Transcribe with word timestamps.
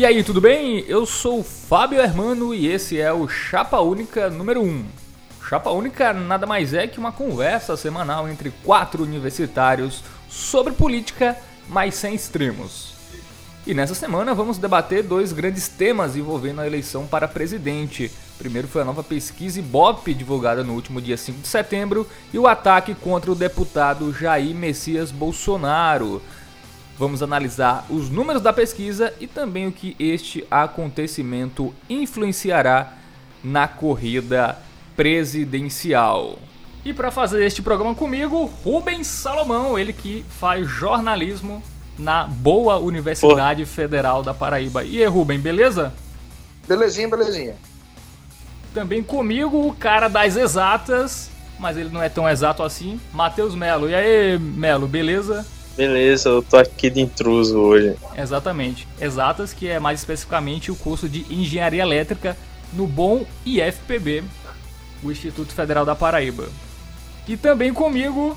E 0.00 0.06
aí, 0.06 0.24
tudo 0.24 0.40
bem? 0.40 0.82
Eu 0.88 1.04
sou 1.04 1.40
o 1.40 1.44
Fábio 1.44 2.00
Hermano 2.00 2.54
e 2.54 2.66
esse 2.66 2.98
é 2.98 3.12
o 3.12 3.28
Chapa 3.28 3.80
Única 3.80 4.30
número 4.30 4.62
1. 4.62 4.86
Chapa 5.46 5.68
Única 5.68 6.14
nada 6.14 6.46
mais 6.46 6.72
é 6.72 6.86
que 6.86 6.98
uma 6.98 7.12
conversa 7.12 7.76
semanal 7.76 8.26
entre 8.26 8.50
quatro 8.64 9.02
universitários 9.02 10.02
sobre 10.26 10.72
política, 10.72 11.36
mas 11.68 11.96
sem 11.96 12.14
extremos. 12.14 12.94
E 13.66 13.74
nessa 13.74 13.94
semana 13.94 14.32
vamos 14.32 14.56
debater 14.56 15.02
dois 15.02 15.34
grandes 15.34 15.68
temas 15.68 16.16
envolvendo 16.16 16.62
a 16.62 16.66
eleição 16.66 17.06
para 17.06 17.28
presidente. 17.28 18.10
Primeiro 18.38 18.68
foi 18.68 18.80
a 18.80 18.86
nova 18.86 19.02
pesquisa 19.02 19.58
Ibope, 19.60 20.14
divulgada 20.14 20.64
no 20.64 20.72
último 20.72 20.98
dia 21.02 21.18
5 21.18 21.42
de 21.42 21.48
setembro, 21.48 22.08
e 22.32 22.38
o 22.38 22.46
ataque 22.46 22.94
contra 22.94 23.30
o 23.30 23.34
deputado 23.34 24.14
Jair 24.14 24.56
Messias 24.56 25.10
Bolsonaro. 25.10 26.22
Vamos 27.00 27.22
analisar 27.22 27.86
os 27.88 28.10
números 28.10 28.42
da 28.42 28.52
pesquisa 28.52 29.14
e 29.18 29.26
também 29.26 29.66
o 29.66 29.72
que 29.72 29.96
este 29.98 30.46
acontecimento 30.50 31.74
influenciará 31.88 32.92
na 33.42 33.66
corrida 33.66 34.58
presidencial. 34.94 36.38
E 36.84 36.92
para 36.92 37.10
fazer 37.10 37.42
este 37.42 37.62
programa 37.62 37.94
comigo, 37.94 38.44
Rubens 38.62 39.06
Salomão, 39.06 39.78
ele 39.78 39.94
que 39.94 40.26
faz 40.28 40.68
jornalismo 40.68 41.62
na 41.98 42.24
boa 42.24 42.76
Universidade. 42.76 43.64
Federal 43.64 44.22
da 44.22 44.34
Paraíba. 44.34 44.84
E 44.84 45.02
aí, 45.02 45.08
Rubem, 45.08 45.40
beleza? 45.40 45.94
Belezinha, 46.68 47.08
belezinha. 47.08 47.56
Também 48.74 49.02
comigo, 49.02 49.66
o 49.66 49.74
cara 49.74 50.06
das 50.06 50.36
exatas, 50.36 51.30
mas 51.58 51.78
ele 51.78 51.88
não 51.88 52.02
é 52.02 52.10
tão 52.10 52.28
exato 52.28 52.62
assim, 52.62 53.00
Matheus 53.10 53.54
Melo. 53.54 53.88
E 53.88 53.94
aí, 53.94 54.38
Melo, 54.38 54.86
beleza? 54.86 55.46
Beleza, 55.80 56.28
eu 56.28 56.42
tô 56.42 56.58
aqui 56.58 56.90
de 56.90 57.00
intruso 57.00 57.58
hoje. 57.58 57.96
Exatamente. 58.14 58.86
Exatas, 59.00 59.54
que 59.54 59.66
é 59.66 59.80
mais 59.80 60.00
especificamente 60.00 60.70
o 60.70 60.76
curso 60.76 61.08
de 61.08 61.24
Engenharia 61.32 61.80
Elétrica 61.80 62.36
no 62.74 62.86
bom 62.86 63.24
IFPB, 63.46 64.22
o 65.02 65.10
Instituto 65.10 65.54
Federal 65.54 65.86
da 65.86 65.96
Paraíba. 65.96 66.50
E 67.26 67.34
também 67.34 67.72
comigo, 67.72 68.36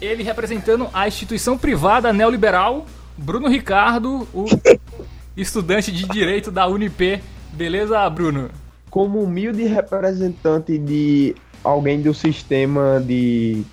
ele 0.00 0.22
representando 0.22 0.88
a 0.94 1.08
instituição 1.08 1.58
privada 1.58 2.12
neoliberal, 2.12 2.86
Bruno 3.18 3.48
Ricardo, 3.48 4.28
o 4.32 4.44
estudante 5.36 5.90
de 5.90 6.06
Direito 6.06 6.52
da 6.52 6.68
Unip. 6.68 7.20
Beleza, 7.52 8.08
Bruno? 8.08 8.48
Como 8.88 9.20
humilde 9.20 9.64
representante 9.64 10.78
de 10.78 11.34
alguém 11.64 12.00
do 12.00 12.14
sistema 12.14 13.02
de 13.04 13.64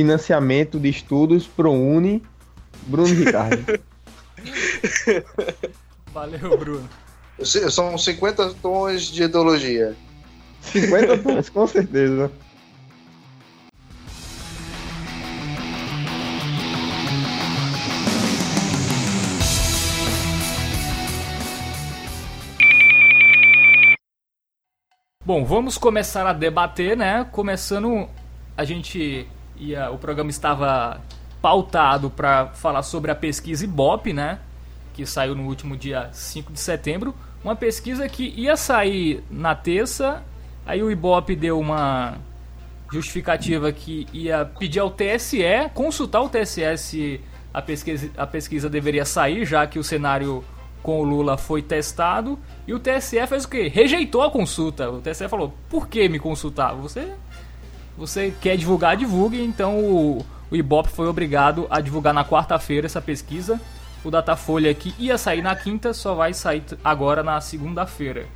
financiamento 0.00 0.80
de 0.80 0.88
estudos 0.88 1.46
ProUni, 1.46 2.22
Bruno 2.86 3.14
Ricardo. 3.14 3.78
Valeu, 6.10 6.56
Bruno. 6.56 6.88
São 7.42 7.98
50 7.98 8.54
tons 8.62 9.02
de 9.02 9.24
ideologia. 9.24 9.94
50 10.62 11.18
tons, 11.18 11.50
com 11.50 11.66
certeza. 11.66 12.32
Bom, 25.26 25.44
vamos 25.44 25.76
começar 25.76 26.26
a 26.26 26.32
debater, 26.32 26.96
né? 26.96 27.22
Começando, 27.30 28.08
a 28.56 28.64
gente 28.64 29.28
ia, 29.60 29.90
o 29.90 29.98
programa 29.98 30.30
estava 30.30 31.00
pautado 31.40 32.10
para 32.10 32.48
falar 32.48 32.82
sobre 32.82 33.10
a 33.10 33.14
pesquisa 33.14 33.64
Ibope, 33.64 34.12
né? 34.12 34.38
Que 34.94 35.06
saiu 35.06 35.34
no 35.34 35.44
último 35.44 35.76
dia 35.76 36.08
5 36.12 36.52
de 36.52 36.60
setembro. 36.60 37.14
Uma 37.44 37.54
pesquisa 37.54 38.08
que 38.08 38.34
ia 38.36 38.56
sair 38.56 39.22
na 39.30 39.54
terça, 39.54 40.22
aí 40.66 40.82
o 40.82 40.90
Ibope 40.90 41.34
deu 41.36 41.58
uma 41.58 42.18
justificativa 42.92 43.70
que 43.72 44.06
ia 44.12 44.44
pedir 44.44 44.80
ao 44.80 44.90
TSE, 44.90 45.70
consultar 45.74 46.22
o 46.22 46.28
TSE 46.28 46.76
se 46.76 47.20
a 47.52 47.62
pesquisa, 47.62 48.10
a 48.16 48.26
pesquisa 48.26 48.68
deveria 48.68 49.04
sair, 49.04 49.44
já 49.44 49.66
que 49.66 49.78
o 49.78 49.84
cenário 49.84 50.44
com 50.82 51.00
o 51.00 51.04
Lula 51.04 51.36
foi 51.36 51.62
testado. 51.62 52.38
E 52.66 52.74
o 52.74 52.78
TSE 52.80 53.26
fez 53.26 53.44
o 53.44 53.48
quê? 53.48 53.68
Rejeitou 53.68 54.22
a 54.22 54.30
consulta. 54.30 54.90
O 54.90 55.00
TSE 55.00 55.28
falou: 55.28 55.54
por 55.68 55.88
que 55.88 56.08
me 56.08 56.18
consultar? 56.18 56.74
Você 56.74 57.12
você 58.00 58.32
quer 58.40 58.56
divulgar, 58.56 58.96
divulgue. 58.96 59.42
Então 59.42 59.78
o, 59.78 60.24
o 60.50 60.56
Ibope 60.56 60.88
foi 60.88 61.06
obrigado 61.06 61.66
a 61.68 61.82
divulgar 61.82 62.14
na 62.14 62.24
quarta-feira 62.24 62.86
essa 62.86 63.00
pesquisa. 63.00 63.60
O 64.02 64.10
Datafolha 64.10 64.72
que 64.72 64.94
ia 64.98 65.18
sair 65.18 65.42
na 65.42 65.54
quinta 65.54 65.92
só 65.92 66.14
vai 66.14 66.32
sair 66.32 66.64
agora 66.82 67.22
na 67.22 67.38
segunda-feira. 67.42 68.26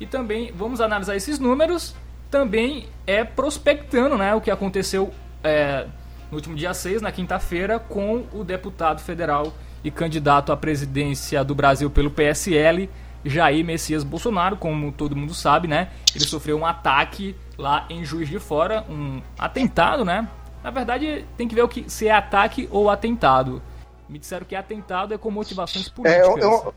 E 0.00 0.06
também 0.06 0.50
vamos 0.56 0.80
analisar 0.80 1.14
esses 1.14 1.38
números. 1.38 1.94
Também 2.30 2.86
é 3.06 3.22
prospectando 3.22 4.16
né, 4.16 4.34
o 4.34 4.40
que 4.40 4.50
aconteceu 4.50 5.12
é, 5.44 5.86
no 6.30 6.36
último 6.36 6.56
dia 6.56 6.72
6, 6.72 7.02
na 7.02 7.12
quinta-feira, 7.12 7.78
com 7.78 8.24
o 8.32 8.42
deputado 8.42 9.02
federal 9.02 9.52
e 9.84 9.90
candidato 9.90 10.50
à 10.50 10.56
presidência 10.56 11.44
do 11.44 11.54
Brasil 11.54 11.90
pelo 11.90 12.10
PSL, 12.10 12.88
Jair 13.22 13.62
Messias 13.62 14.02
Bolsonaro, 14.02 14.56
como 14.56 14.90
todo 14.90 15.14
mundo 15.14 15.34
sabe, 15.34 15.68
né? 15.68 15.90
Ele 16.14 16.24
sofreu 16.24 16.56
um 16.56 16.64
ataque 16.64 17.36
lá 17.56 17.86
em 17.88 18.04
Juiz 18.04 18.28
de 18.28 18.38
Fora, 18.38 18.84
um 18.88 19.22
atentado, 19.38 20.04
né? 20.04 20.28
Na 20.62 20.70
verdade, 20.70 21.26
tem 21.36 21.48
que 21.48 21.54
ver 21.54 21.62
o 21.62 21.68
que 21.68 21.90
se 21.90 22.06
é 22.06 22.12
ataque 22.12 22.68
ou 22.70 22.88
atentado. 22.88 23.60
Me 24.08 24.18
disseram 24.18 24.46
que 24.46 24.54
atentado 24.54 25.14
é 25.14 25.18
com 25.18 25.30
motivações 25.30 25.88
políticas. 25.88 26.26
É, 26.26 26.30
eu, 26.30 26.38
eu... 26.38 26.74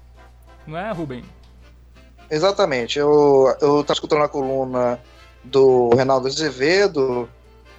Não 0.65 0.77
é, 0.77 0.91
Rubem? 0.91 1.23
Exatamente. 2.29 2.97
Eu, 2.97 3.55
eu 3.61 3.81
estava 3.81 3.93
escutando 3.93 4.23
a 4.23 4.29
coluna 4.29 4.99
do 5.43 5.89
Reinaldo 5.89 6.27
Azevedo 6.27 7.29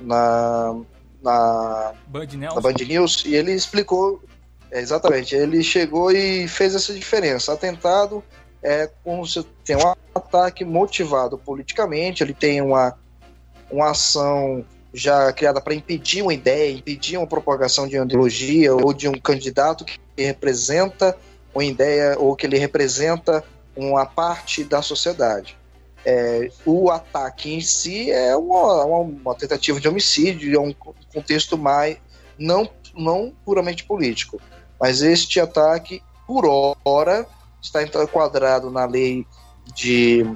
na, 0.01 0.77
na, 1.23 1.93
Band, 2.07 2.27
na 2.37 2.61
Band 2.61 2.75
News 2.87 3.25
e 3.25 3.35
ele 3.35 3.53
explicou 3.53 4.23
exatamente. 4.71 5.35
Ele 5.35 5.63
chegou 5.63 6.13
e 6.13 6.47
fez 6.47 6.75
essa 6.75 6.93
diferença. 6.95 7.53
Atentado 7.53 8.23
é 8.67 8.91
como 9.05 9.25
se 9.25 9.45
tem 9.65 9.77
um 9.77 9.95
ataque 10.13 10.65
motivado 10.65 11.39
politicamente, 11.39 12.25
ele 12.25 12.35
tem 12.35 12.61
uma, 12.61 12.99
uma 13.71 13.93
ação 13.93 14.65
já 14.93 15.33
criada 15.33 15.61
para 15.61 15.73
impedir 15.73 16.23
uma 16.23 16.35
ideia, 16.35 16.73
impedir 16.73 17.17
uma 17.17 17.29
propagação 17.29 17.87
de 17.87 17.97
uma 17.97 18.05
ideologia 18.05 18.75
ou 18.75 18.93
de 18.93 19.09
um 19.09 19.13
candidato 19.13 19.85
que 19.85 20.01
representa 20.19 21.17
uma 21.55 21.65
ideia 21.65 22.19
ou 22.19 22.35
que 22.35 22.45
ele 22.45 22.59
representa 22.59 23.45
uma 23.77 24.05
parte 24.05 24.65
da 24.65 24.83
sociedade. 24.83 25.57
É, 26.05 26.51
o 26.65 26.91
ataque 26.91 27.55
em 27.55 27.61
si 27.61 28.11
é 28.11 28.37
uma, 28.37 28.85
uma, 28.85 29.35
tentativa 29.37 29.79
de 29.79 29.87
homicídio, 29.87 30.57
é 30.57 30.61
um 30.61 30.75
contexto 31.13 31.57
mais 31.57 31.99
não, 32.37 32.69
não 32.97 33.33
puramente 33.45 33.85
político. 33.85 34.41
Mas 34.81 35.03
este 35.03 35.39
ataque, 35.39 36.03
por 36.27 36.45
hora, 36.85 37.27
está 37.61 37.83
enquadrado 37.83 38.71
na 38.71 38.85
lei 38.85 39.27
de 39.75 40.27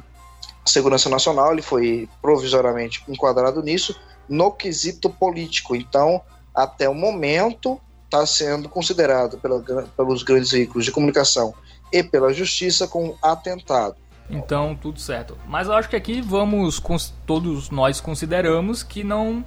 segurança 0.67 1.09
nacional, 1.09 1.53
ele 1.53 1.63
foi 1.63 2.09
provisoriamente 2.21 3.03
enquadrado 3.09 3.63
nisso, 3.63 3.99
no 4.29 4.53
quesito 4.53 5.11
político. 5.11 5.75
Então, 5.75 6.21
até 6.55 6.89
o 6.89 6.95
momento, 6.95 7.81
está 8.05 8.27
sendo 8.27 8.69
considerado 8.69 9.39
pela, 9.39 9.61
pelos 9.97 10.23
grandes 10.23 10.51
veículos 10.51 10.85
de 10.85 10.93
comunicação 10.93 11.55
e 11.93 12.03
pela 12.03 12.33
justiça 12.33 12.87
como 12.87 13.17
atentado. 13.23 13.97
Então, 14.29 14.79
tudo 14.81 15.01
certo. 15.01 15.37
Mas 15.47 15.67
eu 15.67 15.75
acho 15.75 15.89
que 15.89 15.97
aqui 15.97 16.21
vamos, 16.21 16.81
todos 17.27 17.71
nós 17.71 18.01
consideramos 18.01 18.83
que 18.83 19.03
não. 19.03 19.45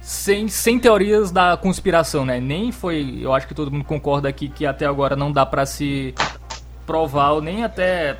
Sem, 0.00 0.48
sem 0.48 0.78
teorias 0.78 1.30
da 1.30 1.56
conspiração, 1.56 2.26
né? 2.26 2.38
Nem 2.38 2.70
foi. 2.70 3.20
Eu 3.22 3.32
acho 3.32 3.46
que 3.46 3.54
todo 3.54 3.70
mundo 3.70 3.84
concorda 3.84 4.28
aqui 4.28 4.50
que 4.50 4.66
até 4.66 4.84
agora 4.84 5.16
não 5.16 5.32
dá 5.32 5.46
para 5.46 5.64
se 5.64 6.14
provar 6.86 7.32
ou 7.32 7.42
nem 7.42 7.64
até 7.64 8.18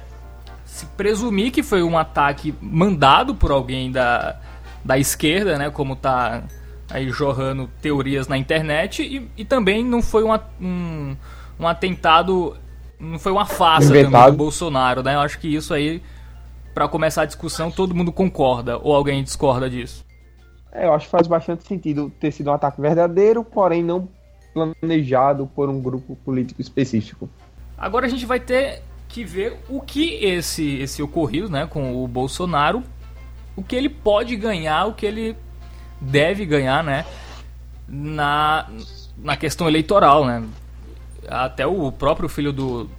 se 0.65 0.87
presumir 0.87 1.53
que 1.53 1.63
foi 1.63 1.83
um 1.83 1.97
ataque 1.97 2.55
mandado 2.61 3.35
por 3.35 3.51
alguém 3.51 3.93
da, 3.93 4.37
da 4.85 4.99
esquerda, 4.99 5.57
né? 5.57 5.71
Como 5.71 5.95
tá 5.95 6.43
aí 6.91 7.09
jorrando 7.09 7.71
teorias 7.81 8.29
na 8.29 8.37
internet 8.37 9.03
e, 9.03 9.31
e 9.37 9.45
também 9.45 9.85
não 9.85 10.03
foi 10.03 10.25
um, 10.25 10.33
um, 10.61 11.17
um 11.59 11.69
atentado, 11.69 12.57
não 12.99 13.19
foi 13.19 13.33
uma 13.33 13.47
farsa 13.47 13.89
também 13.89 14.31
do 14.31 14.37
Bolsonaro, 14.37 15.03
né? 15.03 15.15
Eu 15.15 15.21
acho 15.21 15.39
que 15.39 15.49
isso 15.49 15.73
aí, 15.73 16.03
para 16.75 16.89
começar 16.89 17.23
a 17.23 17.27
discussão, 17.27 17.71
todo 17.71 17.95
mundo 17.95 18.13
concorda 18.13 18.79
ou 18.79 18.95
alguém 18.95 19.23
discorda 19.23 19.71
disso? 19.71 20.05
É, 20.73 20.87
eu 20.87 20.93
acho 20.93 21.07
que 21.07 21.13
faz 21.13 21.27
bastante 21.29 21.67
sentido 21.67 22.13
ter 22.19 22.33
sido 22.33 22.51
um 22.51 22.53
ataque 22.53 22.81
verdadeiro, 22.81 23.45
porém 23.45 23.83
não 23.83 24.09
planejado 24.53 25.49
por 25.55 25.69
um 25.69 25.81
grupo 25.81 26.17
político 26.17 26.61
específico. 26.61 27.29
Agora 27.76 28.06
a 28.06 28.09
gente 28.09 28.26
vai 28.26 28.41
ter 28.41 28.82
que 29.09 29.25
ver 29.25 29.59
o 29.69 29.81
que 29.81 30.15
esse, 30.25 30.76
esse 30.76 31.03
ocorrido 31.03 31.49
né, 31.49 31.67
com 31.67 32.03
o 32.03 32.09
Bolsonaro, 32.09 32.82
o 33.56 33.62
que 33.62 33.76
ele 33.76 33.88
pode 33.88 34.35
ganhar, 34.37 34.87
o 34.87 34.94
que 34.94 35.06
ele 35.06 35.37
deve 36.00 36.44
ganhar 36.44 36.82
né, 36.82 37.05
na, 37.88 38.69
na 39.17 39.37
questão 39.37 39.69
eleitoral. 39.69 40.25
Né? 40.25 40.43
Até 41.29 41.67
o 41.67 41.93
próprio 41.93 42.29
filho 42.29 42.53
do, 42.53 42.91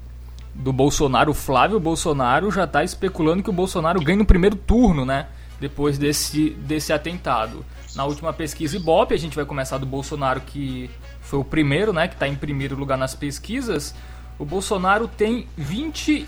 do 0.54 0.72
Bolsonaro, 0.72 1.34
Flávio 1.34 1.80
Bolsonaro, 1.80 2.50
já 2.50 2.64
está 2.64 2.84
especulando 2.84 3.44
que 3.44 3.50
o 3.50 3.54
Bolsonaro 3.54 4.00
ganha 4.02 4.18
no 4.18 4.26
primeiro 4.26 4.56
turno, 4.56 5.06
né? 5.06 5.28
Depois 5.60 5.98
desse, 5.98 6.52
desse 6.52 6.94
atentado. 6.94 7.66
Na 7.94 8.06
última 8.06 8.34
pesquisa 8.34 8.76
Ibope, 8.76 9.14
a 9.14 9.18
gente 9.18 9.36
vai 9.36 9.46
começar 9.46 9.78
do 9.78 9.86
Bolsonaro, 9.86 10.42
que 10.42 10.90
foi 11.22 11.40
o 11.40 11.44
primeiro, 11.44 11.92
né? 11.94 12.08
Que 12.08 12.14
está 12.14 12.28
em 12.28 12.36
primeiro 12.36 12.76
lugar 12.76 12.98
nas 12.98 13.14
pesquisas. 13.16 13.96
O 14.38 14.46
Bolsonaro 14.46 15.08
tem 15.08 15.48
26% 15.60 16.26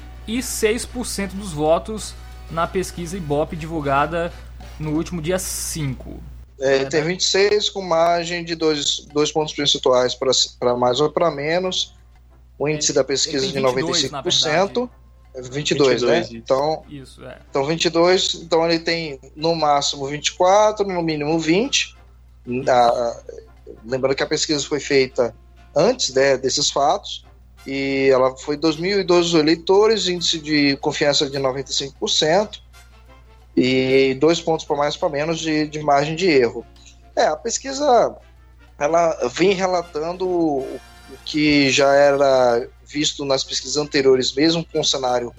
dos 1.33 1.51
votos 1.51 2.13
na 2.49 2.65
pesquisa 2.65 3.17
Ibope 3.17 3.55
divulgada 3.55 4.31
no 4.79 4.91
último 4.91 5.21
dia 5.21 5.37
5. 5.37 6.17
É, 6.59 6.85
tem 6.85 7.03
26 7.03 7.69
com 7.69 7.81
margem 7.81 8.43
de 8.43 8.55
dois, 8.55 9.05
dois 9.13 9.31
pontos 9.31 9.53
percentuais 9.53 10.15
para 10.59 10.75
mais 10.75 10.99
ou 10.99 11.11
para 11.11 11.29
menos. 11.29 11.93
O 12.57 12.67
índice 12.67 12.93
da 12.93 13.03
pesquisa 13.03 13.45
de 13.45 13.59
95%. 13.59 14.89
22, 15.39 16.01
22, 16.01 16.01
né? 16.01 16.21
Isso. 16.21 16.35
Então, 16.35 16.83
isso, 16.89 17.23
é. 17.23 17.37
então 17.47 17.63
22, 17.63 18.33
então 18.41 18.65
ele 18.65 18.79
tem 18.79 19.19
no 19.35 19.53
máximo 19.53 20.07
24, 20.07 20.87
no 20.87 21.03
mínimo 21.03 21.37
20. 21.37 21.95
Ah, 22.67 23.21
lembrando 23.85 24.15
que 24.15 24.23
a 24.23 24.27
pesquisa 24.27 24.65
foi 24.65 24.79
feita 24.79 25.35
antes 25.75 26.11
né, 26.15 26.37
desses 26.37 26.71
fatos 26.71 27.26
e 27.67 28.09
ela 28.09 28.33
foi 28.37 28.55
2.012 28.55 29.37
eleitores, 29.37 30.07
índice 30.07 30.39
de 30.39 30.77
confiança 30.77 31.29
de 31.29 31.37
95% 31.37 32.61
e 33.57 34.15
dois 34.21 34.39
pontos 34.39 34.65
para 34.65 34.77
mais 34.77 34.95
para 34.95 35.09
menos 35.09 35.37
de, 35.37 35.67
de 35.67 35.81
margem 35.81 36.15
de 36.15 36.27
erro. 36.27 36.65
É, 37.13 37.25
a 37.25 37.35
pesquisa 37.35 38.15
ela 38.79 39.27
vem 39.33 39.51
relatando 39.51 40.25
o 40.25 40.79
que 41.25 41.69
já 41.69 41.93
era 41.93 42.69
visto 42.85 43.25
nas 43.25 43.43
pesquisas 43.43 43.75
anteriores, 43.75 44.33
mesmo 44.33 44.63
com 44.63 44.79
o 44.79 44.85
cenário 44.85 45.33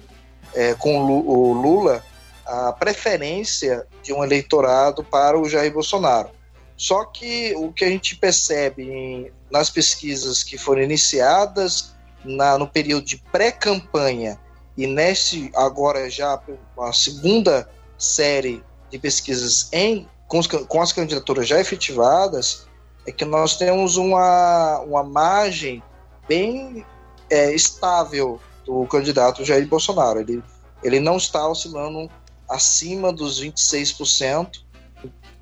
é, 0.53 0.75
com 0.75 0.99
o 1.03 1.53
Lula, 1.53 2.05
a 2.45 2.71
preferência 2.73 3.87
de 4.03 4.13
um 4.13 4.23
eleitorado 4.23 5.03
para 5.03 5.39
o 5.39 5.49
Jair 5.49 5.73
Bolsonaro. 5.73 6.29
Só 6.77 7.05
que 7.05 7.55
o 7.57 7.73
que 7.73 7.85
a 7.85 7.89
gente 7.89 8.15
percebe 8.15 8.83
em, 8.83 9.31
nas 9.51 9.71
pesquisas 9.71 10.43
que 10.43 10.59
foram 10.59 10.83
iniciadas 10.83 11.97
na, 12.23 12.57
no 12.57 12.67
período 12.67 13.05
de 13.05 13.17
pré-campanha 13.31 14.39
e 14.77 14.87
nesse 14.87 15.51
agora 15.55 16.09
já 16.09 16.41
a 16.79 16.93
segunda 16.93 17.69
série 17.97 18.63
de 18.89 18.97
pesquisas 18.97 19.69
em, 19.73 20.07
com, 20.27 20.39
os, 20.39 20.47
com 20.47 20.81
as 20.81 20.93
candidaturas 20.93 21.47
já 21.47 21.59
efetivadas, 21.59 22.67
é 23.05 23.11
que 23.11 23.25
nós 23.25 23.57
temos 23.57 23.97
uma, 23.97 24.79
uma 24.79 25.03
margem 25.03 25.83
bem 26.27 26.85
é, 27.29 27.53
estável 27.53 28.39
do 28.65 28.85
candidato 28.85 29.43
Jair 29.43 29.67
Bolsonaro. 29.67 30.19
Ele, 30.19 30.43
ele 30.83 30.99
não 30.99 31.17
está 31.17 31.47
oscilando 31.47 32.09
acima 32.47 33.11
dos 33.11 33.41
26%, 33.41 34.61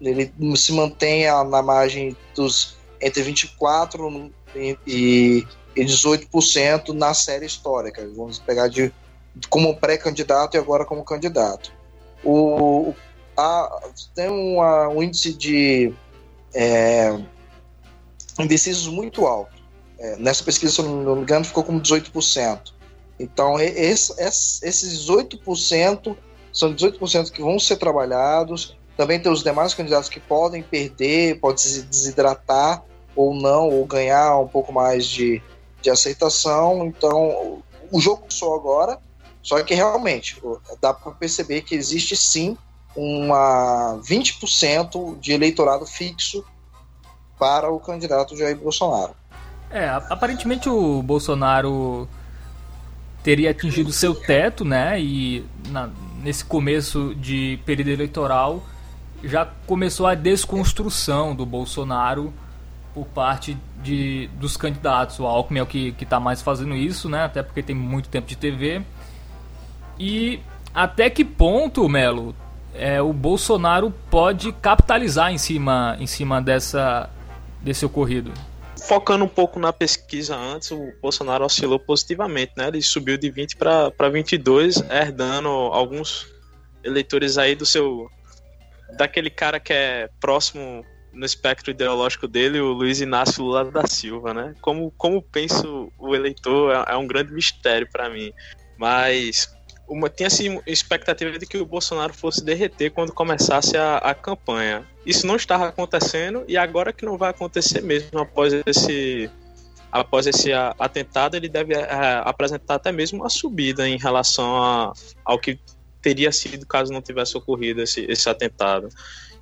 ele 0.01 0.33
se 0.55 0.71
mantém 0.71 1.25
na 1.49 1.61
margem 1.61 2.15
dos 2.35 2.75
entre 3.01 3.23
24% 3.23 4.31
e, 4.55 4.77
e 4.87 5.47
18% 5.85 6.89
na 6.89 7.13
série 7.13 7.45
histórica. 7.45 8.07
Vamos 8.15 8.39
pegar 8.39 8.67
de 8.67 8.91
como 9.49 9.75
pré-candidato 9.75 10.55
e 10.55 10.59
agora 10.59 10.83
como 10.83 11.03
candidato 11.03 11.71
o, 12.23 12.93
a, 13.35 13.81
tem 14.15 14.29
uma, 14.29 14.89
um 14.89 15.01
índice 15.03 15.33
de 15.33 15.93
é, 16.53 17.17
indecisos 18.39 18.87
muito 18.87 19.25
alto. 19.25 19.57
É, 19.99 20.15
nessa 20.17 20.43
pesquisa, 20.43 20.73
se 20.73 20.81
não 20.81 21.15
me 21.15 21.21
engano, 21.21 21.45
ficou 21.45 21.63
como 21.63 21.81
18%. 21.81 22.73
Então, 23.19 23.59
esse, 23.59 24.13
esses 24.21 25.07
18% 25.07 26.15
são 26.53 26.73
18% 26.73 27.31
que 27.31 27.41
vão 27.41 27.57
ser 27.57 27.77
trabalhados. 27.77 28.77
Também 28.95 29.19
tem 29.19 29.31
os 29.31 29.43
demais 29.43 29.73
candidatos 29.73 30.09
que 30.09 30.19
podem 30.19 30.61
perder, 30.61 31.39
pode 31.39 31.61
se 31.61 31.81
desidratar 31.83 32.83
ou 33.15 33.33
não, 33.33 33.69
ou 33.69 33.85
ganhar 33.85 34.37
um 34.37 34.47
pouco 34.47 34.71
mais 34.71 35.05
de, 35.05 35.41
de 35.81 35.89
aceitação. 35.89 36.85
Então, 36.85 37.61
o 37.91 37.99
jogo 37.99 38.25
só 38.29 38.55
agora 38.55 38.99
só 39.47 39.63
que 39.63 39.73
realmente 39.73 40.35
dá 40.81 40.93
para 40.93 41.09
perceber 41.13 41.61
que 41.61 41.73
existe 41.73 42.17
sim 42.17 42.57
uma 42.93 43.97
20% 44.03 45.17
de 45.21 45.31
eleitorado 45.31 45.85
fixo 45.85 46.43
para 47.39 47.71
o 47.71 47.79
candidato 47.79 48.35
Jair 48.35 48.57
Bolsonaro. 48.57 49.15
É, 49.71 49.87
aparentemente 49.87 50.67
o 50.67 51.01
Bolsonaro 51.01 52.09
teria 53.23 53.51
atingido 53.51 53.93
seu 53.93 54.13
teto, 54.13 54.65
né? 54.65 54.99
E 54.99 55.45
na, 55.69 55.89
nesse 56.21 56.43
começo 56.43 57.15
de 57.15 57.57
período 57.65 57.91
eleitoral 57.91 58.61
já 59.23 59.45
começou 59.65 60.07
a 60.07 60.13
desconstrução 60.13 61.33
do 61.33 61.45
Bolsonaro 61.45 62.33
por 62.97 63.05
parte 63.05 63.55
de, 63.83 64.27
dos 64.39 64.57
candidatos. 64.57 65.19
O 65.19 65.27
Alckmin 65.27 65.59
é 65.59 65.61
o 65.61 65.67
que 65.67 65.93
está 66.01 66.19
mais 66.19 66.41
fazendo 66.41 66.73
isso, 66.73 67.07
né? 67.07 67.25
Até 67.25 67.43
porque 67.43 67.61
tem 67.61 67.75
muito 67.75 68.09
tempo 68.09 68.25
de 68.25 68.35
TV. 68.35 68.81
E 69.99 70.39
até 70.73 71.07
que 71.07 71.23
ponto, 71.23 71.87
Melo, 71.87 72.35
é, 72.73 72.99
o 72.99 73.13
Bolsonaro 73.13 73.93
pode 74.09 74.51
capitalizar 74.51 75.31
em 75.31 75.37
cima, 75.37 75.95
em 75.99 76.07
cima 76.07 76.41
dessa, 76.41 77.07
desse 77.61 77.85
ocorrido? 77.85 78.33
Focando 78.87 79.25
um 79.25 79.29
pouco 79.29 79.59
na 79.59 79.71
pesquisa 79.71 80.35
antes, 80.35 80.71
o 80.71 80.91
Bolsonaro 80.99 81.45
oscilou 81.45 81.77
positivamente, 81.77 82.53
né? 82.57 82.69
Ele 82.69 82.81
subiu 82.81 83.15
de 83.15 83.29
20 83.29 83.57
para 83.57 84.09
22, 84.11 84.77
herdando 84.89 85.49
alguns 85.49 86.25
eleitores 86.83 87.37
aí 87.37 87.53
do 87.53 87.65
seu 87.65 88.09
daquele 88.97 89.29
cara 89.29 89.59
que 89.59 89.71
é 89.73 90.09
próximo 90.19 90.83
no 91.17 91.25
espectro 91.25 91.71
ideológico 91.71 92.27
dele, 92.27 92.59
o 92.59 92.71
Luiz 92.71 93.01
Inácio 93.01 93.43
Lula 93.43 93.65
da 93.65 93.85
Silva, 93.87 94.33
né? 94.33 94.53
Como 94.61 94.91
como 94.91 95.21
penso 95.21 95.91
o 95.97 96.15
eleitor 96.15 96.71
é, 96.71 96.93
é 96.93 96.95
um 96.95 97.07
grande 97.07 97.33
mistério 97.33 97.87
para 97.91 98.09
mim. 98.09 98.31
Mas 98.77 99.51
uma, 99.87 100.09
tinha 100.09 100.27
assim, 100.27 100.59
expectativa 100.67 101.37
de 101.39 101.45
que 101.45 101.57
o 101.57 101.65
Bolsonaro 101.65 102.13
fosse 102.13 102.43
derreter 102.43 102.91
quando 102.91 103.13
começasse 103.13 103.75
a, 103.75 103.97
a 103.97 104.13
campanha. 104.13 104.85
Isso 105.05 105.25
não 105.25 105.35
estava 105.35 105.67
acontecendo 105.67 106.43
e 106.47 106.57
agora 106.57 106.93
que 106.93 107.05
não 107.05 107.17
vai 107.17 107.31
acontecer 107.31 107.81
mesmo 107.81 108.19
após 108.19 108.53
esse 108.65 109.29
após 109.89 110.27
esse 110.27 110.51
atentado, 110.53 111.35
ele 111.35 111.47
deve 111.47 111.73
é, 111.73 112.21
apresentar 112.23 112.75
até 112.75 112.91
mesmo 112.91 113.21
uma 113.21 113.29
subida 113.29 113.87
em 113.87 113.97
relação 113.97 114.61
a, 114.61 114.93
ao 115.23 115.39
que 115.39 115.57
teria 116.01 116.31
sido 116.31 116.65
caso 116.65 116.91
não 116.91 117.01
tivesse 117.01 117.37
ocorrido 117.37 117.81
esse, 117.81 118.05
esse 118.09 118.29
atentado. 118.29 118.89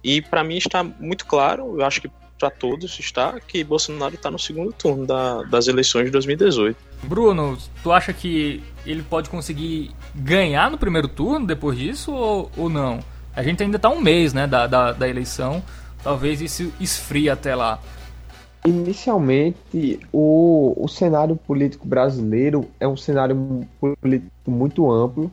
E 0.06 0.22
para 0.22 0.44
mim 0.44 0.58
está 0.58 0.84
muito 0.84 1.26
claro, 1.26 1.80
eu 1.80 1.84
acho 1.84 2.00
que 2.00 2.12
para 2.38 2.52
todos 2.52 3.00
está 3.00 3.40
que 3.40 3.64
Bolsonaro 3.64 4.14
está 4.14 4.30
no 4.30 4.38
segundo 4.38 4.72
turno 4.72 5.04
da, 5.04 5.42
das 5.42 5.68
eleições 5.68 6.06
de 6.06 6.12
2018. 6.12 6.78
Bruno, 7.02 7.58
tu 7.82 7.92
acha 7.92 8.14
que 8.14 8.62
ele 8.86 9.02
pode 9.02 9.32
conseguir 9.32 9.90
ganhar 10.14 10.70
no 10.70 10.78
primeiro 10.78 11.08
turno 11.08 11.48
depois 11.48 11.76
disso 11.76 12.14
ou, 12.14 12.52
ou 12.56 12.70
não? 12.70 13.00
A 13.36 13.42
gente 13.42 13.64
ainda 13.64 13.78
está 13.78 13.90
um 13.90 14.00
mês 14.00 14.32
né, 14.32 14.46
da, 14.46 14.68
da, 14.68 14.92
da 14.92 15.10
eleição, 15.10 15.64
talvez 16.04 16.40
isso 16.40 16.72
esfrie 16.80 17.28
até 17.28 17.56
lá. 17.56 17.80
Inicialmente, 18.64 20.00
o, 20.14 20.76
o 20.78 20.88
cenário 20.88 21.36
político 21.36 21.88
brasileiro 21.88 22.70
é 22.80 22.88
um 22.88 22.96
cenário 22.96 23.68
político 23.80 24.52
muito 24.52 24.92
amplo, 24.92 25.32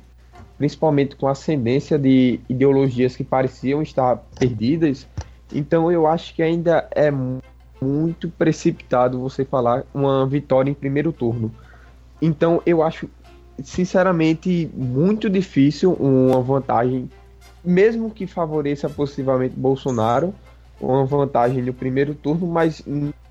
principalmente 0.62 1.16
com 1.16 1.26
ascendência 1.26 1.98
de 1.98 2.38
ideologias 2.48 3.16
que 3.16 3.24
pareciam 3.24 3.82
estar 3.82 4.14
perdidas 4.38 5.08
então 5.54 5.92
eu 5.92 6.06
acho 6.06 6.34
que 6.34 6.42
ainda 6.42 6.88
é 6.92 7.10
muito 7.80 8.28
precipitado 8.30 9.20
você 9.20 9.44
falar 9.44 9.84
uma 9.92 10.26
vitória 10.26 10.70
em 10.70 10.74
primeiro 10.74 11.12
turno. 11.12 11.52
Então 12.20 12.62
eu 12.64 12.82
acho, 12.82 13.08
sinceramente, 13.62 14.70
muito 14.72 15.28
difícil 15.28 15.92
uma 15.94 16.40
vantagem, 16.40 17.10
mesmo 17.64 18.10
que 18.10 18.26
favoreça 18.26 18.88
possivelmente 18.88 19.54
Bolsonaro, 19.56 20.34
uma 20.80 21.04
vantagem 21.04 21.62
no 21.62 21.74
primeiro 21.74 22.14
turno, 22.14 22.46
mas 22.46 22.82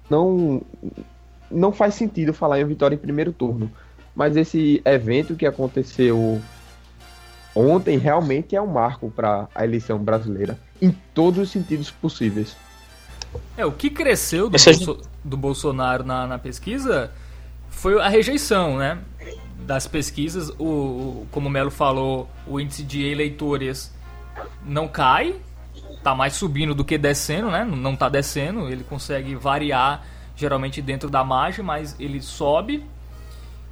não 0.09 0.61
não 1.49 1.71
faz 1.73 1.95
sentido 1.95 2.33
falar 2.33 2.61
em 2.61 2.65
vitória 2.65 2.95
em 2.95 2.99
primeiro 2.99 3.33
turno. 3.33 3.69
Mas 4.15 4.35
esse 4.35 4.81
evento 4.85 5.35
que 5.35 5.45
aconteceu 5.45 6.41
ontem 7.55 7.97
realmente 7.97 8.55
é 8.55 8.61
um 8.61 8.67
marco 8.67 9.09
para 9.11 9.47
a 9.53 9.63
eleição 9.63 9.99
brasileira 9.99 10.57
em 10.81 10.91
todos 11.13 11.39
os 11.39 11.51
sentidos 11.51 11.91
possíveis. 11.91 12.55
É, 13.55 13.65
o 13.65 13.71
que 13.71 13.89
cresceu 13.89 14.49
do, 14.49 14.57
Bolso 14.57 14.97
do 15.23 15.37
Bolsonaro 15.37 16.03
na, 16.03 16.27
na, 16.27 16.39
pesquisa 16.39 17.11
foi 17.69 17.99
a 17.99 18.09
rejeição, 18.09 18.77
né? 18.77 18.97
Das 19.59 19.87
pesquisas, 19.87 20.49
o, 20.57 20.63
o, 20.63 21.27
como 21.31 21.47
o 21.47 21.51
Melo 21.51 21.71
falou, 21.71 22.29
o 22.47 22.59
índice 22.59 22.83
de 22.83 23.05
eleitores 23.05 23.93
não 24.65 24.87
cai, 24.87 25.35
tá 26.03 26.15
mais 26.15 26.33
subindo 26.33 26.73
do 26.73 26.83
que 26.83 26.97
descendo, 26.97 27.51
né? 27.51 27.63
Não 27.63 27.95
tá 27.95 28.09
descendo, 28.09 28.67
ele 28.69 28.83
consegue 28.83 29.35
variar 29.35 30.03
geralmente 30.35 30.81
dentro 30.81 31.09
da 31.09 31.23
margem, 31.23 31.63
mas 31.63 31.95
ele 31.99 32.21
sobe. 32.21 32.83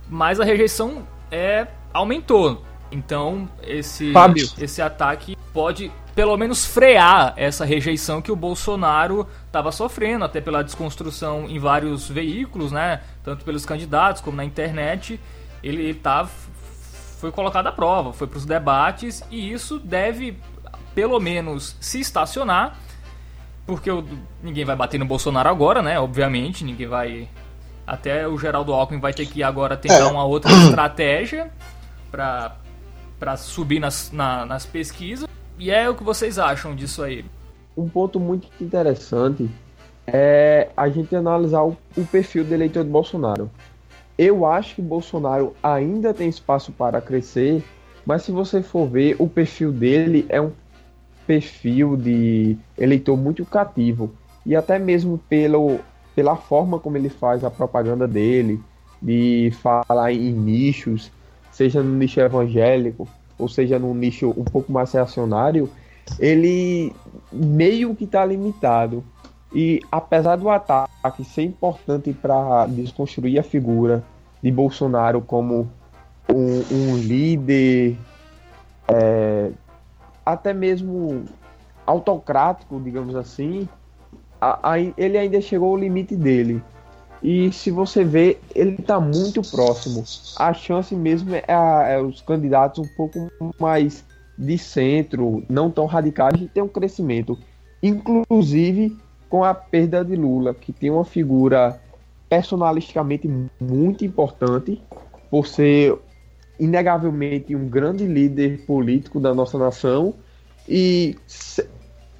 Mas 0.07 0.39
a 0.39 0.43
rejeição 0.43 1.07
é, 1.31 1.67
aumentou. 1.93 2.63
Então, 2.91 3.47
esse, 3.63 4.11
Fábio. 4.11 4.49
esse 4.59 4.81
ataque 4.81 5.37
pode 5.53 5.91
pelo 6.15 6.35
menos 6.35 6.65
frear 6.65 7.33
essa 7.37 7.63
rejeição 7.63 8.21
que 8.21 8.31
o 8.31 8.35
Bolsonaro 8.35 9.27
estava 9.45 9.71
sofrendo, 9.71 10.25
até 10.25 10.41
pela 10.41 10.63
desconstrução 10.63 11.45
em 11.47 11.59
vários 11.59 12.09
veículos, 12.09 12.71
né? 12.71 13.01
Tanto 13.23 13.45
pelos 13.45 13.65
candidatos 13.65 14.21
como 14.21 14.35
na 14.35 14.43
internet. 14.43 15.19
Ele, 15.63 15.93
tá, 15.93 16.27
foi 17.19 17.31
colocado 17.31 17.67
à 17.67 17.71
prova, 17.71 18.11
foi 18.11 18.27
para 18.27 18.37
os 18.37 18.45
debates 18.45 19.23
e 19.29 19.51
isso 19.51 19.79
deve, 19.79 20.37
pelo 20.93 21.19
menos, 21.19 21.77
se 21.79 21.99
estacionar, 21.99 22.77
porque 23.65 23.89
o, 23.89 24.03
ninguém 24.43 24.65
vai 24.65 24.75
bater 24.75 24.97
no 24.97 25.05
Bolsonaro 25.05 25.47
agora, 25.47 25.81
né? 25.81 25.99
Obviamente, 25.99 26.63
ninguém 26.65 26.87
vai. 26.87 27.29
Até 27.85 28.27
o 28.27 28.37
Geraldo 28.37 28.73
Alckmin 28.73 28.99
vai 28.99 29.13
ter 29.13 29.25
que 29.25 29.41
agora 29.41 29.77
tentar 29.77 29.99
É. 29.99 30.05
uma 30.05 30.23
outra 30.23 30.51
estratégia 30.51 31.49
para 32.11 32.55
para 33.19 33.35
subir 33.37 33.79
nas, 33.79 34.11
na- 34.11 34.45
nas 34.45 34.65
pesquisas. 34.65 35.27
E 35.57 35.69
é 35.69 35.89
o 35.89 35.95
que 35.95 36.03
vocês 36.03 36.39
acham 36.39 36.73
disso 36.75 37.03
aí? 37.03 37.25
Um 37.75 37.87
ponto 37.89 38.19
muito 38.19 38.47
interessante 38.61 39.49
é 40.07 40.69
a 40.75 40.89
gente 40.89 41.15
analisar 41.15 41.63
o, 41.63 41.77
o 41.97 42.05
perfil 42.05 42.43
do 42.43 42.53
eleitor 42.53 42.83
de 42.83 42.89
Bolsonaro. 42.89 43.49
Eu 44.17 44.45
acho 44.45 44.75
que 44.75 44.81
Bolsonaro 44.81 45.53
ainda 45.61 46.13
tem 46.13 46.27
espaço 46.27 46.71
para 46.71 46.99
crescer, 47.01 47.63
mas 48.05 48.23
se 48.23 48.31
você 48.31 48.61
for 48.61 48.87
ver, 48.87 49.15
o 49.19 49.27
perfil 49.29 49.71
dele 49.71 50.25
é 50.29 50.41
um 50.41 50.51
perfil 51.27 51.95
de 51.95 52.57
eleitor 52.77 53.15
muito 53.15 53.45
cativo. 53.45 54.11
E 54.45 54.55
até 54.55 54.79
mesmo 54.79 55.17
pelo, 55.29 55.79
pela 56.15 56.35
forma 56.35 56.79
como 56.79 56.97
ele 56.97 57.09
faz 57.09 57.43
a 57.43 57.51
propaganda 57.51 58.07
dele, 58.07 58.59
de 59.01 59.51
falar 59.61 60.11
em 60.11 60.31
nichos, 60.33 61.11
seja 61.59 61.83
no 61.83 61.93
nicho 61.93 62.21
evangélico, 62.21 63.05
ou 63.37 63.49
seja 63.49 63.77
no 63.77 63.93
nicho 63.93 64.29
um 64.37 64.45
pouco 64.45 64.71
mais 64.71 64.93
reacionário, 64.93 65.69
ele 66.17 66.93
meio 67.33 67.93
que 67.93 68.05
está 68.05 68.25
limitado. 68.25 69.03
E 69.53 69.81
apesar 69.91 70.37
do 70.37 70.49
ataque 70.49 71.25
ser 71.25 71.43
importante 71.43 72.13
para 72.13 72.65
desconstruir 72.67 73.37
a 73.37 73.43
figura 73.43 74.01
de 74.41 74.49
Bolsonaro 74.49 75.19
como 75.19 75.69
um, 76.33 76.61
um 76.71 76.95
líder 76.97 77.97
é, 78.87 79.51
até 80.25 80.53
mesmo 80.53 81.25
autocrático, 81.85 82.79
digamos 82.79 83.15
assim, 83.17 83.67
a- 84.39 84.71
a- 84.71 84.79
ele 84.79 85.17
ainda 85.17 85.41
chegou 85.41 85.71
ao 85.71 85.75
limite 85.77 86.15
dele. 86.15 86.61
E 87.21 87.51
se 87.51 87.69
você 87.69 88.03
vê, 88.03 88.37
ele 88.55 88.75
está 88.79 88.99
muito 88.99 89.41
próximo. 89.41 90.03
A 90.37 90.53
chance 90.53 90.95
mesmo 90.95 91.35
é, 91.35 91.43
a- 91.47 91.87
é 91.89 92.01
os 92.01 92.21
candidatos 92.21 92.79
um 92.79 92.87
pouco 92.87 93.27
mais 93.59 94.05
de 94.37 94.57
centro, 94.57 95.43
não 95.49 95.69
tão 95.69 95.85
radicais, 95.85 96.39
de 96.39 96.47
ter 96.47 96.61
um 96.61 96.67
crescimento. 96.67 97.37
Inclusive 97.83 98.95
com 99.29 99.43
a 99.43 99.53
perda 99.53 100.03
de 100.03 100.15
Lula, 100.15 100.53
que 100.53 100.71
tem 100.71 100.89
uma 100.89 101.05
figura 101.05 101.79
personalisticamente 102.29 103.29
muito 103.61 104.05
importante, 104.05 104.81
por 105.29 105.45
ser 105.45 105.95
inegavelmente 106.59 107.55
um 107.55 107.67
grande 107.67 108.05
líder 108.05 108.59
político 108.65 109.19
da 109.19 109.33
nossa 109.33 109.57
nação. 109.57 110.13
E 110.67 111.15
se- 111.27 111.67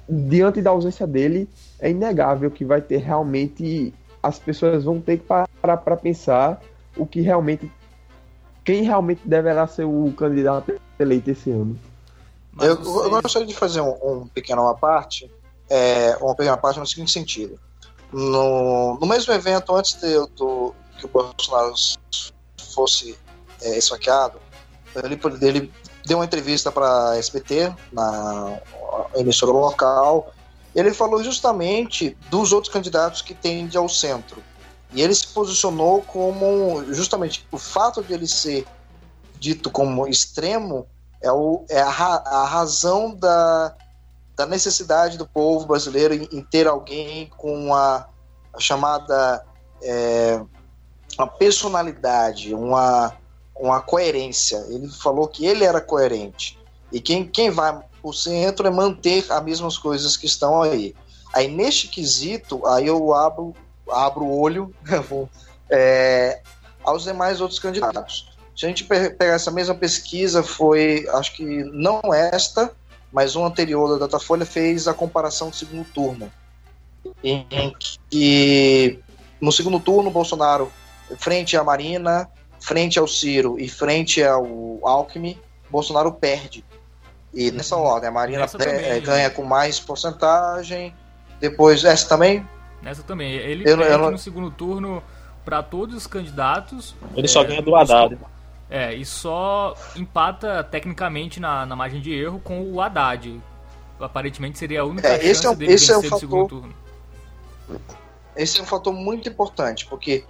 diante 0.08 0.60
da 0.60 0.70
ausência 0.70 1.06
dele, 1.06 1.48
é 1.80 1.90
inegável 1.90 2.50
que 2.50 2.64
vai 2.64 2.80
ter 2.80 2.98
realmente. 2.98 3.92
As 4.22 4.38
pessoas 4.38 4.84
vão 4.84 5.00
ter 5.00 5.18
que 5.18 5.24
parar 5.24 5.76
para 5.78 5.96
pensar 5.96 6.60
o 6.96 7.06
que 7.06 7.20
realmente. 7.20 7.70
Quem 8.64 8.82
realmente 8.82 9.22
deverá 9.24 9.66
ser 9.66 9.84
o 9.84 10.12
candidato 10.16 10.78
eleito 10.98 11.30
esse 11.30 11.50
ano. 11.50 11.78
Mas 12.52 12.68
Eu, 12.68 12.76
eu 12.76 13.22
gostaria 13.22 13.46
de 13.46 13.54
fazer 13.54 13.80
um, 13.80 13.96
um 14.02 14.26
pequeno 14.26 14.62
uma 14.62 14.74
parte, 14.74 15.30
é, 15.68 16.16
uma 16.20 16.34
pequena 16.34 16.56
parte 16.56 16.78
no 16.78 16.86
seguinte 16.86 17.10
sentido. 17.10 17.58
No, 18.12 18.98
no 19.00 19.06
mesmo 19.06 19.32
evento, 19.32 19.74
antes 19.74 19.94
de, 19.94 20.14
do, 20.36 20.74
que 20.98 21.06
o 21.06 21.08
Bolsonaro 21.08 21.72
fosse 22.74 23.16
é, 23.62 23.78
esfaqueado, 23.78 24.38
ele, 24.96 25.18
ele 25.40 25.72
deu 26.04 26.18
uma 26.18 26.24
entrevista 26.24 26.72
para 26.72 27.10
a 27.10 27.18
SBT, 27.18 27.72
na 27.92 28.58
emissora 29.14 29.52
local, 29.52 30.32
ele 30.74 30.94
falou 30.94 31.22
justamente 31.22 32.16
dos 32.30 32.52
outros 32.52 32.72
candidatos 32.72 33.22
que 33.22 33.34
tendem 33.34 33.78
ao 33.78 33.88
centro. 33.88 34.42
E 34.92 35.02
ele 35.02 35.14
se 35.14 35.26
posicionou 35.28 36.02
como 36.02 36.84
justamente 36.92 37.46
o 37.50 37.58
fato 37.58 38.02
de 38.02 38.12
ele 38.12 38.26
ser 38.26 38.66
dito 39.38 39.70
como 39.70 40.06
extremo 40.06 40.86
é, 41.22 41.30
o, 41.30 41.64
é 41.68 41.80
a, 41.80 41.86
a 41.86 42.44
razão 42.44 43.14
da, 43.14 43.74
da 44.36 44.46
necessidade 44.46 45.18
do 45.18 45.26
povo 45.26 45.66
brasileiro 45.66 46.14
em, 46.14 46.28
em 46.32 46.42
ter 46.42 46.66
alguém 46.66 47.30
com 47.36 47.74
a, 47.74 48.08
a 48.54 48.60
chamada 48.60 49.44
é, 49.82 50.40
uma 51.18 51.26
personalidade, 51.26 52.54
uma, 52.54 53.14
uma 53.54 53.80
coerência. 53.80 54.56
Ele 54.68 54.88
falou 54.88 55.28
que 55.28 55.44
ele 55.44 55.64
era 55.64 55.80
coerente. 55.80 56.58
E 56.90 57.00
quem, 57.00 57.26
quem 57.26 57.50
vai 57.50 57.80
por 58.02 58.14
centro 58.14 58.66
é 58.66 58.70
manter 58.70 59.24
as 59.30 59.42
mesmas 59.44 59.78
coisas 59.78 60.16
que 60.16 60.26
estão 60.26 60.62
aí. 60.62 60.94
Aí 61.32 61.48
neste 61.48 61.88
quesito, 61.88 62.66
aí 62.66 62.86
eu 62.86 63.14
abro, 63.14 63.54
abro 63.88 64.24
o 64.24 64.40
olho 64.40 64.74
é, 65.70 66.40
aos 66.82 67.04
demais 67.04 67.40
outros 67.40 67.58
candidatos. 67.58 68.30
Se 68.56 68.66
a 68.66 68.68
gente 68.68 68.84
pe- 68.84 69.10
pegar 69.10 69.34
essa 69.34 69.50
mesma 69.50 69.74
pesquisa, 69.74 70.42
foi, 70.42 71.06
acho 71.14 71.34
que 71.36 71.44
não 71.64 72.00
esta, 72.12 72.72
mas 73.12 73.34
uma 73.34 73.46
anterior 73.48 73.88
da 73.90 74.06
Datafolha 74.06 74.44
fez 74.44 74.86
a 74.86 74.94
comparação 74.94 75.50
do 75.50 75.56
segundo 75.56 75.84
turno. 75.92 76.30
Em 77.22 77.46
que 78.10 79.00
no 79.40 79.50
segundo 79.50 79.80
turno, 79.80 80.10
Bolsonaro, 80.10 80.70
frente 81.18 81.56
à 81.56 81.64
Marina, 81.64 82.28
frente 82.60 82.98
ao 82.98 83.08
Ciro 83.08 83.58
e 83.58 83.68
frente 83.68 84.22
ao 84.22 84.78
Alckmin, 84.82 85.38
Bolsonaro 85.70 86.12
perde. 86.12 86.64
E 87.32 87.50
nessa 87.50 87.76
ordem, 87.76 88.08
a 88.08 88.12
Marina 88.12 88.46
também. 88.48 88.68
eh, 88.74 89.00
ganha 89.00 89.30
com 89.30 89.44
mais 89.44 89.78
porcentagem, 89.78 90.94
depois 91.40 91.84
essa 91.84 92.08
também, 92.08 92.46
Nessa 92.82 93.02
também. 93.02 93.32
Ele 93.32 93.62
Eu 93.70 93.76
perde 93.76 93.92
eu 94.02 94.10
no 94.10 94.16
segundo 94.18 94.50
turno 94.50 95.02
para 95.44 95.62
todos 95.62 95.94
os 95.94 96.06
candidatos. 96.06 96.94
Ele 97.14 97.28
só 97.28 97.42
É, 97.42 97.44
ganha 97.44 97.62
do 97.62 97.76
Haddad. 97.76 98.16
É, 98.70 98.94
e 98.94 99.04
só 99.04 99.74
empata 99.96 100.64
tecnicamente 100.64 101.38
na, 101.40 101.66
na 101.66 101.76
margem 101.76 102.00
de 102.00 102.12
erro 102.14 102.40
com 102.40 102.62
o 102.62 102.80
Haddad. 102.80 103.38
Aparentemente 104.00 104.58
seria 104.58 104.80
a 104.80 104.84
única 104.84 105.06
É, 105.08 105.16
esse 105.26 105.42
chance 105.42 105.46
é 105.48 105.56
dele 105.56 105.72
esse 105.74 105.92
é 105.92 105.96
um 105.98 106.00
vencer 106.00 106.10
no 106.12 106.18
segundo 106.18 106.42
fator- 106.44 106.60
turno. 106.60 106.74
esse 108.34 108.58
é 108.58 108.62
um 108.62 108.66
fator 108.66 108.92
muito 108.94 109.28
importante, 109.28 109.86
porque 109.86 110.24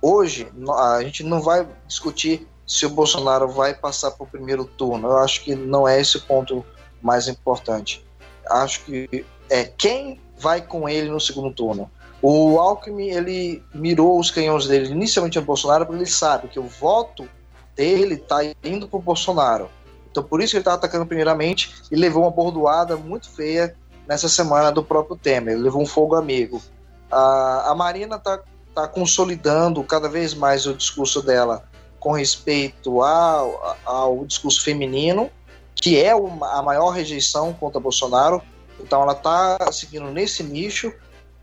hoje 0.00 0.48
a 0.76 1.02
gente 1.04 1.22
não 1.22 1.40
vai 1.40 1.66
discutir 1.86 2.48
se 2.72 2.86
o 2.86 2.90
Bolsonaro 2.90 3.48
vai 3.48 3.74
passar 3.74 4.12
para 4.12 4.24
o 4.24 4.26
primeiro 4.26 4.64
turno. 4.64 5.08
Eu 5.08 5.18
acho 5.18 5.44
que 5.44 5.54
não 5.54 5.86
é 5.86 6.00
esse 6.00 6.16
o 6.16 6.22
ponto 6.22 6.64
mais 7.02 7.28
importante. 7.28 8.02
Acho 8.48 8.82
que 8.84 9.26
é 9.50 9.64
quem 9.64 10.18
vai 10.38 10.62
com 10.62 10.88
ele 10.88 11.10
no 11.10 11.20
segundo 11.20 11.52
turno. 11.52 11.90
O 12.22 12.58
Alckmin, 12.58 13.10
ele 13.10 13.62
mirou 13.74 14.18
os 14.18 14.30
canhões 14.30 14.66
dele 14.66 14.90
inicialmente 14.90 15.38
no 15.38 15.44
Bolsonaro, 15.44 15.84
porque 15.84 15.98
ele 15.98 16.10
sabe 16.10 16.48
que 16.48 16.58
o 16.58 16.62
voto 16.62 17.28
dele 17.76 18.14
está 18.14 18.38
indo 18.64 18.88
para 18.88 18.98
o 18.98 19.02
Bolsonaro. 19.02 19.68
Então, 20.10 20.22
por 20.22 20.40
isso 20.40 20.52
que 20.52 20.56
ele 20.56 20.62
está 20.62 20.72
atacando 20.72 21.04
primeiramente 21.04 21.74
e 21.90 21.96
levou 21.96 22.22
uma 22.22 22.30
bordoada 22.30 22.96
muito 22.96 23.28
feia 23.28 23.76
nessa 24.08 24.30
semana 24.30 24.72
do 24.72 24.82
próprio 24.82 25.14
Temer. 25.14 25.54
Ele 25.54 25.64
levou 25.64 25.82
um 25.82 25.86
fogo 25.86 26.14
amigo. 26.14 26.62
A, 27.10 27.70
a 27.70 27.74
Marina 27.74 28.16
está 28.16 28.40
tá 28.74 28.88
consolidando 28.88 29.84
cada 29.84 30.08
vez 30.08 30.32
mais 30.32 30.64
o 30.64 30.72
discurso 30.72 31.20
dela 31.20 31.70
com 32.02 32.10
respeito 32.10 33.00
ao, 33.00 33.76
ao 33.84 34.26
discurso 34.26 34.64
feminino, 34.64 35.30
que 35.76 36.02
é 36.02 36.12
uma- 36.16 36.58
a 36.58 36.60
maior 36.60 36.90
rejeição 36.90 37.52
contra 37.52 37.78
Bolsonaro. 37.80 38.42
Então 38.80 39.02
ela 39.02 39.12
está 39.12 39.70
seguindo 39.70 40.10
nesse 40.10 40.42
nicho. 40.42 40.92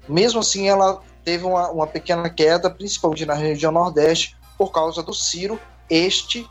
Mesmo 0.07 0.41
assim, 0.41 0.67
ela 0.67 1.01
teve 1.23 1.45
uma, 1.45 1.71
uma 1.71 1.87
pequena 1.87 2.29
queda, 2.29 2.69
principalmente 2.69 3.25
na 3.25 3.35
região 3.35 3.71
Nordeste, 3.71 4.35
por 4.57 4.73
causa 4.73 5.01
do 5.01 5.13
Ciro, 5.13 5.57
este 5.89 6.45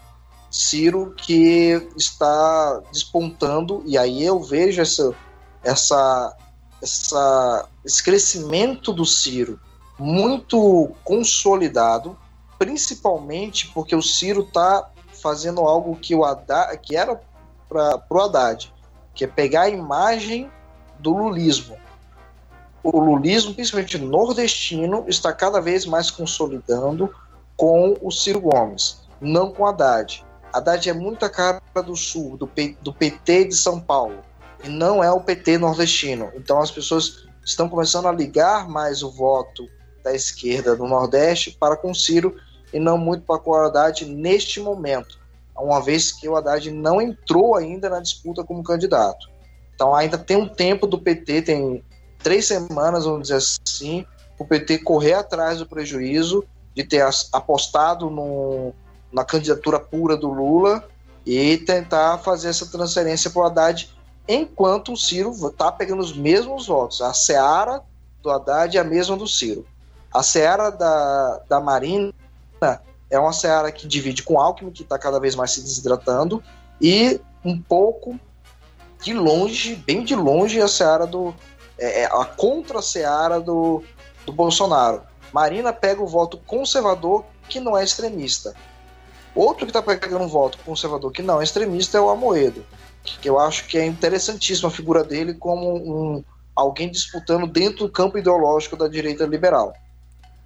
Ciro 0.50 1.14
que 1.14 1.86
está 1.94 2.80
despontando, 2.90 3.82
e 3.84 3.98
aí 3.98 4.24
eu 4.24 4.42
vejo 4.42 4.80
essa, 4.80 5.14
essa, 5.62 6.34
essa, 6.82 7.68
esse 7.84 8.02
crescimento 8.02 8.90
do 8.90 9.04
Ciro 9.04 9.60
muito 9.98 10.90
consolidado, 11.04 12.16
principalmente 12.58 13.68
porque 13.68 13.94
o 13.94 14.02
Ciro 14.02 14.42
está 14.42 14.90
fazendo 15.22 15.60
algo 15.60 15.96
que, 15.96 16.14
o 16.14 16.24
Haddad, 16.24 16.78
que 16.78 16.96
era 16.96 17.20
para 17.68 18.02
o 18.10 18.20
Haddad, 18.20 18.72
que 19.14 19.24
é 19.24 19.26
pegar 19.26 19.62
a 19.62 19.68
imagem 19.68 20.50
do 20.98 21.16
lulismo. 21.16 21.76
O 22.82 22.98
lulismo, 23.00 23.54
principalmente 23.54 23.98
nordestino, 23.98 25.04
está 25.08 25.32
cada 25.32 25.60
vez 25.60 25.84
mais 25.84 26.10
consolidando 26.10 27.14
com 27.56 27.96
o 28.00 28.10
Ciro 28.10 28.40
Gomes, 28.40 29.00
não 29.20 29.50
com 29.50 29.64
o 29.64 29.66
Haddad. 29.66 30.24
Haddad 30.52 30.88
é 30.88 30.92
muita 30.92 31.28
cara 31.28 31.60
do 31.84 31.96
Sul, 31.96 32.36
do, 32.36 32.46
P, 32.46 32.76
do 32.80 32.92
PT 32.92 33.46
de 33.46 33.56
São 33.56 33.80
Paulo, 33.80 34.20
e 34.64 34.68
não 34.68 35.02
é 35.02 35.10
o 35.10 35.20
PT 35.20 35.58
nordestino. 35.58 36.30
Então 36.34 36.60
as 36.60 36.70
pessoas 36.70 37.26
estão 37.44 37.68
começando 37.68 38.06
a 38.06 38.12
ligar 38.12 38.68
mais 38.68 39.02
o 39.02 39.10
voto 39.10 39.66
da 40.02 40.14
esquerda 40.14 40.76
do 40.76 40.86
Nordeste 40.86 41.56
para 41.58 41.76
com 41.76 41.92
Ciro 41.92 42.36
e 42.72 42.78
não 42.78 42.98
muito 42.98 43.24
para 43.24 43.38
com 43.38 43.50
o 43.50 43.54
Haddad 43.54 44.04
neste 44.04 44.60
momento, 44.60 45.18
uma 45.56 45.80
vez 45.80 46.12
que 46.12 46.28
o 46.28 46.36
Haddad 46.36 46.70
não 46.70 47.00
entrou 47.00 47.56
ainda 47.56 47.88
na 47.88 48.00
disputa 48.00 48.44
como 48.44 48.62
candidato. 48.62 49.28
Então 49.74 49.94
ainda 49.94 50.18
tem 50.18 50.36
um 50.36 50.48
tempo 50.48 50.86
do 50.86 50.98
PT, 50.98 51.42
tem 51.42 51.84
três 52.22 52.46
semanas, 52.46 53.04
vamos 53.04 53.28
dizer 53.28 53.36
assim, 53.36 54.04
o 54.38 54.44
PT 54.44 54.78
correr 54.78 55.14
atrás 55.14 55.58
do 55.58 55.66
prejuízo 55.66 56.44
de 56.74 56.84
ter 56.84 57.04
apostado 57.32 58.08
no, 58.08 58.72
na 59.12 59.24
candidatura 59.24 59.80
pura 59.80 60.16
do 60.16 60.28
Lula 60.28 60.84
e 61.26 61.58
tentar 61.58 62.18
fazer 62.18 62.48
essa 62.48 62.66
transferência 62.66 63.30
para 63.30 63.42
o 63.42 63.44
Haddad, 63.44 63.90
enquanto 64.28 64.92
o 64.92 64.96
Ciro 64.96 65.30
está 65.30 65.72
pegando 65.72 66.00
os 66.00 66.16
mesmos 66.16 66.66
votos. 66.66 67.00
A 67.02 67.12
seara 67.12 67.82
do 68.22 68.30
Haddad 68.30 68.76
é 68.76 68.80
a 68.80 68.84
mesma 68.84 69.16
do 69.16 69.26
Ciro. 69.26 69.66
A 70.12 70.22
seara 70.22 70.70
da, 70.70 71.42
da 71.48 71.60
Marina 71.60 72.12
é 73.10 73.18
uma 73.18 73.32
seara 73.32 73.72
que 73.72 73.86
divide 73.86 74.22
com 74.22 74.38
Alckmin, 74.38 74.70
que 74.70 74.82
está 74.82 74.98
cada 74.98 75.18
vez 75.18 75.34
mais 75.34 75.52
se 75.52 75.62
desidratando, 75.62 76.42
e 76.80 77.20
um 77.44 77.60
pouco 77.60 78.18
de 79.02 79.14
longe, 79.14 79.76
bem 79.76 80.04
de 80.04 80.14
longe, 80.14 80.60
a 80.60 80.68
seara 80.68 81.06
do. 81.06 81.34
É, 81.78 82.02
é 82.02 82.04
a 82.06 82.24
contra-seara 82.24 83.40
do, 83.40 83.82
do 84.26 84.32
Bolsonaro. 84.32 85.02
Marina 85.32 85.72
pega 85.72 86.02
o 86.02 86.06
voto 86.06 86.38
conservador 86.38 87.24
que 87.48 87.60
não 87.60 87.76
é 87.76 87.84
extremista. 87.84 88.54
Outro 89.34 89.66
que 89.66 89.70
está 89.70 89.80
pegando 89.80 90.24
um 90.24 90.28
voto 90.28 90.58
conservador 90.64 91.12
que 91.12 91.22
não 91.22 91.40
é 91.40 91.44
extremista 91.44 91.98
é 91.98 92.00
o 92.00 92.10
Amoedo, 92.10 92.64
que 93.04 93.28
eu 93.28 93.38
acho 93.38 93.66
que 93.66 93.78
é 93.78 93.86
interessantíssima 93.86 94.68
a 94.68 94.72
figura 94.72 95.04
dele 95.04 95.34
como 95.34 95.76
um, 95.76 96.24
alguém 96.56 96.90
disputando 96.90 97.46
dentro 97.46 97.86
do 97.86 97.92
campo 97.92 98.18
ideológico 98.18 98.76
da 98.76 98.88
direita 98.88 99.24
liberal. 99.24 99.72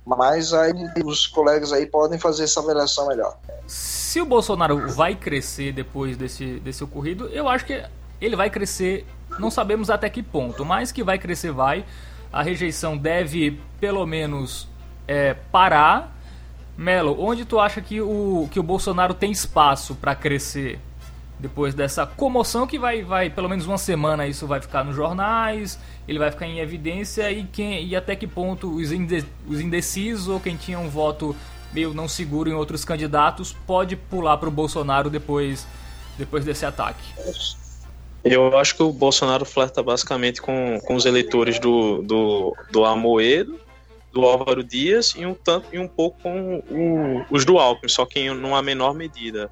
Mas 0.05 0.53
aí 0.53 0.73
os 1.05 1.27
colegas 1.27 1.73
aí 1.73 1.87
podem 1.87 2.19
fazer 2.19 2.45
essa 2.45 2.61
avaliação 2.61 3.07
melhor. 3.07 3.39
Se 3.67 4.21
o 4.21 4.27
Bolsonaro 4.27 4.89
vai 4.89 5.15
crescer 5.15 5.73
depois 5.73 6.17
desse, 6.17 6.59
desse 6.61 6.83
ocorrido, 6.83 7.29
eu 7.29 7.49
acho 7.49 7.65
que 7.65 7.83
ele 8.21 8.37
vai 8.37 8.51
crescer, 8.51 9.07
não 9.39 9.51
sabemos 9.51 9.91
até 9.91 10.11
que 10.11 10.23
ponto, 10.23 10.65
mas 10.65 10.91
que 10.91 11.03
vai 11.03 11.19
crescer, 11.19 11.53
vai. 11.53 11.85
A 12.33 12.43
rejeição 12.43 12.97
deve, 12.97 13.61
pelo 13.81 14.07
menos, 14.07 14.69
é, 15.07 15.35
parar. 15.51 16.17
Melo, 16.77 17.17
onde 17.21 17.45
tu 17.45 17.61
acha 17.61 17.81
que 17.81 18.01
o, 18.01 18.49
que 18.51 18.59
o 18.59 18.63
Bolsonaro 18.63 19.13
tem 19.13 19.31
espaço 19.31 19.95
para 19.95 20.15
crescer 20.15 20.81
depois 21.43 21.75
dessa 21.75 22.07
comoção 22.07 22.69
que 22.69 22.79
vai, 22.79 23.03
vai, 23.03 23.29
pelo 23.29 23.49
menos 23.49 23.67
uma 23.67 23.77
semana 23.77 24.29
isso 24.29 24.47
vai 24.47 24.61
ficar 24.61 24.85
nos 24.85 24.95
jornais, 24.95 25.77
ele 26.07 26.17
vai 26.17 26.31
ficar 26.31 26.47
em 26.47 26.61
evidência 26.61 27.29
e, 27.33 27.43
quem, 27.43 27.85
e 27.85 27.97
até 27.97 28.15
que 28.15 28.29
ponto 28.29 28.73
os, 28.77 28.93
inde, 28.93 29.25
os 29.49 29.61
indecisos 29.61 30.29
ou 30.29 30.39
quem 30.39 30.57
tinha 30.57 30.79
um 30.79 30.89
voto 30.89 31.35
meio 31.73 31.93
não 31.93 32.07
seguro 32.07 32.49
em 32.49 32.53
outros 32.53 32.85
candidatos 32.85 33.53
pode 33.67 33.97
pular 33.97 34.37
para 34.37 34.49
o 34.49 34.53
Bolsonaro 34.53 35.11
depois, 35.11 35.67
depois 36.17 36.45
desse 36.45 36.65
ataque? 36.65 37.03
Eu 38.23 38.57
acho 38.57 38.77
que 38.77 38.83
o 38.85 38.93
Bolsonaro 38.93 39.45
flerta 39.45 39.83
basicamente 39.83 40.41
com, 40.41 40.79
com 40.87 40.95
os 40.95 41.07
eleitores 41.07 41.59
do, 41.59 42.03
do, 42.03 42.57
do 42.71 42.85
Amoedo, 42.85 43.59
do 44.13 44.25
Álvaro 44.25 44.63
Dias 44.63 45.13
e 45.17 45.27
um, 45.27 45.35
tanto, 45.35 45.75
e 45.75 45.79
um 45.81 45.89
pouco 45.89 46.23
com 46.23 46.63
o, 46.71 47.25
os 47.35 47.45
do 47.45 47.59
Alckmin, 47.59 47.89
só 47.89 48.07
que 48.07 48.21
em 48.21 48.31
uma 48.31 48.63
menor 48.63 48.95
medida. 48.95 49.51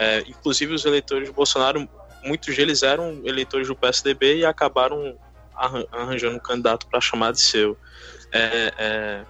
É, 0.00 0.20
inclusive 0.20 0.72
os 0.72 0.84
eleitores 0.84 1.28
do 1.28 1.34
Bolsonaro, 1.34 1.88
muitos 2.22 2.54
deles 2.54 2.84
eram 2.84 3.20
eleitores 3.24 3.66
do 3.66 3.74
PSDB 3.74 4.38
e 4.38 4.46
acabaram 4.46 5.18
arranjando 5.90 6.36
um 6.36 6.40
candidato 6.40 6.86
para 6.86 7.00
chamar 7.00 7.32
de 7.32 7.40
seu. 7.40 7.76
É, 8.30 8.72
é, 8.78 9.24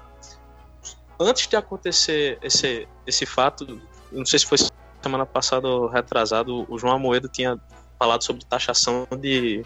antes 1.19 1.47
de 1.47 1.57
acontecer 1.57 2.39
esse, 2.43 2.87
esse 3.07 3.25
fato, 3.25 3.81
não 4.13 4.27
sei 4.27 4.39
se 4.39 4.47
foi 4.47 4.59
semana 5.03 5.25
passada 5.25 5.67
ou 5.67 5.89
retrasado, 5.89 6.67
o 6.69 6.79
João 6.79 6.95
Amoedo 6.95 7.29
tinha 7.29 7.59
falado 7.99 8.23
sobre 8.23 8.45
taxação 8.45 9.07
de, 9.19 9.65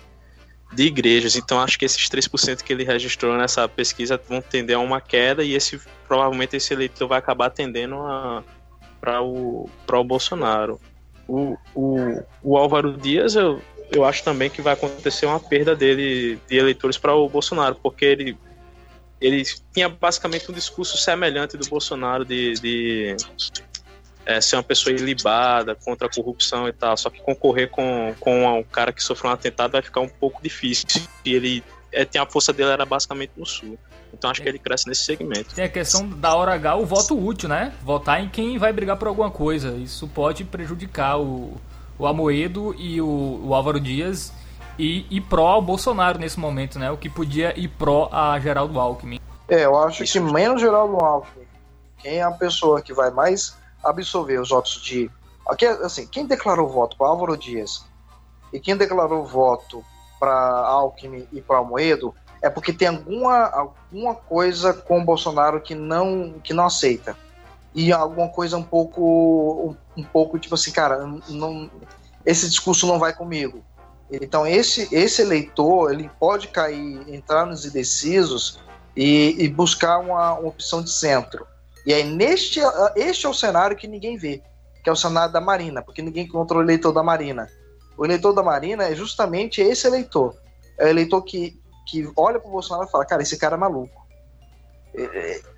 de 0.72 0.84
igrejas. 0.84 1.34
Então 1.34 1.60
acho 1.60 1.76
que 1.76 1.84
esses 1.84 2.08
3% 2.08 2.62
que 2.62 2.72
ele 2.72 2.84
registrou 2.84 3.36
nessa 3.36 3.68
pesquisa 3.68 4.20
vão 4.28 4.40
tender 4.40 4.76
a 4.76 4.80
uma 4.80 5.00
queda 5.00 5.42
e 5.42 5.54
esse 5.54 5.80
provavelmente 6.06 6.56
esse 6.56 6.72
eleitor 6.72 7.08
vai 7.08 7.18
acabar 7.18 7.50
tendendo 7.50 7.96
para 9.00 9.20
o, 9.20 9.68
o 9.90 10.04
Bolsonaro. 10.04 10.80
O, 11.28 11.56
o, 11.74 12.22
o 12.42 12.56
Álvaro 12.56 12.96
Dias, 12.96 13.34
eu, 13.36 13.60
eu 13.90 14.04
acho 14.04 14.24
também 14.24 14.50
que 14.50 14.62
vai 14.62 14.74
acontecer 14.74 15.26
uma 15.26 15.40
perda 15.40 15.74
dele 15.74 16.38
de 16.48 16.56
eleitores 16.56 16.98
para 16.98 17.14
o 17.14 17.28
Bolsonaro, 17.28 17.76
porque 17.76 18.04
ele, 18.04 18.38
ele 19.20 19.44
tinha 19.72 19.88
basicamente 19.88 20.50
um 20.50 20.54
discurso 20.54 20.96
semelhante 20.96 21.56
do 21.56 21.66
Bolsonaro 21.68 22.24
de, 22.24 22.54
de 22.54 23.16
é, 24.24 24.40
ser 24.40 24.56
uma 24.56 24.62
pessoa 24.62 24.94
ilibada 24.94 25.74
contra 25.74 26.06
a 26.06 26.10
corrupção 26.10 26.68
e 26.68 26.72
tal. 26.72 26.96
Só 26.96 27.10
que 27.10 27.20
concorrer 27.20 27.68
com, 27.68 28.14
com 28.18 28.58
um 28.58 28.62
cara 28.62 28.92
que 28.92 29.02
sofreu 29.02 29.30
um 29.30 29.34
atentado 29.34 29.72
vai 29.72 29.82
ficar 29.82 30.00
um 30.00 30.08
pouco 30.08 30.42
difícil. 30.42 30.86
E 31.24 31.34
ele 31.34 31.64
é, 31.90 32.04
tem 32.04 32.20
a 32.20 32.26
força 32.26 32.52
dele 32.52 32.70
era 32.70 32.86
basicamente 32.86 33.32
no 33.36 33.46
sul. 33.46 33.78
Então 34.12 34.30
acho 34.30 34.42
que 34.42 34.48
ele 34.48 34.58
cresce 34.58 34.86
nesse 34.86 35.04
segmento. 35.04 35.54
Tem 35.54 35.64
a 35.64 35.68
questão 35.68 36.08
da 36.08 36.34
hora 36.36 36.54
H, 36.54 36.76
o 36.76 36.86
voto 36.86 37.18
útil, 37.18 37.48
né? 37.48 37.72
Votar 37.82 38.22
em 38.22 38.28
quem 38.28 38.58
vai 38.58 38.72
brigar 38.72 38.96
por 38.96 39.08
alguma 39.08 39.30
coisa. 39.30 39.70
Isso 39.70 40.06
pode 40.06 40.44
prejudicar 40.44 41.18
o, 41.18 41.56
o 41.98 42.06
Amoedo 42.06 42.74
e 42.78 43.00
o, 43.00 43.40
o 43.44 43.54
Álvaro 43.54 43.80
Dias 43.80 44.32
e 44.78 45.06
ir 45.10 45.22
pró 45.22 45.48
ao 45.48 45.62
Bolsonaro 45.62 46.18
nesse 46.18 46.38
momento, 46.38 46.78
né? 46.78 46.90
O 46.90 46.96
que 46.96 47.08
podia 47.08 47.58
ir 47.58 47.68
pró 47.68 48.08
a 48.12 48.38
Geraldo 48.38 48.78
Alckmin. 48.78 49.20
É, 49.48 49.64
eu 49.64 49.76
acho 49.76 50.02
Isso. 50.02 50.12
que 50.12 50.20
menos 50.20 50.60
Geraldo 50.60 50.96
Alckmin. 50.96 51.46
Quem 51.98 52.16
é 52.16 52.22
a 52.22 52.30
pessoa 52.30 52.82
que 52.82 52.92
vai 52.92 53.10
mais 53.10 53.56
absorver 53.82 54.40
os 54.40 54.50
votos 54.50 54.80
de. 54.82 55.10
Aqui, 55.48 55.66
assim, 55.66 56.06
quem 56.06 56.26
declarou 56.26 56.68
voto 56.68 56.96
para 56.96 57.08
Álvaro 57.08 57.36
Dias 57.36 57.84
e 58.52 58.60
quem 58.60 58.76
declarou 58.76 59.24
voto 59.24 59.84
para 60.20 60.32
Alckmin 60.32 61.26
e 61.32 61.40
para 61.40 61.58
Almoedo 61.58 62.14
é 62.42 62.50
porque 62.50 62.72
tem 62.72 62.88
alguma, 62.88 63.46
alguma 63.46 64.14
coisa 64.14 64.74
com 64.74 65.00
o 65.00 65.04
Bolsonaro 65.04 65.60
que 65.60 65.74
não, 65.74 66.34
que 66.42 66.52
não 66.52 66.66
aceita. 66.66 67.16
E 67.74 67.92
alguma 67.92 68.28
coisa 68.28 68.56
um 68.58 68.62
pouco, 68.62 69.76
um, 69.96 70.00
um 70.00 70.04
pouco 70.04 70.38
tipo 70.38 70.54
assim, 70.54 70.72
cara, 70.72 71.06
não, 71.28 71.70
esse 72.26 72.48
discurso 72.48 72.86
não 72.86 72.98
vai 72.98 73.14
comigo. 73.14 73.64
Então 74.10 74.46
esse, 74.46 74.94
esse 74.94 75.22
eleitor 75.22 75.92
ele 75.92 76.10
pode 76.20 76.48
cair, 76.48 77.02
entrar 77.08 77.46
nos 77.46 77.64
indecisos 77.64 78.60
e, 78.96 79.36
e 79.38 79.48
buscar 79.48 79.98
uma, 79.98 80.34
uma 80.34 80.48
opção 80.48 80.82
de 80.82 80.90
centro. 80.90 81.46
E 81.84 81.92
aí, 81.92 82.04
neste 82.04 82.60
este 82.94 83.26
é 83.26 83.28
o 83.28 83.34
cenário 83.34 83.76
que 83.76 83.88
ninguém 83.88 84.16
vê, 84.16 84.42
que 84.84 84.88
é 84.88 84.92
o 84.92 84.96
cenário 84.96 85.32
da 85.32 85.40
Marina, 85.40 85.82
porque 85.82 86.02
ninguém 86.02 86.24
encontrou 86.24 86.60
o 86.60 86.64
eleitor 86.64 86.92
da 86.92 87.02
Marina. 87.02 87.48
O 87.96 88.04
eleitor 88.04 88.32
da 88.32 88.42
Marina 88.42 88.84
é 88.84 88.94
justamente 88.94 89.60
esse 89.60 89.86
eleitor. 89.86 90.36
É 90.78 90.86
o 90.86 90.88
eleitor 90.88 91.22
que, 91.22 91.60
que 91.86 92.10
olha 92.16 92.38
para 92.38 92.48
o 92.48 92.52
Bolsonaro 92.52 92.88
e 92.88 92.90
fala: 92.90 93.04
cara, 93.04 93.22
esse 93.22 93.36
cara 93.36 93.56
é 93.56 93.58
maluco. 93.58 94.02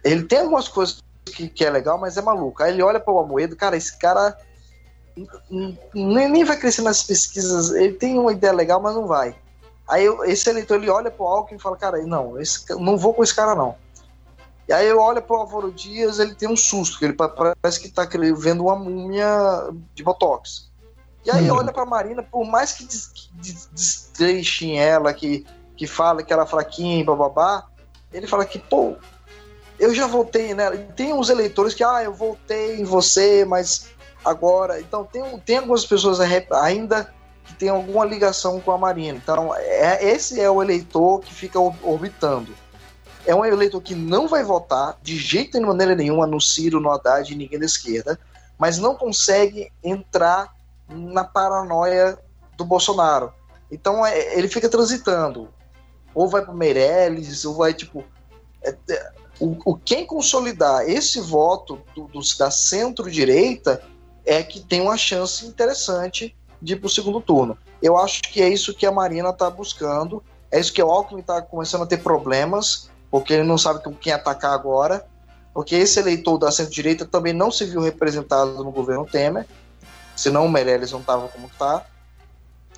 Ele 0.05 0.25
tem 0.25 0.41
algumas 0.41 0.69
coisas 0.69 1.03
que, 1.25 1.49
que 1.49 1.65
é 1.65 1.71
legal, 1.71 1.99
mas 1.99 2.17
é 2.17 2.23
maluco. 2.23 2.63
Aí 2.63 2.73
ele 2.73 2.83
olha 2.83 3.01
para 3.01 3.13
o 3.13 3.19
Amoedo, 3.19 3.57
cara, 3.57 3.77
esse 3.77 3.99
cara 3.99 4.37
nem, 5.51 6.29
nem 6.29 6.45
vai 6.45 6.57
crescer 6.57 6.83
nas 6.83 7.03
pesquisas. 7.03 7.71
Ele 7.71 7.95
tem 7.95 8.19
uma 8.19 8.33
ideia 8.33 8.53
legal, 8.53 8.81
mas 8.81 8.95
não 8.95 9.07
vai. 9.07 9.35
Aí 9.89 10.07
esse 10.25 10.49
eleitor 10.49 10.77
ele 10.77 10.91
olha 10.91 11.11
para 11.11 11.25
o 11.25 11.29
Alckmin 11.29 11.59
e 11.59 11.63
fala: 11.63 11.77
cara, 11.77 12.03
não, 12.03 12.41
esse, 12.41 12.65
não 12.77 12.97
vou 12.97 13.15
com 13.15 13.23
esse 13.23 13.35
cara 13.35 13.55
não. 13.55 13.77
E 14.67 14.73
aí 14.73 14.87
eu 14.87 14.99
olho 14.99 15.21
pro 15.21 15.37
Álvaro 15.37 15.71
Dias, 15.71 16.19
ele 16.19 16.35
tem 16.35 16.49
um 16.49 16.57
susto, 16.57 16.99
que 16.99 17.05
ele 17.05 17.13
parece 17.13 17.81
que 17.81 17.91
tá 17.91 18.09
vendo 18.39 18.65
uma 18.65 18.77
múmia 18.77 19.69
de 19.95 20.03
Botox. 20.03 20.71
E 21.25 21.31
aí 21.31 21.51
hum. 21.51 21.55
olha 21.55 21.73
pra 21.73 21.85
Marina, 21.85 22.23
por 22.23 22.47
mais 22.47 22.73
que 22.73 22.87
destreixem 23.73 24.79
ela, 24.81 25.13
que, 25.13 25.47
que 25.77 25.87
fala 25.87 26.23
que 26.23 26.33
ela 26.33 26.45
é 26.45 26.47
fraquinha 26.47 27.05
bababá, 27.05 27.67
ele 28.13 28.27
fala 28.27 28.45
que, 28.45 28.59
pô, 28.59 28.97
eu 29.79 29.95
já 29.95 30.07
voltei 30.07 30.55
nela. 30.55 30.77
Né? 30.77 30.87
Tem 30.97 31.13
uns 31.13 31.29
eleitores 31.29 31.75
que, 31.75 31.83
ah, 31.83 32.03
eu 32.03 32.15
voltei 32.15 32.81
em 32.81 32.85
você, 32.85 33.45
mas 33.45 33.91
agora. 34.25 34.81
Então 34.81 35.05
tem, 35.05 35.39
tem 35.41 35.59
algumas 35.59 35.85
pessoas 35.85 36.21
ainda 36.21 37.13
que 37.45 37.55
tem 37.55 37.69
alguma 37.69 38.05
ligação 38.05 38.61
com 38.61 38.71
a 38.71 38.79
Marina. 38.79 39.19
Então, 39.23 39.55
é, 39.55 40.05
esse 40.05 40.41
é 40.41 40.49
o 40.49 40.63
eleitor 40.63 41.21
que 41.21 41.35
fica 41.35 41.59
orbitando 41.59 42.55
é 43.27 43.35
um 43.35 43.45
eleitor 43.45 43.81
que 43.81 43.95
não 43.95 44.29
vai 44.29 44.45
votar 44.45 44.99
de 45.03 45.17
jeito 45.17 45.59
de 45.59 45.65
maneira 45.65 45.95
nenhuma 45.95 46.27
no 46.27 46.41
Ciro, 46.41 46.81
no 46.81 46.91
Haddad 46.91 47.33
e 47.33 47.37
ninguém 47.37 47.59
da 47.59 47.65
esquerda, 47.65 48.19
mas 48.59 48.79
não 48.79 48.95
consegue 48.95 49.73
entrar 49.83 50.55
na 50.89 51.25
paranoia 51.25 52.19
do 52.57 52.65
Bolsonaro. 52.65 53.33
Então 53.71 54.05
é, 54.05 54.39
ele 54.39 54.49
fica 54.49 54.69
transitando. 54.69 55.49
Ou 56.15 56.29
vai 56.29 56.43
para 56.43 56.55
Meirelles, 56.55 57.45
ou 57.45 57.55
vai 57.55 57.75
tipo. 57.75 58.05
É, 58.63 58.75
é, 58.91 59.13
o, 59.41 59.57
o, 59.65 59.77
quem 59.77 60.07
consolidar 60.07 60.89
esse 60.89 61.21
voto 61.21 61.81
do, 61.95 62.05
do, 62.05 62.21
da 62.39 62.51
centro-direita 62.51 63.83
é 64.25 64.43
que 64.43 64.61
tem 64.61 64.81
uma 64.81 64.97
chance 64.97 65.45
interessante 65.45 66.35
de 66.63 66.75
ir 66.75 66.77
para 66.77 66.87
o 66.87 66.91
segundo 66.91 67.21
turno. 67.21 67.59
Eu 67.83 67.99
acho 67.99 68.23
que 68.23 68.41
é 68.41 68.49
isso 68.49 68.75
que 68.75 68.87
a 68.87 68.93
Marina 68.93 69.31
está 69.31 69.51
buscando, 69.51 70.23
é 70.51 70.59
isso 70.59 70.73
que 70.73 70.83
o 70.83 70.91
Alckmin 70.91 71.21
está 71.21 71.43
começando 71.43 71.83
a 71.83 71.87
ter 71.87 71.99
problemas, 71.99 72.89
porque 73.11 73.35
ele 73.35 73.43
não 73.43 73.59
sabe 73.59 73.83
com 73.83 73.93
quem 73.93 74.13
atacar 74.13 74.53
agora, 74.53 75.07
porque 75.53 75.75
esse 75.75 76.01
eleitor 76.01 76.39
da 76.39 76.51
centro-direita 76.51 77.05
também 77.05 77.33
não 77.33 77.51
se 77.51 77.65
viu 77.65 77.81
representado 77.81 78.65
no 78.65 78.73
governo 78.73 79.05
Temer, 79.05 79.47
senão 80.17 80.47
o 80.47 80.51
Meirelles 80.51 80.93
não 80.93 81.01
estava 81.01 81.29
como 81.29 81.47
está. 81.47 81.85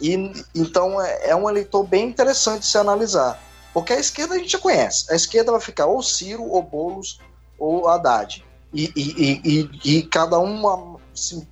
E 0.01 0.45
então 0.55 1.01
é, 1.01 1.31
é, 1.31 1.37
um 1.37 1.49
eleitor 1.49 1.85
bem 1.85 2.09
interessante 2.09 2.67
se 2.67 2.77
analisar, 2.77 3.41
porque 3.73 3.93
a 3.93 3.99
esquerda 3.99 4.35
a 4.35 4.39
gente 4.39 4.51
já 4.51 4.59
conhece. 4.59 5.11
A 5.11 5.15
esquerda 5.15 5.53
vai 5.53 5.61
ficar 5.61 5.87
ou 5.87 6.03
Ciro, 6.03 6.45
ou 6.45 6.63
Bolos, 6.63 7.21
ou 7.59 7.89
Haddad. 7.89 8.45
E, 8.73 8.93
e, 8.95 9.41
e, 9.45 9.99
e 9.99 10.03
cada 10.03 10.39
um 10.39 10.99
se, 11.15 11.49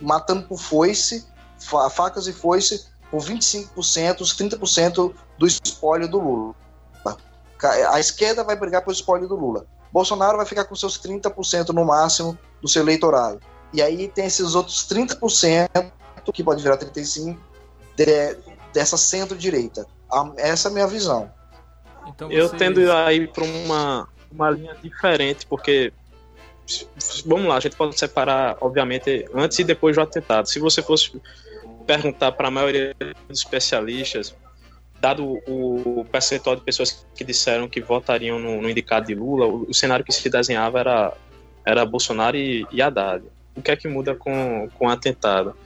matando 0.00 0.42
por 0.42 0.58
foice, 0.58 1.26
facas 1.90 2.26
e 2.26 2.32
foice, 2.32 2.86
por 3.10 3.22
25%, 3.22 4.20
os 4.20 4.36
30% 4.36 5.14
do 5.38 5.46
espólio 5.46 6.08
do 6.08 6.18
Lula. 6.18 6.54
A 7.90 7.98
esquerda 7.98 8.44
vai 8.44 8.54
brigar 8.54 8.82
pelo 8.82 8.92
espólio 8.92 9.26
do 9.26 9.34
Lula. 9.34 9.66
Bolsonaro 9.92 10.36
vai 10.36 10.46
ficar 10.46 10.64
com 10.64 10.74
seus 10.74 10.98
30% 11.00 11.70
no 11.70 11.84
máximo 11.84 12.38
do 12.60 12.68
seu 12.68 12.82
eleitorado. 12.82 13.40
E 13.72 13.82
aí 13.82 14.08
tem 14.08 14.26
esses 14.26 14.54
outros 14.54 14.86
30%, 14.86 15.90
que 16.32 16.44
pode 16.44 16.62
virar 16.62 16.76
35%, 16.76 17.38
de, 18.04 18.36
dessa 18.72 18.96
centro-direita. 18.96 19.86
Essa 20.36 20.68
é 20.68 20.70
a 20.70 20.72
minha 20.72 20.86
visão. 20.86 21.30
Então 22.06 22.28
você... 22.28 22.40
Eu 22.40 22.48
tendo 22.48 22.90
a 22.92 23.12
ir 23.12 23.30
para 23.32 23.44
uma, 23.44 24.08
uma 24.30 24.50
linha 24.50 24.76
diferente, 24.82 25.46
porque 25.46 25.92
vamos 27.26 27.48
lá, 27.48 27.56
a 27.56 27.60
gente 27.60 27.76
pode 27.76 27.98
separar, 27.98 28.56
obviamente, 28.60 29.26
antes 29.34 29.58
e 29.58 29.64
depois 29.64 29.96
do 29.96 30.02
atentado. 30.02 30.48
Se 30.48 30.58
você 30.58 30.82
fosse 30.82 31.20
perguntar 31.86 32.32
para 32.32 32.48
a 32.48 32.50
maioria 32.50 32.94
dos 33.28 33.38
especialistas, 33.38 34.34
dado 35.00 35.40
o 35.46 36.04
percentual 36.10 36.56
de 36.56 36.62
pessoas 36.62 37.06
que 37.14 37.24
disseram 37.24 37.68
que 37.68 37.80
votariam 37.80 38.38
no, 38.38 38.60
no 38.60 38.68
indicado 38.68 39.06
de 39.06 39.14
Lula, 39.14 39.46
o, 39.46 39.62
o, 39.68 39.74
cenário 39.74 40.04
que 40.04 40.12
se 40.12 40.28
desenhava 40.28 40.80
era, 40.80 41.12
era 41.64 41.86
Bolsonaro 41.86 42.36
e, 42.36 42.66
e 42.70 42.82
Haddad. 42.82 43.24
O 43.56 43.62
que 43.62 43.70
é 43.70 43.76
que 43.76 43.88
muda 43.88 44.14
com, 44.14 44.68
com 44.78 44.86
o 44.86 44.90
atentado? 44.90 45.56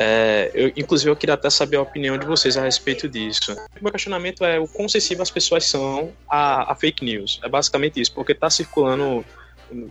É, 0.00 0.52
eu, 0.54 0.72
inclusive, 0.76 1.10
eu 1.10 1.16
queria 1.16 1.34
até 1.34 1.50
saber 1.50 1.76
a 1.76 1.82
opinião 1.82 2.16
de 2.16 2.24
vocês 2.24 2.56
a 2.56 2.62
respeito 2.62 3.08
disso. 3.08 3.52
O 3.80 3.82
meu 3.82 3.90
questionamento 3.90 4.44
é 4.44 4.56
o 4.56 4.68
quão 4.68 4.88
sensível 4.88 5.24
as 5.24 5.30
pessoas 5.30 5.64
são 5.64 6.12
a, 6.28 6.70
a 6.72 6.74
fake 6.76 7.04
news. 7.04 7.40
É 7.42 7.48
basicamente 7.48 8.00
isso, 8.00 8.12
porque 8.12 8.30
está 8.30 8.48
circulando 8.48 9.24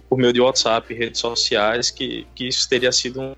por 0.10 0.18
meio 0.18 0.32
de 0.32 0.40
WhatsApp, 0.40 0.94
redes 0.94 1.20
sociais, 1.20 1.92
que, 1.92 2.26
que 2.34 2.48
isso 2.48 2.70
teria 2.70 2.90
sido 2.94 3.20
um, 3.20 3.36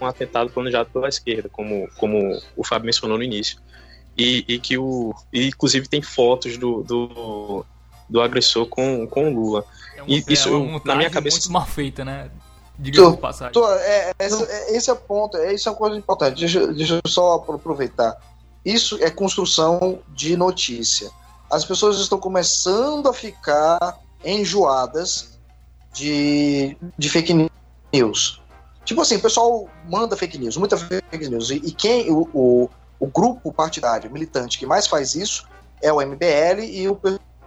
um 0.00 0.04
atentado 0.04 0.50
planejado 0.50 0.90
pela 0.90 1.08
esquerda, 1.08 1.48
como, 1.48 1.88
como 1.96 2.36
o 2.56 2.64
Fábio 2.64 2.86
mencionou 2.86 3.16
no 3.16 3.22
início. 3.22 3.58
E, 4.18 4.44
e 4.48 4.58
que 4.58 4.76
o. 4.76 5.14
E, 5.32 5.46
inclusive 5.46 5.88
tem 5.88 6.02
fotos 6.02 6.58
do, 6.58 6.82
do, 6.82 7.64
do 8.10 8.20
agressor 8.20 8.66
com, 8.66 9.06
com 9.06 9.32
o 9.32 9.34
Lula. 9.34 9.64
É 9.96 10.02
e 10.08 10.24
isso, 10.28 10.48
é 10.48 10.86
na 10.86 10.96
minha 10.96 11.10
cabeça. 11.10 11.36
muito 11.36 11.52
mal 11.52 11.64
feita, 11.64 12.04
né? 12.04 12.28
Diga 12.82 13.12
passagem. 13.16 13.52
Tô, 13.52 13.64
é, 13.74 14.12
é, 14.18 14.26
esse 14.76 14.90
é 14.90 14.92
o 14.92 14.96
ponto, 14.96 15.36
é, 15.36 15.54
isso 15.54 15.68
é 15.68 15.72
uma 15.72 15.78
coisa 15.78 15.96
importante. 15.96 16.40
Deixa, 16.40 16.66
deixa 16.66 16.94
eu 16.94 17.10
só 17.10 17.34
aproveitar. 17.34 18.16
Isso 18.64 18.98
é 19.00 19.08
construção 19.08 20.00
de 20.08 20.36
notícia. 20.36 21.08
As 21.48 21.64
pessoas 21.64 22.00
estão 22.00 22.18
começando 22.18 23.08
a 23.08 23.12
ficar 23.12 24.00
enjoadas 24.24 25.38
de, 25.92 26.76
de 26.98 27.08
fake 27.08 27.48
news. 27.92 28.42
Tipo 28.84 29.02
assim, 29.02 29.16
o 29.16 29.20
pessoal 29.20 29.68
manda 29.88 30.16
fake 30.16 30.36
news, 30.38 30.56
muita 30.56 30.76
fake 30.76 31.28
news. 31.28 31.50
E, 31.50 31.56
e 31.56 31.70
quem 31.70 32.10
o, 32.10 32.28
o, 32.34 32.70
o, 32.98 33.06
grupo 33.06 33.52
partidário 33.52 34.10
militante 34.10 34.58
que 34.58 34.66
mais 34.66 34.88
faz 34.88 35.14
isso 35.14 35.46
é 35.80 35.92
o 35.92 36.00
MBL 36.00 36.64
e 36.64 36.88
o 36.88 36.98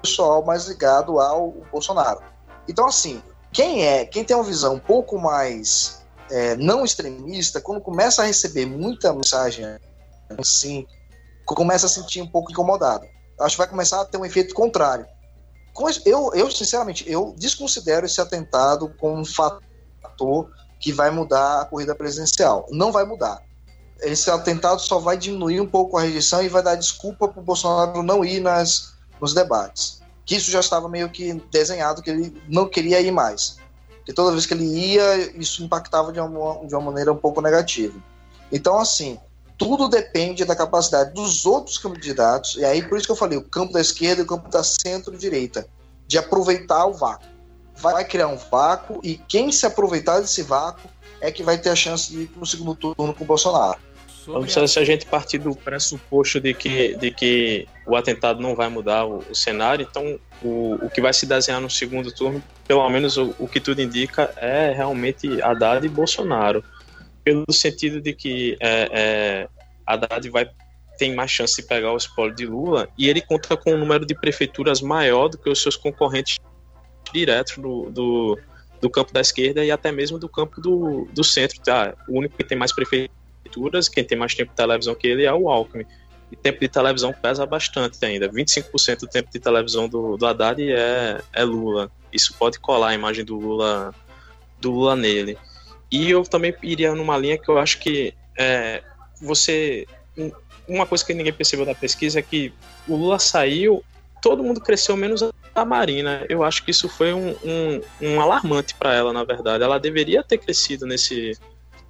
pessoal 0.02 0.45
mais 0.45 0.67
ligado 0.67 1.19
ao 1.19 1.52
Bolsonaro. 1.71 2.21
Então, 2.69 2.88
assim, 2.88 3.21
quem 3.56 3.86
é, 3.86 4.06
quem 4.06 4.26
tem 4.26 4.36
uma 4.36 4.44
visão 4.44 4.74
um 4.74 4.80
pouco 4.80 5.18
mais 5.18 6.06
é, 6.30 6.58
não 6.58 6.84
extremista, 6.84 7.62
quando 7.62 7.80
começa 7.80 8.22
a 8.22 8.26
receber 8.26 8.65
muita 8.65 9.13
mensagem 9.13 9.65
assim, 10.38 10.86
começa 11.46 11.86
a 11.86 11.89
sentir 11.89 12.22
um 12.22 12.28
pouco 12.28 12.52
incomodado. 12.52 13.06
Acho 13.39 13.56
que 13.56 13.60
vai 13.60 13.70
começar 13.70 14.02
a 14.02 14.06
ter 14.06 14.18
um 14.18 14.26
efeito 14.26 14.54
contrário. 14.54 15.06
Eu, 16.06 16.34
eu 16.34 16.52
sinceramente, 16.52 17.10
eu 17.10 17.34
desconsidero 17.38 18.06
esse 18.06 18.20
atentado 18.20 18.94
como 19.00 19.22
um 19.22 19.26
fator 19.26 20.52
que 20.82 20.91
vai 20.91 21.10
mudar 21.10 21.62
a 21.62 21.65
corrida 21.65 21.96
presidencial. 21.96 22.65
Não 22.72 22.91
vai 22.91 23.06
mudar. 23.06 23.41
Esse 24.02 24.30
atentado 24.30 24.82
só 24.82 25.00
vai 25.00 25.18
diminuir 25.18 25.62
um 25.62 25.68
pouco 25.68 25.98
a 25.98 26.02
rejeição 26.02 26.44
e 26.44 26.50
vai 26.50 26.62
dar 26.62 26.76
desculpa 26.76 27.30
para 27.30 27.39
o 27.39 27.44
Bolsonaro 27.44 28.04
não 28.04 28.26
ir 28.26 28.41
nas, 28.41 28.96
nos 29.22 29.34
debates 29.34 30.04
que 30.25 30.35
isso 30.35 30.49
já 30.49 30.59
estava 30.59 30.89
meio 30.89 31.09
que 31.09 31.33
desenhado, 31.51 32.01
que 32.01 32.09
ele 32.09 32.35
não 32.47 32.67
queria 32.67 32.99
ir 32.99 33.11
mais. 33.11 33.57
Que 34.05 34.13
toda 34.13 34.31
vez 34.31 34.45
que 34.45 34.53
ele 34.53 34.65
ia, 34.65 35.38
isso 35.39 35.63
impactava 35.63 36.11
de 36.11 36.19
uma, 36.19 36.65
de 36.65 36.73
uma 36.73 36.81
maneira 36.81 37.13
um 37.13 37.17
pouco 37.17 37.41
negativa. 37.41 37.97
Então, 38.51 38.77
assim, 38.79 39.19
tudo 39.57 39.88
depende 39.88 40.43
da 40.43 40.55
capacidade 40.55 41.13
dos 41.13 41.45
outros 41.45 41.77
candidatos, 41.77 42.55
e 42.55 42.65
aí 42.65 42.81
por 42.81 42.97
isso 42.97 43.07
que 43.07 43.11
eu 43.11 43.15
falei, 43.15 43.38
o 43.38 43.43
campo 43.43 43.73
da 43.73 43.81
esquerda 43.81 44.21
e 44.21 44.25
o 44.25 44.27
campo 44.27 44.49
da 44.49 44.63
centro-direita, 44.63 45.67
de 46.07 46.17
aproveitar 46.17 46.85
o 46.85 46.93
vácuo. 46.93 47.27
Vai 47.77 48.05
criar 48.05 48.27
um 48.27 48.38
vácuo, 48.38 48.99
e 49.03 49.17
quem 49.17 49.51
se 49.51 49.65
aproveitar 49.65 50.19
desse 50.19 50.41
vácuo 50.41 50.89
é 51.21 51.31
que 51.31 51.43
vai 51.43 51.57
ter 51.57 51.69
a 51.69 51.75
chance 51.75 52.11
de 52.11 52.23
ir 52.23 52.27
para 52.27 52.43
o 52.43 52.45
segundo 52.45 52.75
turno 52.75 53.13
com 53.13 53.23
o 53.23 53.27
Bolsonaro. 53.27 53.79
Sobre 54.25 54.49
então, 54.49 54.67
se 54.67 54.79
a 54.79 54.83
gente 54.83 55.05
partir 55.05 55.38
do 55.38 55.55
pressuposto 55.55 56.39
de 56.39 56.51
que, 56.51 56.95
de 56.95 57.11
que 57.11 57.67
o 57.85 57.95
atentado 57.95 58.41
não 58.41 58.55
vai 58.55 58.67
mudar 58.69 59.05
o, 59.05 59.19
o 59.19 59.35
cenário, 59.35 59.88
então 59.88 60.19
o, 60.41 60.79
o 60.83 60.89
que 60.89 60.99
vai 60.99 61.13
se 61.13 61.27
desenhar 61.27 61.61
no 61.61 61.69
segundo 61.69 62.11
turno, 62.11 62.43
pelo 62.67 62.89
menos 62.89 63.17
o, 63.17 63.35
o 63.38 63.47
que 63.47 63.59
tudo 63.59 63.83
indica, 63.83 64.33
é 64.38 64.71
realmente 64.71 65.39
Haddad 65.43 65.85
e 65.85 65.89
Bolsonaro. 65.89 66.63
Pelo 67.23 67.45
sentido 67.51 68.01
de 68.01 68.13
que 68.13 68.57
é, 68.59 68.89
é, 68.91 69.47
Haddad 69.85 70.27
vai 70.31 70.49
tem 70.97 71.13
mais 71.13 71.29
chance 71.29 71.61
de 71.61 71.67
pegar 71.67 71.91
o 71.91 71.97
espólio 71.97 72.33
de 72.33 72.47
Lula 72.47 72.89
e 72.97 73.07
ele 73.09 73.21
conta 73.21 73.55
com 73.55 73.73
um 73.73 73.77
número 73.77 74.07
de 74.07 74.15
prefeituras 74.15 74.81
maior 74.81 75.27
do 75.27 75.38
que 75.38 75.49
os 75.49 75.61
seus 75.61 75.75
concorrentes 75.75 76.39
diretos 77.13 77.57
do, 77.57 77.91
do, 77.91 78.39
do 78.81 78.89
campo 78.89 79.13
da 79.13 79.19
esquerda 79.19 79.63
e 79.63 79.69
até 79.69 79.91
mesmo 79.91 80.17
do 80.17 80.29
campo 80.29 80.59
do, 80.61 81.07
do 81.13 81.23
centro. 81.23 81.59
Tá? 81.61 81.93
O 82.07 82.17
único 82.17 82.38
que 82.38 82.45
tem 82.45 82.57
mais 82.57 82.73
prefeituras 82.73 83.24
leituras, 83.45 83.88
quem 83.88 84.03
tem 84.03 84.17
mais 84.17 84.34
tempo 84.34 84.51
de 84.51 84.55
televisão 84.58 84.95
que 84.95 85.08
ele 85.08 85.23
é 85.23 85.34
o 85.34 85.49
Alckmin. 85.49 85.86
E 86.31 86.36
tempo 86.36 86.60
de 86.60 86.67
televisão 86.67 87.13
pesa 87.13 87.45
bastante 87.45 88.03
ainda. 88.03 88.27
25% 88.27 89.01
do 89.01 89.08
tempo 89.08 89.29
de 89.31 89.39
televisão 89.39 89.88
do, 89.88 90.17
do 90.17 90.25
Haddad 90.25 90.62
é, 90.62 91.21
é 91.31 91.43
Lula. 91.43 91.91
Isso 92.12 92.34
pode 92.38 92.60
colar 92.60 92.89
a 92.89 92.93
imagem 92.95 93.23
do 93.23 93.38
Lula, 93.38 93.93
do 94.60 94.71
Lula 94.71 94.95
nele. 94.95 95.38
E 95.91 96.10
eu 96.10 96.23
também 96.23 96.53
iria 96.63 96.95
numa 96.95 97.17
linha 97.17 97.38
que 97.38 97.47
eu 97.47 97.60
acho 97.60 97.79
que 97.79 98.13
é, 98.38 98.84
você. 99.21 99.86
Uma 100.67 100.88
coisa 100.88 101.05
que 101.05 101.13
ninguém 101.13 101.31
percebeu 101.31 101.65
da 101.65 101.75
pesquisa 101.75 102.17
é 102.17 102.23
que 102.23 102.51
o 102.88 102.95
Lula 102.95 103.19
saiu, 103.19 103.84
todo 104.19 104.43
mundo 104.43 104.60
cresceu 104.60 104.97
menos 104.97 105.21
a 105.53 105.63
Marina. 105.63 106.25
Eu 106.27 106.43
acho 106.43 106.65
que 106.65 106.71
isso 106.71 106.89
foi 106.89 107.13
um, 107.13 107.36
um, 107.43 107.81
um 108.01 108.21
alarmante 108.21 108.73
para 108.73 108.95
ela, 108.95 109.13
na 109.13 109.23
verdade. 109.23 109.63
Ela 109.63 109.79
deveria 109.79 110.23
ter 110.23 110.39
crescido 110.39 110.88
nesse, 110.88 111.38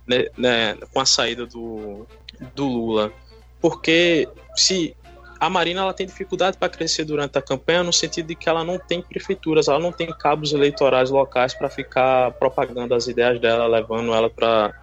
né, 0.07 0.25
né, 0.37 0.77
com 0.93 0.99
a 0.99 1.05
saída 1.05 1.45
do, 1.45 2.05
do 2.53 2.65
Lula. 2.65 3.11
Porque 3.59 4.27
se 4.55 4.95
a 5.39 5.49
Marina 5.49 5.81
ela 5.81 5.93
tem 5.93 6.05
dificuldade 6.05 6.57
para 6.57 6.69
crescer 6.69 7.03
durante 7.03 7.37
a 7.37 7.41
campanha 7.41 7.83
no 7.83 7.91
sentido 7.91 8.27
de 8.27 8.35
que 8.35 8.47
ela 8.47 8.63
não 8.63 8.79
tem 8.79 9.01
prefeituras, 9.01 9.67
ela 9.67 9.79
não 9.79 9.91
tem 9.91 10.07
cabos 10.07 10.53
eleitorais 10.53 11.09
locais 11.09 11.53
para 11.53 11.69
ficar 11.69 12.31
propagando 12.33 12.93
as 12.95 13.07
ideias 13.07 13.39
dela, 13.39 13.67
levando 13.67 14.13
ela 14.13 14.29
para 14.29 14.73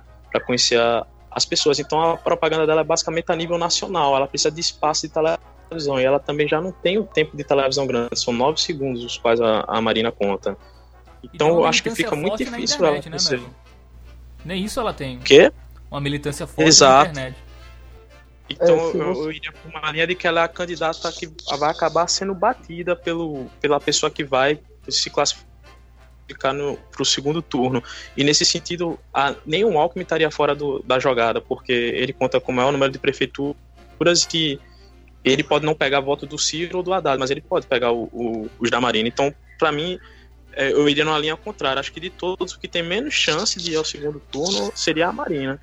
conhecer 0.47 0.79
a, 0.79 1.07
as 1.31 1.45
pessoas. 1.45 1.79
Então 1.79 2.01
a 2.01 2.17
propaganda 2.17 2.67
dela 2.67 2.83
é 2.83 2.85
basicamente 2.85 3.31
a 3.31 3.37
nível 3.37 3.59
nacional, 3.59 4.15
ela 4.15 4.27
precisa 4.27 4.51
de 4.51 4.61
espaço 4.61 5.09
de 5.09 5.15
televisão 5.69 5.99
e 5.99 6.05
ela 6.05 6.21
também 6.21 6.47
já 6.47 6.61
não 6.61 6.71
tem 6.71 6.99
o 6.99 7.05
tempo 7.05 7.37
de 7.37 7.45
televisão 7.45 7.87
grande, 7.87 8.19
são 8.19 8.33
nove 8.33 8.61
segundos 8.61 9.03
os 9.05 9.17
quais 9.17 9.41
a, 9.41 9.65
a 9.67 9.81
Marina 9.81 10.13
conta. 10.13 10.57
Então, 11.23 11.49
então 11.49 11.49
eu 11.61 11.65
acho 11.65 11.83
que 11.83 11.91
fica 11.91 12.15
muito 12.17 12.37
difícil 12.37 12.77
internet, 12.77 13.07
ela 13.09 13.19
crescer. 13.19 13.41
Né, 13.41 13.47
nem 14.45 14.65
isso 14.65 14.81
ela 14.81 14.93
tem. 14.93 15.19
Quê? 15.21 15.53
Uma 15.91 16.01
militância 16.01 16.47
forte 16.47 16.69
Exato. 16.69 17.05
na 17.07 17.11
internet. 17.11 17.37
Então 18.49 18.77
é, 18.77 18.95
eu, 18.95 19.25
eu, 19.25 19.33
iria 19.33 19.53
por 19.53 19.71
uma 19.71 19.91
linha 19.91 20.07
de 20.07 20.15
que 20.15 20.27
ela 20.27 20.41
é 20.41 20.45
a 20.45 20.49
candidata 20.49 21.11
que 21.13 21.31
vai 21.59 21.71
acabar 21.71 22.07
sendo 22.09 22.35
batida 22.35 22.95
pelo, 22.95 23.47
pela 23.61 23.81
pessoa 23.81 24.11
que 24.11 24.25
vai 24.25 24.61
se 24.89 25.09
classificar 25.09 25.53
para 26.35 27.03
o 27.03 27.05
segundo 27.05 27.43
turno. 27.43 27.83
E 28.17 28.25
nesse 28.25 28.45
sentido, 28.45 28.99
a, 29.13 29.35
nenhum 29.45 29.79
Alckmin 29.79 30.03
estaria 30.03 30.31
fora 30.31 30.55
do, 30.55 30.83
da 30.83 30.99
jogada, 30.99 31.41
porque 31.41 31.73
ele 31.73 32.13
conta 32.13 32.41
com 32.41 32.53
o 32.53 32.55
maior 32.55 32.73
número 32.73 32.93
de 32.93 32.99
prefeituras 32.99 33.57
e 34.35 34.59
ele 35.25 35.45
pode 35.45 35.65
não 35.65 35.75
pegar 35.75 36.01
voto 36.01 36.27
do 36.27 36.39
Ciro 36.39 36.79
ou 36.79 36.83
do 36.83 36.93
Haddad, 36.93 37.19
mas 37.19 37.31
ele 37.31 37.41
pode 37.41 37.67
pegar 37.67 37.93
o, 37.93 38.05
o, 38.13 38.51
os 38.59 38.71
da 38.71 38.81
Marina. 38.81 39.09
Então, 39.09 39.33
para 39.59 39.71
mim, 39.71 39.99
eu 40.57 40.89
iria 40.89 41.05
numa 41.05 41.19
linha 41.19 41.37
contrária. 41.37 41.81
Acho 41.81 41.93
que 41.93 42.01
de 42.01 42.11
todos, 42.11 42.53
o 42.53 42.59
que 42.59 42.69
tem 42.69 42.83
menos 42.83 43.15
chance 43.15 43.59
de 43.59 43.73
ir 43.73 43.77
ao 43.77 43.85
segundo 43.85 44.21
turno 44.31 44.73
seria 44.75 45.09
a 45.09 45.13
Marina. 45.13 45.61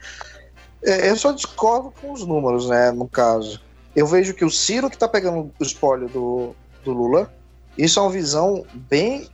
É, 0.83 1.09
eu 1.09 1.15
só 1.15 1.31
discordo 1.31 1.91
com 1.91 2.11
os 2.11 2.25
números, 2.25 2.67
né, 2.67 2.91
no 2.91 3.07
caso. 3.07 3.61
Eu 3.95 4.07
vejo 4.07 4.33
que 4.33 4.45
o 4.45 4.49
Ciro 4.49 4.89
que 4.89 4.97
tá 4.97 5.07
pegando 5.07 5.51
o 5.59 5.63
espólio 5.63 6.07
do, 6.07 6.55
do 6.83 6.93
Lula, 6.93 7.33
isso 7.77 7.99
é 7.99 8.01
uma 8.01 8.11
visão 8.11 8.65
bem, 8.73 9.29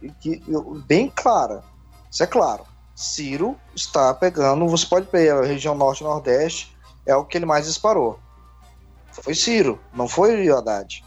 bem 0.87 1.11
clara. 1.15 1.63
Isso 2.11 2.23
é 2.23 2.27
claro. 2.27 2.63
Ciro 2.95 3.57
está 3.75 4.13
pegando, 4.13 4.67
você 4.67 4.85
pode 4.85 5.07
pegar 5.07 5.39
a 5.39 5.45
região 5.45 5.75
norte 5.75 6.01
e 6.01 6.03
nordeste, 6.03 6.75
é 7.05 7.15
o 7.15 7.25
que 7.25 7.37
ele 7.37 7.45
mais 7.45 7.65
disparou. 7.65 8.19
Foi 9.11 9.35
Ciro, 9.35 9.79
não 9.93 10.07
foi 10.07 10.49
Haddad. 10.49 11.03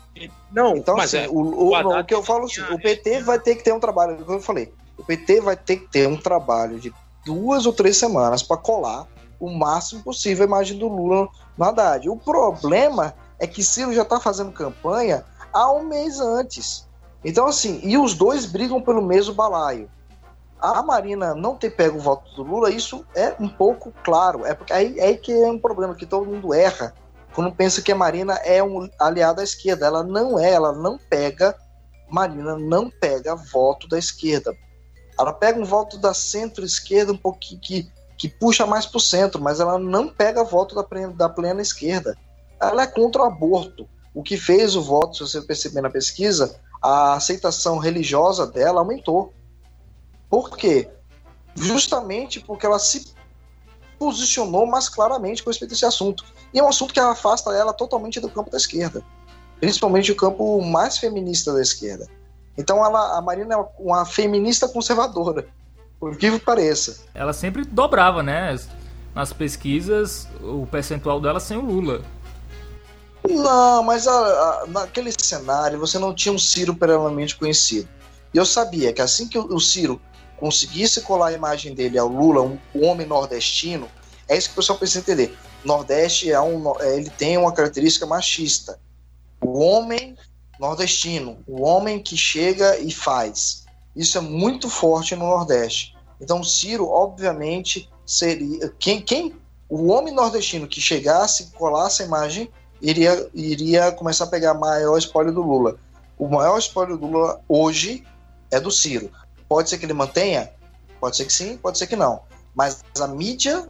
Não, 0.52 0.76
então, 0.76 0.96
mas 0.96 1.14
assim, 1.14 1.24
é, 1.24 1.28
o, 1.28 1.38
o, 1.38 1.70
o, 1.70 1.98
o, 2.00 2.04
que 2.04 2.14
eu 2.14 2.22
falo 2.22 2.44
assim, 2.44 2.62
o 2.62 2.80
PT 2.80 3.22
vai 3.22 3.38
ter 3.38 3.56
que 3.56 3.64
ter 3.64 3.72
um 3.72 3.80
trabalho, 3.80 4.16
como 4.24 4.38
eu 4.38 4.42
falei, 4.42 4.72
o 4.96 5.04
PT 5.04 5.40
vai 5.40 5.56
ter 5.56 5.76
que 5.76 5.88
ter 5.88 6.08
um 6.08 6.16
trabalho 6.16 6.78
de 6.78 6.92
duas 7.24 7.66
ou 7.66 7.72
três 7.72 7.96
semanas 7.96 8.42
para 8.42 8.56
colar 8.56 9.06
o 9.38 9.50
máximo 9.50 10.02
possível 10.02 10.44
a 10.44 10.48
imagem 10.48 10.78
do 10.78 10.88
Lula 10.88 11.28
no 11.56 11.64
Haddad. 11.64 12.08
O 12.08 12.16
problema 12.16 13.14
é 13.38 13.46
que 13.46 13.62
Ciro 13.62 13.92
já 13.92 14.02
está 14.02 14.18
fazendo 14.18 14.50
campanha 14.50 15.24
há 15.52 15.70
um 15.72 15.84
mês 15.84 16.20
antes. 16.20 16.88
Então, 17.24 17.46
assim, 17.46 17.80
e 17.82 17.96
os 17.96 18.14
dois 18.14 18.46
brigam 18.46 18.80
pelo 18.80 19.02
mesmo 19.02 19.34
balaio. 19.34 19.88
A 20.60 20.82
Marina 20.82 21.34
não 21.34 21.54
ter 21.54 21.70
pego 21.70 21.98
o 21.98 22.00
voto 22.00 22.34
do 22.34 22.42
Lula, 22.42 22.70
isso 22.70 23.04
é 23.14 23.34
um 23.38 23.48
pouco 23.48 23.92
claro. 24.02 24.44
É 24.44 24.54
porque 24.54 24.72
aí, 24.72 25.00
aí 25.00 25.16
que 25.16 25.32
é 25.32 25.46
um 25.46 25.58
problema 25.58 25.94
que 25.94 26.06
todo 26.06 26.26
mundo 26.26 26.52
erra 26.52 26.94
quando 27.38 27.54
pensa 27.54 27.80
que 27.80 27.92
a 27.92 27.94
Marina 27.94 28.34
é 28.42 28.60
um 28.60 28.90
aliado 28.98 29.40
à 29.40 29.44
esquerda. 29.44 29.86
Ela 29.86 30.02
não 30.02 30.40
é, 30.40 30.50
ela 30.50 30.72
não 30.72 30.98
pega. 30.98 31.56
Marina 32.10 32.58
não 32.58 32.90
pega 32.90 33.36
voto 33.36 33.86
da 33.86 33.96
esquerda. 33.96 34.52
Ela 35.16 35.32
pega 35.32 35.60
um 35.60 35.64
voto 35.64 35.98
da 35.98 36.12
centro-esquerda 36.12 37.12
um 37.12 37.16
pouquinho 37.16 37.60
que, 37.60 37.88
que 38.18 38.28
puxa 38.28 38.66
mais 38.66 38.86
para 38.86 38.96
o 38.96 39.00
centro, 39.00 39.40
mas 39.40 39.60
ela 39.60 39.78
não 39.78 40.08
pega 40.08 40.42
voto 40.42 40.74
da, 40.74 40.84
da 41.10 41.28
plena 41.28 41.62
esquerda. 41.62 42.18
Ela 42.60 42.82
é 42.82 42.86
contra 42.88 43.22
o 43.22 43.26
aborto. 43.26 43.88
O 44.12 44.20
que 44.20 44.36
fez 44.36 44.74
o 44.74 44.82
voto, 44.82 45.14
se 45.14 45.20
você 45.20 45.40
perceber 45.40 45.80
na 45.80 45.90
pesquisa, 45.90 46.58
a 46.82 47.12
aceitação 47.12 47.78
religiosa 47.78 48.48
dela 48.48 48.80
aumentou. 48.80 49.32
Por 50.28 50.56
quê? 50.56 50.90
Justamente 51.54 52.40
porque 52.40 52.66
ela 52.66 52.80
se 52.80 53.14
posicionou 53.96 54.66
mais 54.66 54.88
claramente 54.88 55.44
com 55.44 55.50
respeito 55.50 55.70
a 55.70 55.76
esse 55.76 55.86
assunto. 55.86 56.24
E 56.52 56.58
é 56.58 56.62
um 56.62 56.68
assunto 56.68 56.94
que 56.94 57.00
afasta 57.00 57.50
ela 57.52 57.72
totalmente 57.72 58.20
do 58.20 58.28
campo 58.28 58.50
da 58.50 58.56
esquerda, 58.56 59.02
principalmente 59.60 60.12
o 60.12 60.16
campo 60.16 60.62
mais 60.62 60.98
feminista 60.98 61.52
da 61.52 61.60
esquerda. 61.60 62.06
Então 62.56 62.84
ela, 62.84 63.18
a 63.18 63.22
Marina 63.22 63.54
é 63.54 63.64
uma 63.78 64.04
feminista 64.04 64.68
conservadora, 64.68 65.46
por 66.00 66.16
que 66.16 66.38
pareça. 66.38 67.00
Ela 67.14 67.32
sempre 67.32 67.64
dobrava, 67.64 68.22
né? 68.22 68.58
Nas 69.14 69.32
pesquisas, 69.32 70.28
o 70.42 70.66
percentual 70.66 71.20
dela 71.20 71.40
sem 71.40 71.56
o 71.56 71.60
Lula. 71.60 72.02
Não, 73.28 73.82
mas 73.82 74.06
a, 74.06 74.12
a, 74.12 74.66
naquele 74.68 75.12
cenário 75.12 75.78
você 75.78 75.98
não 75.98 76.14
tinha 76.14 76.32
um 76.32 76.38
Ciro 76.38 76.74
previamente 76.74 77.36
conhecido. 77.36 77.88
E 78.32 78.38
eu 78.38 78.46
sabia 78.46 78.92
que 78.92 79.02
assim 79.02 79.28
que 79.28 79.38
o, 79.38 79.54
o 79.54 79.60
Ciro 79.60 80.00
conseguisse 80.36 81.00
colar 81.02 81.28
a 81.28 81.32
imagem 81.32 81.74
dele 81.74 81.98
ao 81.98 82.08
Lula, 82.08 82.42
um, 82.42 82.58
um 82.74 82.86
homem 82.86 83.06
nordestino, 83.06 83.88
é 84.28 84.36
isso 84.36 84.48
que 84.48 84.54
o 84.54 84.56
pessoal 84.56 84.78
precisa 84.78 85.00
entender. 85.00 85.36
Nordeste 85.64 86.30
é 86.30 86.40
um, 86.40 86.72
é, 86.80 86.96
ele 86.96 87.10
tem 87.10 87.36
uma 87.36 87.52
característica 87.52 88.06
machista. 88.06 88.78
O 89.40 89.58
homem 89.58 90.16
nordestino, 90.58 91.38
o 91.46 91.62
homem 91.62 92.02
que 92.02 92.16
chega 92.16 92.78
e 92.78 92.92
faz. 92.92 93.64
Isso 93.94 94.18
é 94.18 94.20
muito 94.20 94.68
forte 94.68 95.14
no 95.14 95.26
Nordeste. 95.26 95.96
Então, 96.20 96.42
Ciro, 96.42 96.88
obviamente, 96.88 97.88
seria. 98.04 98.68
Quem, 98.78 99.00
quem 99.00 99.34
o 99.68 99.88
homem 99.88 100.14
nordestino 100.14 100.66
que 100.66 100.80
chegasse, 100.80 101.50
colasse 101.52 102.02
a 102.02 102.06
imagem, 102.06 102.50
iria, 102.80 103.28
iria 103.34 103.92
começar 103.92 104.24
a 104.24 104.28
pegar 104.28 104.54
maior 104.54 104.96
espólio 104.96 105.32
do 105.32 105.42
Lula. 105.42 105.76
O 106.18 106.26
maior 106.26 106.58
espólio 106.58 106.96
do 106.96 107.06
Lula 107.06 107.40
hoje 107.48 108.04
é 108.50 108.58
do 108.58 108.70
Ciro. 108.70 109.10
Pode 109.48 109.68
ser 109.68 109.78
que 109.78 109.84
ele 109.84 109.92
mantenha? 109.92 110.50
Pode 110.98 111.16
ser 111.16 111.26
que 111.26 111.32
sim, 111.32 111.56
pode 111.56 111.78
ser 111.78 111.86
que 111.86 111.96
não. 111.96 112.22
Mas 112.54 112.82
a 112.98 113.06
mídia 113.06 113.68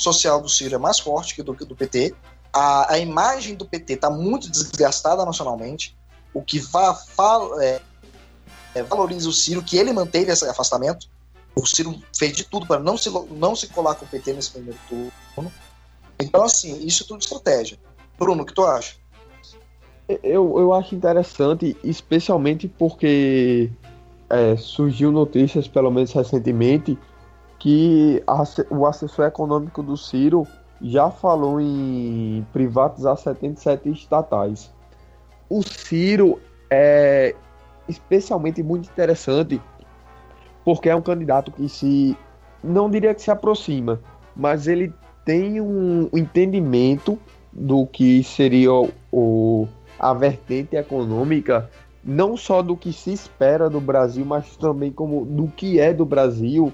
social 0.00 0.40
do 0.40 0.48
Ciro 0.48 0.74
é 0.74 0.78
mais 0.78 0.98
forte 0.98 1.34
que 1.34 1.42
do, 1.42 1.52
do 1.54 1.76
PT. 1.76 2.14
A, 2.52 2.94
a 2.94 2.98
imagem 2.98 3.54
do 3.54 3.64
PT 3.64 3.94
está 3.94 4.10
muito 4.10 4.50
desgastada 4.50 5.24
nacionalmente, 5.24 5.96
o 6.34 6.42
que 6.42 6.58
va, 6.58 6.98
é, 7.60 7.80
é, 8.74 8.82
valoriza 8.82 9.28
o 9.28 9.32
Ciro, 9.32 9.62
que 9.62 9.76
ele 9.76 9.92
manteve 9.92 10.32
esse 10.32 10.44
afastamento. 10.44 11.08
O 11.54 11.66
Ciro 11.66 12.00
fez 12.16 12.36
de 12.36 12.44
tudo 12.44 12.66
para 12.66 12.80
não 12.80 12.96
se, 12.96 13.10
não 13.30 13.54
se 13.54 13.68
colar 13.68 13.94
com 13.94 14.04
o 14.04 14.08
PT 14.08 14.32
nesse 14.32 14.50
primeiro 14.50 14.78
turno. 14.88 15.52
Então, 16.20 16.42
assim, 16.44 16.84
isso 16.84 17.02
é 17.02 17.06
tudo 17.06 17.20
estratégia. 17.20 17.78
Bruno, 18.18 18.42
o 18.42 18.46
que 18.46 18.54
tu 18.54 18.64
acha? 18.64 18.94
Eu, 20.22 20.58
eu 20.58 20.74
acho 20.74 20.94
interessante, 20.94 21.76
especialmente 21.82 22.68
porque 22.68 23.70
é, 24.28 24.56
surgiu 24.56 25.10
notícias, 25.10 25.68
pelo 25.68 25.90
menos 25.90 26.12
recentemente, 26.12 26.98
que 27.60 28.22
a, 28.26 28.42
o 28.70 28.86
assessor 28.86 29.26
econômico 29.26 29.82
do 29.82 29.96
Ciro 29.96 30.46
já 30.80 31.10
falou 31.10 31.60
em 31.60 32.44
privatizar 32.52 33.16
77 33.16 33.90
estatais. 33.90 34.72
O 35.48 35.62
Ciro 35.62 36.40
é 36.70 37.34
especialmente 37.86 38.62
muito 38.62 38.88
interessante 38.88 39.60
porque 40.64 40.88
é 40.88 40.96
um 40.96 41.02
candidato 41.02 41.52
que 41.52 41.68
se 41.68 42.16
não 42.64 42.90
diria 42.90 43.14
que 43.14 43.22
se 43.22 43.30
aproxima, 43.30 44.00
mas 44.34 44.66
ele 44.66 44.92
tem 45.24 45.60
um 45.60 46.08
entendimento 46.14 47.18
do 47.52 47.86
que 47.86 48.22
seria 48.22 48.70
o, 49.12 49.68
a 49.98 50.14
vertente 50.14 50.76
econômica 50.76 51.68
não 52.02 52.36
só 52.36 52.62
do 52.62 52.74
que 52.74 52.92
se 52.92 53.12
espera 53.12 53.68
do 53.68 53.80
Brasil, 53.80 54.24
mas 54.24 54.56
também 54.56 54.90
como 54.90 55.26
do 55.26 55.48
que 55.48 55.78
é 55.78 55.92
do 55.92 56.06
Brasil 56.06 56.72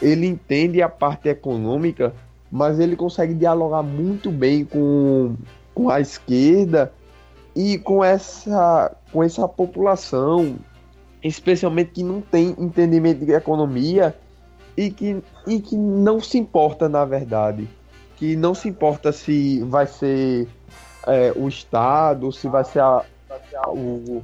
ele 0.00 0.26
entende 0.26 0.82
a 0.82 0.88
parte 0.88 1.28
econômica, 1.28 2.14
mas 2.50 2.78
ele 2.78 2.96
consegue 2.96 3.34
dialogar 3.34 3.82
muito 3.82 4.30
bem 4.30 4.64
com, 4.64 5.34
com 5.74 5.90
a 5.90 6.00
esquerda 6.00 6.92
e 7.54 7.78
com 7.78 8.04
essa, 8.04 8.96
com 9.12 9.22
essa 9.22 9.46
população, 9.48 10.56
especialmente 11.22 11.92
que 11.92 12.02
não 12.02 12.20
tem 12.20 12.54
entendimento 12.58 13.24
de 13.24 13.32
economia 13.32 14.14
e 14.76 14.90
que, 14.90 15.22
e 15.46 15.60
que 15.60 15.76
não 15.76 16.20
se 16.20 16.38
importa, 16.38 16.88
na 16.88 17.04
verdade. 17.04 17.68
Que 18.16 18.36
não 18.36 18.54
se 18.54 18.68
importa 18.68 19.12
se 19.12 19.60
vai 19.64 19.86
ser 19.86 20.48
é, 21.06 21.32
o 21.36 21.48
Estado, 21.48 22.32
se 22.32 22.48
vai 22.48 22.64
ser 22.64 22.80
a, 22.80 23.04
o, 23.68 24.22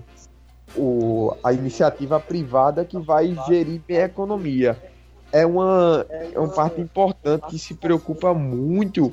o, 0.76 1.37
a 1.42 1.52
iniciativa 1.52 2.18
privada 2.18 2.85
que 2.85 2.98
vai 2.98 3.37
gerir 3.46 3.80
bem 3.87 3.98
a 3.98 4.04
economia 4.04 4.89
é 5.33 5.47
uma, 5.47 6.07
é 6.09 6.38
uma 6.38 6.49
parte 6.49 6.81
importante 6.81 7.47
que 7.47 7.59
se 7.59 7.75
preocupa 7.75 8.35
muito 8.35 9.12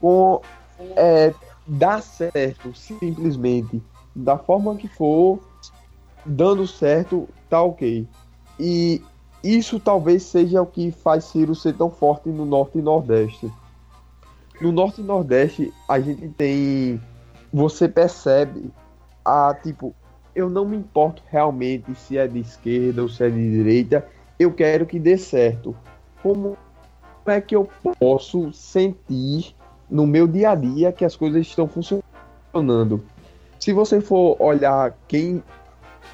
com 0.00 0.40
é, 0.96 1.32
dar 1.66 2.02
certo, 2.02 2.74
simplesmente. 2.74 3.82
Da 4.14 4.36
forma 4.36 4.76
que 4.76 4.88
for, 4.88 5.38
dando 6.24 6.66
certo, 6.66 7.28
tá 7.48 7.62
ok. 7.62 8.06
E 8.58 9.02
isso 9.42 9.80
talvez 9.80 10.22
seja 10.22 10.62
o 10.62 10.66
que 10.66 10.90
faz 10.90 11.24
Ciro 11.24 11.54
ser 11.54 11.74
tão 11.74 11.90
forte 11.90 12.28
no 12.28 12.44
Norte 12.44 12.78
e 12.78 12.82
Nordeste. 12.82 13.50
No 14.60 14.70
Norte 14.70 15.00
e 15.00 15.04
Nordeste, 15.04 15.72
a 15.88 15.98
gente 16.00 16.28
tem. 16.30 17.00
Você 17.52 17.88
percebe 17.88 18.70
a 19.24 19.54
tipo. 19.54 19.94
Eu 20.34 20.48
não 20.48 20.64
me 20.64 20.78
importo 20.78 21.22
realmente 21.28 21.94
se 21.94 22.16
é 22.16 22.26
de 22.26 22.38
esquerda 22.38 23.02
ou 23.02 23.08
se 23.08 23.22
é 23.22 23.28
de 23.28 23.50
direita 23.50 24.08
eu 24.42 24.52
quero 24.52 24.86
que 24.86 24.98
dê 24.98 25.16
certo. 25.16 25.76
Como 26.22 26.56
é 27.26 27.40
que 27.40 27.54
eu 27.54 27.68
posso 27.98 28.52
sentir 28.52 29.54
no 29.90 30.06
meu 30.06 30.26
dia 30.26 30.50
a 30.50 30.54
dia 30.54 30.92
que 30.92 31.04
as 31.04 31.16
coisas 31.16 31.46
estão 31.46 31.68
funcionando? 31.68 33.04
Se 33.58 33.72
você 33.72 34.00
for 34.00 34.36
olhar 34.40 34.96
quem 35.06 35.42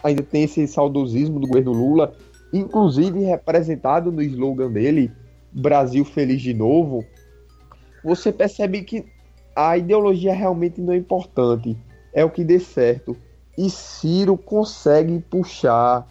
ainda 0.03 0.23
tem 0.23 0.45
esse 0.45 0.67
saudosismo 0.67 1.41
do 1.41 1.47
governo 1.47 1.73
Lula, 1.73 2.15
inclusive 2.53 3.21
representado 3.21 4.13
no 4.13 4.23
slogan 4.23 4.71
dele, 4.71 5.11
Brasil 5.53 6.05
Feliz 6.05 6.41
de 6.41 6.55
Novo, 6.55 7.05
você 8.05 8.33
percebe 8.33 8.83
que 8.83 9.07
a 9.57 9.77
ideologia 9.77 10.33
realmente 10.33 10.81
não 10.81 10.93
é 10.93 10.97
importante, 10.97 11.77
é 12.13 12.25
o 12.25 12.31
que 12.31 12.45
dê 12.45 12.61
certo. 12.61 13.17
E 13.57 13.69
Ciro 13.69 14.37
consegue 14.37 15.19
puxar 15.19 16.07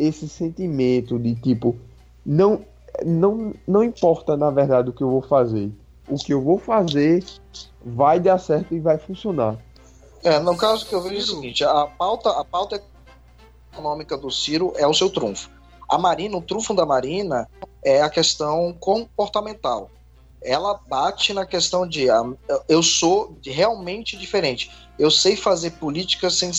esse 0.00 0.28
sentimento 0.28 1.18
de 1.18 1.34
tipo 1.34 1.76
não 2.24 2.64
não 3.04 3.54
não 3.66 3.84
importa 3.84 4.36
na 4.36 4.50
verdade 4.50 4.90
o 4.90 4.92
que 4.92 5.02
eu 5.02 5.10
vou 5.10 5.22
fazer 5.22 5.70
o 6.08 6.16
que 6.16 6.32
eu 6.32 6.42
vou 6.42 6.58
fazer 6.58 7.24
vai 7.84 8.18
dar 8.18 8.38
certo 8.38 8.74
e 8.74 8.80
vai 8.80 8.98
funcionar 8.98 9.58
é 10.24 10.38
no 10.38 10.56
caso 10.56 10.86
que 10.86 10.94
eu 10.94 11.02
vejo 11.02 11.16
é 11.16 11.18
o 11.18 11.36
seguinte 11.36 11.64
a 11.64 11.86
pauta 11.86 12.30
a 12.30 12.44
pauta 12.44 12.82
econômica 13.72 14.16
do 14.16 14.30
Ciro 14.30 14.72
é 14.76 14.86
o 14.86 14.94
seu 14.94 15.10
trunfo 15.10 15.50
A 15.88 15.98
Marina, 15.98 16.36
o 16.36 16.42
trunfo 16.42 16.74
da 16.74 16.86
Marina 16.86 17.48
é 17.82 18.02
a 18.02 18.10
questão 18.10 18.74
comportamental. 18.78 19.90
Ela 20.42 20.78
bate 20.88 21.34
na 21.34 21.44
questão 21.44 21.86
de 21.86 22.06
eu 22.68 22.82
sou 22.82 23.36
realmente 23.44 24.16
diferente. 24.16 24.70
Eu 24.98 25.10
sei 25.10 25.36
fazer 25.36 25.72
política 25.72 26.30
sem, 26.30 26.50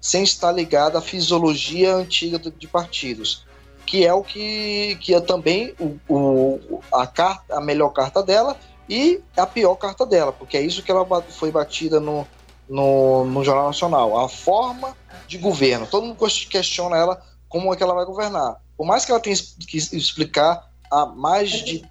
sem 0.00 0.22
estar 0.22 0.52
ligado 0.52 0.96
à 0.96 1.00
fisiologia 1.00 1.94
antiga 1.94 2.38
de 2.38 2.66
partidos, 2.66 3.44
que 3.84 4.06
é 4.06 4.14
o 4.14 4.22
que, 4.22 4.96
que 5.00 5.14
é 5.14 5.20
também 5.20 5.74
o, 5.78 5.98
o, 6.08 6.80
a, 6.92 7.06
carta, 7.06 7.56
a 7.56 7.60
melhor 7.60 7.90
carta 7.90 8.22
dela 8.22 8.56
e 8.88 9.20
a 9.36 9.46
pior 9.46 9.74
carta 9.76 10.06
dela, 10.06 10.32
porque 10.32 10.56
é 10.56 10.62
isso 10.62 10.82
que 10.82 10.90
ela 10.90 11.06
foi 11.22 11.50
batida 11.50 12.00
no, 12.00 12.26
no, 12.68 13.24
no 13.24 13.44
Jornal 13.44 13.66
Nacional. 13.66 14.18
A 14.18 14.28
forma 14.28 14.96
de 15.26 15.38
governo. 15.38 15.86
Todo 15.86 16.06
mundo 16.06 16.18
questiona 16.48 16.96
ela 16.96 17.22
como 17.48 17.72
é 17.72 17.76
que 17.76 17.82
ela 17.82 17.94
vai 17.94 18.04
governar. 18.04 18.60
Por 18.76 18.86
mais 18.86 19.04
que 19.04 19.12
ela 19.12 19.20
tenha 19.20 19.36
que 19.36 19.76
explicar 19.76 20.68
há 20.90 21.06
mais 21.06 21.50
de 21.50 21.84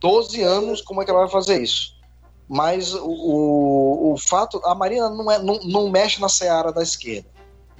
12 0.00 0.42
anos 0.42 0.80
como 0.82 1.00
é 1.00 1.04
que 1.04 1.10
ela 1.10 1.20
vai 1.20 1.30
fazer 1.30 1.62
isso. 1.62 1.94
Mas 2.48 2.92
o, 2.92 3.06
o, 3.06 4.12
o 4.12 4.18
fato, 4.18 4.60
a 4.64 4.74
Marina 4.74 5.08
não, 5.08 5.30
é, 5.30 5.38
não, 5.38 5.58
não 5.64 5.88
mexe 5.88 6.20
na 6.20 6.28
seara 6.28 6.70
da 6.70 6.82
esquerda. 6.82 7.31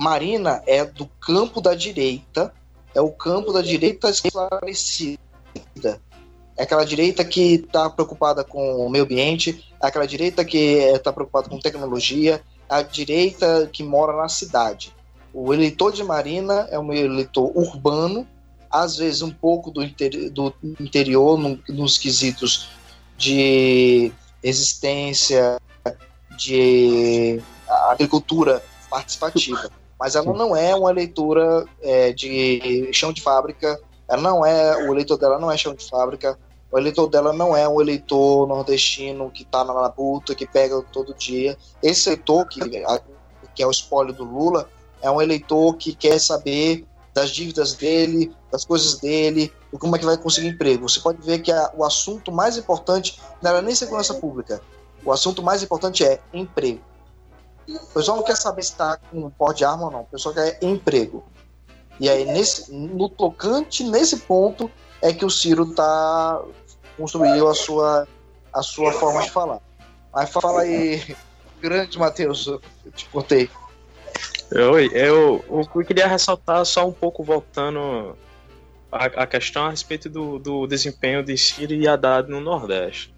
Marina 0.02 0.60
é 0.66 0.84
do 0.84 1.06
campo 1.06 1.60
da 1.60 1.76
direita, 1.76 2.52
é 2.92 3.00
o 3.00 3.12
campo 3.12 3.52
da 3.52 3.62
direita 3.62 4.10
esclarecida. 4.10 5.20
É 6.56 6.64
aquela 6.64 6.84
direita 6.84 7.24
que 7.24 7.54
está 7.54 7.88
preocupada 7.88 8.42
com 8.42 8.84
o 8.84 8.90
meio 8.90 9.04
ambiente, 9.04 9.64
é 9.80 9.86
aquela 9.86 10.04
direita 10.04 10.44
que 10.44 10.58
está 10.58 11.12
preocupada 11.12 11.48
com 11.48 11.60
tecnologia, 11.60 12.42
é 12.68 12.74
a 12.74 12.82
direita 12.82 13.70
que 13.72 13.84
mora 13.84 14.16
na 14.16 14.28
cidade. 14.28 14.92
O 15.32 15.54
eleitor 15.54 15.92
de 15.92 16.02
Marina 16.02 16.66
é 16.72 16.78
um 16.80 16.92
eleitor 16.92 17.52
urbano, 17.56 18.26
às 18.68 18.96
vezes 18.96 19.22
um 19.22 19.30
pouco 19.30 19.70
do, 19.70 19.84
interi 19.84 20.28
do 20.30 20.52
interior, 20.80 21.38
no, 21.38 21.60
nos 21.68 21.96
quesitos 21.96 22.70
de 23.16 24.10
existência, 24.42 25.60
de 26.36 27.40
agricultura 27.68 28.60
participativa. 28.90 29.70
Mas 30.02 30.16
ela 30.16 30.32
não 30.32 30.56
é 30.56 30.74
uma 30.74 30.90
eleitora 30.90 31.64
é, 31.80 32.12
de 32.12 32.90
chão 32.92 33.12
de 33.12 33.22
fábrica, 33.22 33.80
ela 34.08 34.20
não 34.20 34.44
é, 34.44 34.88
o 34.88 34.92
eleitor 34.92 35.16
dela 35.16 35.38
não 35.38 35.48
é 35.48 35.56
chão 35.56 35.72
de 35.74 35.88
fábrica, 35.88 36.36
o 36.72 36.76
eleitor 36.76 37.06
dela 37.06 37.32
não 37.32 37.56
é 37.56 37.68
um 37.68 37.80
eleitor 37.80 38.48
nordestino 38.48 39.30
que 39.30 39.44
está 39.44 39.62
na 39.62 39.72
labuta, 39.72 40.34
que 40.34 40.44
pega 40.44 40.82
todo 40.92 41.14
dia. 41.14 41.56
Esse 41.80 42.08
eleitor, 42.08 42.48
que, 42.48 42.58
que 43.54 43.62
é 43.62 43.66
o 43.66 43.70
espólio 43.70 44.12
do 44.12 44.24
Lula, 44.24 44.68
é 45.00 45.08
um 45.08 45.22
eleitor 45.22 45.76
que 45.76 45.94
quer 45.94 46.18
saber 46.18 46.84
das 47.14 47.30
dívidas 47.30 47.74
dele, 47.74 48.34
das 48.50 48.64
coisas 48.64 48.98
dele, 48.98 49.52
e 49.72 49.78
como 49.78 49.94
é 49.94 50.00
que 50.00 50.04
vai 50.04 50.16
conseguir 50.16 50.48
emprego. 50.48 50.88
Você 50.88 50.98
pode 50.98 51.22
ver 51.24 51.38
que 51.42 51.52
a, 51.52 51.70
o 51.76 51.84
assunto 51.84 52.32
mais 52.32 52.56
importante 52.56 53.20
não 53.40 53.52
era 53.52 53.62
nem 53.62 53.72
segurança 53.72 54.14
pública. 54.14 54.60
O 55.04 55.12
assunto 55.12 55.44
mais 55.44 55.62
importante 55.62 56.04
é 56.04 56.18
emprego. 56.34 56.80
O 57.68 57.94
pessoal 57.94 58.16
não 58.18 58.24
quer 58.24 58.36
saber 58.36 58.62
se 58.62 58.72
está 58.72 58.96
com 58.96 59.30
porte 59.30 59.58
de 59.58 59.64
arma 59.64 59.84
ou 59.84 59.90
não. 59.90 60.00
O 60.00 60.06
pessoal 60.06 60.34
quer 60.34 60.58
emprego. 60.62 61.24
E 62.00 62.08
aí, 62.08 62.24
nesse, 62.24 62.72
no 62.72 63.08
tocante, 63.08 63.84
nesse 63.84 64.18
ponto, 64.20 64.70
é 65.00 65.12
que 65.12 65.24
o 65.24 65.30
Ciro 65.30 65.74
tá, 65.74 66.42
construiu 66.96 67.48
a 67.48 67.54
sua, 67.54 68.08
a 68.52 68.62
sua 68.62 68.92
forma 68.92 69.22
de 69.22 69.30
falar. 69.30 69.60
Mas 70.12 70.30
fala 70.30 70.62
aí, 70.62 71.16
grande 71.60 71.98
Matheus, 71.98 72.46
eu 72.46 72.60
te 72.94 73.08
contei. 73.08 73.48
Oi, 74.52 74.90
eu, 74.92 75.42
eu 75.48 75.84
queria 75.84 76.06
ressaltar 76.06 76.64
só 76.66 76.86
um 76.86 76.92
pouco 76.92 77.24
voltando 77.24 78.16
a, 78.90 79.06
a 79.06 79.26
questão 79.26 79.66
a 79.66 79.70
respeito 79.70 80.10
do, 80.10 80.38
do 80.38 80.66
desempenho 80.66 81.22
de 81.22 81.36
Ciro 81.38 81.72
e 81.72 81.88
Haddad 81.88 82.28
no 82.28 82.40
Nordeste. 82.40 83.14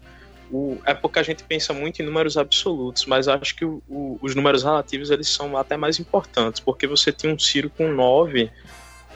O, 0.51 0.77
é 0.85 0.93
porque 0.93 1.19
a 1.19 1.23
gente 1.23 1.43
pensa 1.43 1.73
muito 1.73 2.01
em 2.01 2.05
números 2.05 2.37
absolutos, 2.37 3.05
mas 3.05 3.27
acho 3.27 3.55
que 3.55 3.65
o, 3.65 3.81
o, 3.89 4.19
os 4.21 4.35
números 4.35 4.63
relativos 4.63 5.09
eles 5.09 5.27
são 5.27 5.57
até 5.57 5.75
mais 5.75 5.99
importantes, 5.99 6.59
porque 6.59 6.85
você 6.85 7.11
tem 7.11 7.33
um 7.33 7.39
Ciro 7.39 7.69
com 7.69 7.91
9, 7.91 8.51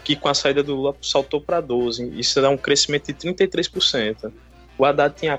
que 0.02 0.16
com 0.16 0.28
a 0.28 0.34
saída 0.34 0.62
do 0.62 0.74
Lula 0.74 0.96
saltou 1.00 1.40
para 1.40 1.60
12, 1.60 2.12
isso 2.18 2.40
dá 2.40 2.50
um 2.50 2.56
crescimento 2.56 3.06
de 3.06 3.14
33%. 3.14 4.32
O 4.76 4.84
Haddad 4.84 5.14
tinha 5.14 5.38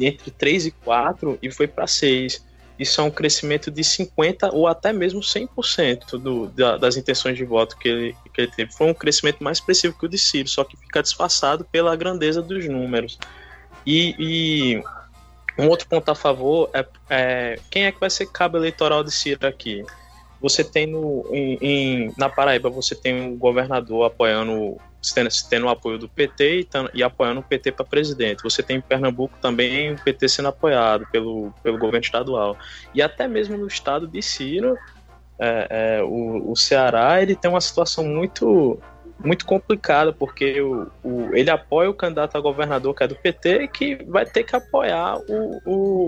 entre 0.00 0.30
3 0.32 0.66
e 0.66 0.70
4 0.72 1.38
e 1.40 1.50
foi 1.50 1.68
para 1.68 1.86
6 1.86 2.44
isso 2.78 3.00
é 3.00 3.04
um 3.04 3.10
crescimento 3.10 3.70
de 3.70 3.82
50% 3.82 4.50
ou 4.52 4.66
até 4.66 4.92
mesmo 4.92 5.20
100% 5.20 6.18
do, 6.18 6.48
da, 6.48 6.76
das 6.76 6.96
intenções 6.96 7.36
de 7.36 7.44
voto 7.44 7.76
que 7.76 7.88
ele, 7.88 8.16
que 8.32 8.40
ele 8.40 8.50
teve. 8.50 8.72
Foi 8.72 8.88
um 8.88 8.94
crescimento 8.94 9.42
mais 9.44 9.58
expressivo 9.58 9.96
que 9.96 10.06
o 10.06 10.08
de 10.08 10.18
Ciro, 10.18 10.48
só 10.48 10.64
que 10.64 10.76
fica 10.76 11.02
disfarçado 11.02 11.64
pela 11.64 11.94
grandeza 11.94 12.42
dos 12.42 12.66
números. 12.68 13.18
E, 13.86 14.14
e 14.18 14.82
um 15.58 15.68
outro 15.68 15.88
ponto 15.88 16.10
a 16.10 16.14
favor 16.14 16.68
é, 16.72 16.86
é, 17.08 17.58
quem 17.70 17.84
é 17.86 17.92
que 17.92 18.00
vai 18.00 18.10
ser 18.10 18.26
cabo 18.26 18.56
eleitoral 18.56 19.04
de 19.04 19.10
Ciro 19.10 19.46
aqui? 19.46 19.84
Você 20.40 20.62
tem 20.62 20.86
no, 20.86 21.26
em, 21.32 21.58
em, 21.60 22.14
na 22.18 22.28
Paraíba, 22.28 22.68
você 22.68 22.94
tem 22.94 23.14
um 23.14 23.36
governador 23.36 24.06
apoiando 24.06 24.76
tendo, 25.12 25.28
tendo 25.48 25.66
o 25.66 25.68
apoio 25.68 25.98
do 25.98 26.08
PT 26.08 26.60
e, 26.60 26.68
e 26.94 27.02
apoiando 27.02 27.40
o 27.40 27.42
PT 27.42 27.72
para 27.72 27.84
presidente. 27.84 28.42
Você 28.42 28.62
tem 28.62 28.76
em 28.76 28.80
Pernambuco 28.80 29.36
também 29.40 29.92
o 29.92 29.98
PT 30.02 30.28
sendo 30.28 30.48
apoiado 30.48 31.06
pelo, 31.10 31.52
pelo 31.62 31.78
governo 31.78 32.04
estadual. 32.04 32.56
E 32.94 33.02
até 33.02 33.28
mesmo 33.28 33.56
no 33.56 33.66
estado 33.66 34.06
de 34.06 34.22
Ciro, 34.22 34.78
é, 35.38 35.98
é, 35.98 36.02
o, 36.02 36.52
o 36.52 36.56
Ceará 36.56 37.20
ele 37.22 37.34
tem 37.34 37.50
uma 37.50 37.60
situação 37.60 38.04
muito 38.04 38.78
muito 39.18 39.46
complicada, 39.46 40.12
porque 40.12 40.60
o, 40.60 40.86
o, 41.02 41.30
ele 41.34 41.50
apoia 41.50 41.88
o 41.88 41.94
candidato 41.94 42.36
a 42.36 42.40
governador, 42.40 42.94
que 42.94 43.04
é 43.04 43.08
do 43.08 43.14
PT, 43.14 43.68
que 43.68 43.96
vai 44.04 44.26
ter 44.26 44.44
que 44.44 44.54
apoiar 44.56 45.18
o, 45.28 45.60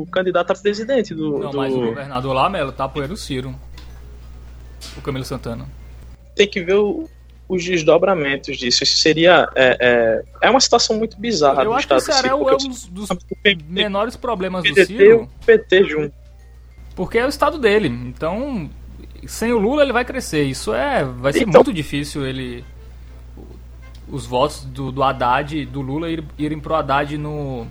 o 0.03 0.07
candidato 0.07 0.51
a 0.51 0.55
presidente 0.55 1.15
do. 1.15 1.39
Não, 1.39 1.51
do... 1.51 1.57
mas 1.57 1.73
o 1.73 1.81
governador 1.81 2.35
lá, 2.35 2.51
Melo, 2.51 2.73
tá 2.73 2.85
apoiando 2.85 3.15
o 3.15 3.17
Ciro. 3.17 3.55
O 4.97 5.01
Camilo 5.01 5.25
Santana. 5.25 5.67
Tem 6.35 6.49
que 6.49 6.63
ver 6.63 6.75
o, 6.75 7.09
os 7.49 7.65
desdobramentos 7.65 8.57
disso. 8.57 8.83
Isso 8.83 8.99
seria. 8.99 9.49
É, 9.55 9.77
é, 10.43 10.47
é 10.49 10.51
uma 10.51 10.61
situação 10.61 10.97
muito 10.97 11.19
bizarra 11.19 11.63
Eu 11.63 11.71
do 11.71 11.73
acho 11.73 11.85
Estado 11.85 12.05
que 12.05 12.11
o 12.11 12.13
Ceará 12.13 12.29
é 12.29 12.35
um 12.35 12.57
dos, 12.57 12.87
dos 12.87 13.09
menores 13.69 14.17
problemas 14.17 14.65
do 14.65 14.75
PT, 14.75 14.87
Ciro. 14.87 15.23
o 15.23 15.45
PT 15.45 15.85
junto. 15.85 16.15
Porque 16.95 17.19
é 17.19 17.27
o 17.27 17.29
estado 17.29 17.59
dele. 17.59 17.89
Então, 17.89 18.71
sem 19.27 19.53
o 19.53 19.59
Lula 19.59 19.83
ele 19.83 19.93
vai 19.93 20.05
crescer. 20.05 20.45
Isso 20.45 20.75
é. 20.75 21.05
Vai 21.05 21.33
ser 21.33 21.43
Então- 21.43 21.63
muito 21.63 21.73
difícil 21.73 22.27
ele. 22.27 22.65
Os 24.09 24.25
votos 24.27 24.65
do, 24.65 24.93
do 24.93 25.03
Haddad, 25.03 25.67
do 25.67 25.81
Lula, 25.81 26.09
ir- 26.11 26.25
irem 26.39 26.59
pro 26.61 26.75
Haddad 26.75 27.17
no. 27.19 27.67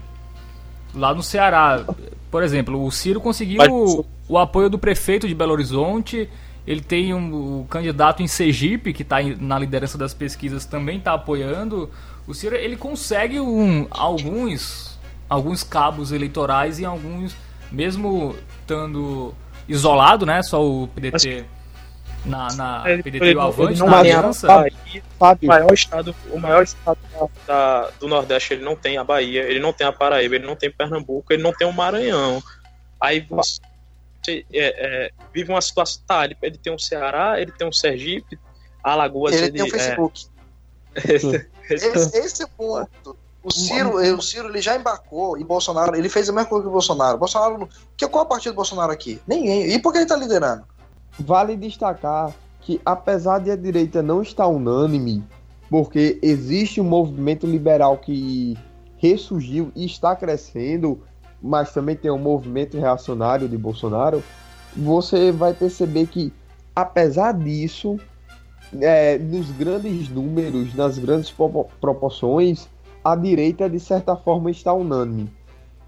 Lá 0.94 1.14
no 1.14 1.22
Ceará. 1.22 1.84
Por 2.30 2.42
exemplo, 2.42 2.84
o 2.84 2.90
Ciro 2.90 3.20
conseguiu 3.20 3.58
Mas- 3.58 3.68
o, 3.70 4.04
o 4.28 4.38
apoio 4.38 4.68
do 4.68 4.78
prefeito 4.78 5.26
de 5.26 5.34
Belo 5.34 5.52
Horizonte. 5.52 6.28
Ele 6.66 6.80
tem 6.80 7.14
um, 7.14 7.60
o 7.60 7.66
candidato 7.70 8.22
em 8.22 8.26
Sergipe, 8.26 8.92
que 8.92 9.02
está 9.02 9.18
na 9.40 9.56
liderança 9.58 9.96
das 9.96 10.12
pesquisas, 10.12 10.64
também 10.66 10.98
está 10.98 11.12
apoiando. 11.14 11.88
O 12.26 12.34
Ciro 12.34 12.56
ele 12.56 12.76
consegue 12.76 13.38
um, 13.38 13.86
alguns, 13.88 14.98
alguns 15.28 15.62
cabos 15.62 16.10
eleitorais 16.10 16.80
e 16.80 16.84
alguns, 16.84 17.36
mesmo 17.70 18.34
estando 18.60 19.32
isolado, 19.68 20.26
né? 20.26 20.42
Só 20.42 20.60
o 20.66 20.88
PDT 20.88 21.44
na, 22.26 22.48
na 22.54 22.82
Ele- 22.90 23.02
PDT 23.02 23.38
Avante 23.38 23.78
na 23.78 23.84
tem 23.86 23.94
a 23.94 23.98
aliança. 23.98 24.46
Bahia, 25.18 25.38
o 25.42 25.46
maior 25.46 25.72
estado, 25.72 26.14
o 26.30 26.38
maior 26.38 26.62
estado 26.62 26.98
da- 27.12 27.28
da- 27.46 27.90
do 28.00 28.08
Nordeste, 28.08 28.54
ele 28.54 28.64
não 28.64 28.76
tem 28.76 28.98
a 28.98 29.04
Bahia, 29.04 29.42
ele 29.44 29.60
não 29.60 29.72
tem 29.72 29.86
a 29.86 29.92
Paraíba, 29.92 30.34
ele 30.34 30.46
não 30.46 30.56
tem 30.56 30.70
Pernambuco, 30.70 31.32
ele 31.32 31.42
não 31.42 31.52
tem 31.52 31.66
o 31.66 31.72
Maranhão. 31.72 32.42
Aí 33.00 33.20
você 33.30 33.60
é, 34.28 34.44
é, 34.52 35.10
vive 35.32 35.50
uma 35.50 35.60
situação. 35.60 36.02
Tá, 36.06 36.24
ele, 36.24 36.36
ele 36.42 36.58
tem 36.58 36.72
um 36.72 36.78
Ceará, 36.78 37.40
ele 37.40 37.52
tem 37.52 37.66
um 37.66 37.72
Sergipe, 37.72 38.38
Alagoas. 38.82 39.34
Ele 39.34 39.44
Ele, 39.46 39.52
tem 39.52 39.62
o 39.62 39.66
é, 39.66 39.70
Facebook. 39.70 40.26
Esse, 41.68 42.18
esse 42.18 42.42
é 42.42 42.46
o 42.46 42.48
ponto. 42.48 43.16
O 43.42 43.50
Ciro, 43.52 43.96
o 44.16 44.22
Ciro 44.22 44.48
ele 44.48 44.60
já 44.60 44.74
embarcou 44.76 45.38
e 45.38 45.44
Bolsonaro, 45.44 45.94
ele 45.94 46.08
fez 46.08 46.28
a 46.28 46.32
mesma 46.32 46.48
coisa 46.48 46.62
que 46.64 46.68
o 46.68 46.72
Bolsonaro. 46.72 47.16
Bolsonaro, 47.18 47.68
que 47.96 48.06
qual 48.08 48.22
é 48.24 48.26
o 48.26 48.28
partido 48.28 48.52
do 48.52 48.56
Bolsonaro 48.56 48.90
aqui? 48.90 49.20
Ninguém. 49.26 49.72
E 49.72 49.78
por 49.78 49.92
que 49.92 49.98
ele 49.98 50.06
tá 50.06 50.16
liderando? 50.16 50.64
Vale 51.18 51.56
destacar 51.56 52.34
que, 52.60 52.80
apesar 52.84 53.38
de 53.38 53.50
a 53.50 53.56
direita 53.56 54.02
não 54.02 54.20
estar 54.20 54.46
unânime, 54.48 55.24
porque 55.70 56.18
existe 56.22 56.80
um 56.80 56.84
movimento 56.84 57.46
liberal 57.46 57.96
que 57.96 58.56
ressurgiu 58.98 59.70
e 59.74 59.86
está 59.86 60.14
crescendo, 60.14 61.00
mas 61.40 61.72
também 61.72 61.96
tem 61.96 62.10
um 62.10 62.18
movimento 62.18 62.78
reacionário 62.78 63.48
de 63.48 63.56
Bolsonaro, 63.56 64.22
você 64.76 65.32
vai 65.32 65.54
perceber 65.54 66.06
que, 66.06 66.32
apesar 66.74 67.32
disso, 67.32 67.98
é, 68.80 69.16
nos 69.18 69.50
grandes 69.52 70.08
números, 70.08 70.74
nas 70.74 70.98
grandes 70.98 71.30
propo- 71.30 71.68
proporções, 71.80 72.68
a 73.02 73.14
direita, 73.14 73.70
de 73.70 73.78
certa 73.78 74.16
forma, 74.16 74.50
está 74.50 74.72
unânime. 74.72 75.30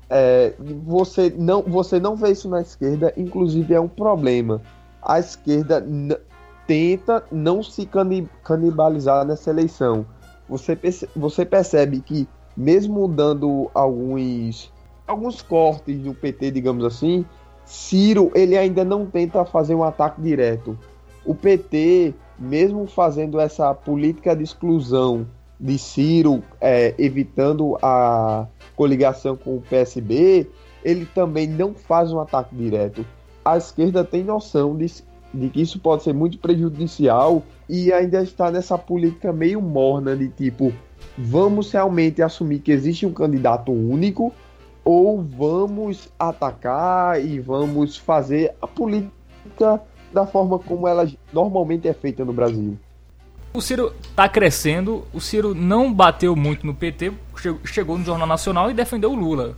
É, 0.09 0.55
você, 0.87 1.35
não, 1.37 1.62
você 1.62 2.01
não 2.01 2.16
vê 2.16 2.31
isso 2.31 2.49
na 2.49 2.62
esquerda, 2.62 3.12
inclusive 3.16 3.74
é 3.74 3.81
um 3.81 3.89
problema 3.89 4.62
a 5.03 5.19
esquerda 5.19 5.85
tenta 6.67 7.25
não 7.33 7.63
se 7.63 7.87
cani- 7.87 8.29
canibalizar 8.45 9.25
nessa 9.25 9.51
eleição. 9.51 10.07
você, 10.49 10.75
perce 10.77 11.09
você 11.15 11.45
percebe 11.45 12.01
que, 12.01 12.29
mesmo 12.57 13.07
dando 13.09 13.71
alguns, 13.75 14.73
alguns 15.07 15.43
cortes 15.43 15.99
no 15.99 16.15
PT, 16.15 16.51
digamos 16.51 16.85
assim, 16.85 17.25
Ciro 17.65 18.31
ele 18.35 18.57
ainda 18.57 18.85
não 18.85 19.07
tenta 19.07 19.45
fazer 19.45 19.75
um 19.75 19.85
ataque 19.85 20.21
direto. 20.23 20.79
O 21.25 21.35
PT, 21.35 22.15
mesmo 22.39 22.87
fazendo 22.87 23.39
essa 23.39 23.75
política 23.75 24.35
de 24.35 24.43
exclusão 24.43 25.27
de 25.61 25.79
Ciro, 25.79 26.43
é, 26.61 26.95
evitando 26.99 27.77
a 27.83 28.47
coligação 28.77 29.37
com 29.37 29.57
o 29.57 29.61
PSB, 29.61 30.49
ele 30.85 31.05
também 31.07 31.47
não 31.47 31.75
faz 31.75 32.13
um 32.13 32.21
ataque 32.21 32.55
direto. 32.55 33.05
A 33.53 33.57
esquerda 33.57 34.05
tem 34.05 34.23
noção 34.23 34.77
de, 34.77 34.87
de 35.33 35.49
que 35.49 35.63
isso 35.63 35.79
pode 35.79 36.03
ser 36.03 36.13
muito 36.13 36.39
prejudicial 36.39 37.43
e 37.69 37.93
ainda 37.93 38.23
está 38.23 38.51
nessa 38.51 38.77
política 38.77 39.33
meio 39.33 39.61
morna 39.63 40.17
de 40.17 40.29
tipo, 40.29 40.73
vamos 41.17 41.73
realmente 41.73 42.23
assumir 42.23 42.59
que 42.61 42.73
existe 42.73 43.07
um 43.07 43.13
candidato 43.13 43.73
único 43.73 44.33
ou 44.85 45.23
vamos 45.23 46.09
atacar 46.19 47.25
e 47.25 47.41
vamos 47.41 47.97
fazer 47.97 48.55
a 48.61 48.67
política 48.67 49.81
da 50.13 50.27
forma 50.27 50.59
como 50.59 50.89
ela 50.89 51.11
normalmente 51.33 51.89
é 51.89 51.93
feita 51.93 52.25
no 52.25 52.33
Brasil. 52.33 52.79
O 53.53 53.61
Ciro 53.61 53.95
está 54.03 54.29
crescendo, 54.29 55.05
o 55.13 55.21
Ciro 55.21 55.55
não 55.55 55.93
bateu 55.93 56.37
muito 56.37 56.67
no 56.67 56.75
PT, 56.75 57.13
chegou 57.65 57.99
no 57.99 58.05
Jornal 58.05 58.27
Nacional 58.27 58.71
e 58.71 58.75
defendeu 58.75 59.13
o 59.13 59.15
Lula. 59.15 59.57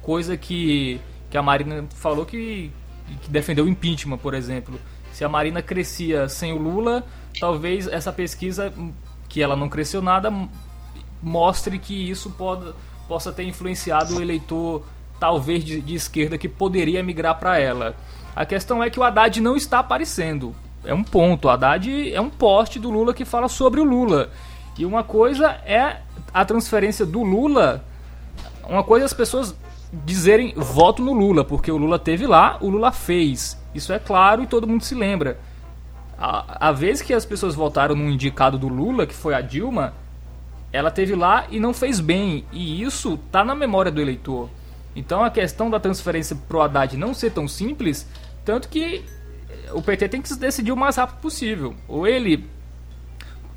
Coisa 0.00 0.36
que, 0.36 1.00
que 1.28 1.36
a 1.36 1.42
Marina 1.42 1.84
falou 1.90 2.24
que, 2.24 2.70
que 3.20 3.30
defendeu 3.30 3.64
o 3.64 3.68
impeachment, 3.68 4.18
por 4.18 4.34
exemplo. 4.34 4.78
Se 5.12 5.24
a 5.24 5.28
Marina 5.28 5.60
crescia 5.60 6.28
sem 6.28 6.52
o 6.52 6.58
Lula, 6.58 7.04
talvez 7.38 7.86
essa 7.86 8.12
pesquisa, 8.12 8.72
que 9.28 9.42
ela 9.42 9.54
não 9.54 9.68
cresceu 9.68 10.00
nada, 10.00 10.32
mostre 11.22 11.78
que 11.78 12.10
isso 12.10 12.30
pode, 12.30 12.72
possa 13.06 13.32
ter 13.32 13.44
influenciado 13.44 14.16
o 14.16 14.22
eleitor, 14.22 14.82
talvez 15.20 15.64
de, 15.64 15.80
de 15.80 15.94
esquerda, 15.94 16.38
que 16.38 16.48
poderia 16.48 17.02
migrar 17.02 17.38
para 17.38 17.58
ela. 17.58 17.94
A 18.34 18.46
questão 18.46 18.82
é 18.82 18.88
que 18.88 18.98
o 18.98 19.02
Haddad 19.02 19.40
não 19.40 19.56
está 19.56 19.78
aparecendo. 19.78 20.54
É 20.84 20.94
um 20.94 21.04
ponto. 21.04 21.46
O 21.46 21.50
Haddad 21.50 22.12
é 22.12 22.20
um 22.20 22.30
poste 22.30 22.78
do 22.78 22.90
Lula 22.90 23.14
que 23.14 23.24
fala 23.24 23.48
sobre 23.48 23.80
o 23.80 23.84
Lula. 23.84 24.30
E 24.76 24.84
uma 24.86 25.04
coisa 25.04 25.50
é 25.66 26.00
a 26.32 26.44
transferência 26.44 27.04
do 27.04 27.22
Lula. 27.22 27.84
Uma 28.64 28.82
coisa 28.82 29.04
é 29.04 29.06
as 29.06 29.12
pessoas 29.12 29.54
dizerem 29.92 30.54
voto 30.56 31.02
no 31.02 31.12
Lula, 31.12 31.44
porque 31.44 31.70
o 31.70 31.76
Lula 31.76 31.98
teve 31.98 32.26
lá, 32.26 32.56
o 32.60 32.70
Lula 32.70 32.90
fez. 32.90 33.60
Isso 33.74 33.92
é 33.92 33.98
claro 33.98 34.42
e 34.42 34.46
todo 34.46 34.66
mundo 34.66 34.82
se 34.82 34.94
lembra. 34.94 35.38
A, 36.16 36.68
a 36.68 36.72
vez 36.72 37.02
que 37.02 37.12
as 37.12 37.26
pessoas 37.26 37.54
votaram 37.54 37.94
no 37.94 38.08
indicado 38.08 38.58
do 38.58 38.68
Lula, 38.68 39.06
que 39.06 39.14
foi 39.14 39.34
a 39.34 39.40
Dilma, 39.40 39.94
ela 40.72 40.90
teve 40.90 41.14
lá 41.14 41.46
e 41.50 41.60
não 41.60 41.74
fez 41.74 42.00
bem. 42.00 42.44
E 42.52 42.82
isso 42.82 43.18
tá 43.30 43.44
na 43.44 43.54
memória 43.54 43.92
do 43.92 44.00
eleitor. 44.00 44.48
Então 44.96 45.22
a 45.22 45.30
questão 45.30 45.68
da 45.68 45.78
transferência 45.78 46.36
pro 46.48 46.60
Haddad 46.60 46.96
não 46.96 47.12
ser 47.12 47.30
tão 47.30 47.46
simples, 47.46 48.06
tanto 48.44 48.68
que 48.68 49.04
o 49.72 49.82
PT 49.82 50.08
tem 50.08 50.22
que 50.22 50.28
se 50.28 50.38
decidir 50.38 50.72
o 50.72 50.76
mais 50.76 50.96
rápido 50.96 51.20
possível. 51.20 51.74
Ou 51.86 52.06
ele 52.06 52.48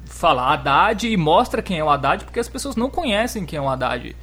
fala 0.05 0.53
Haddad 0.53 1.07
e 1.07 1.17
mostra 1.17 1.61
quem 1.61 1.79
é 1.79 1.83
o 1.83 1.89
Haddad, 1.89 2.25
porque 2.25 2.39
as 2.39 2.49
pessoas 2.49 2.75
não 2.75 2.89
conhecem 2.89 3.45
quem 3.45 3.57
é 3.57 3.61
o 3.61 3.69
Haddad. 3.69 4.15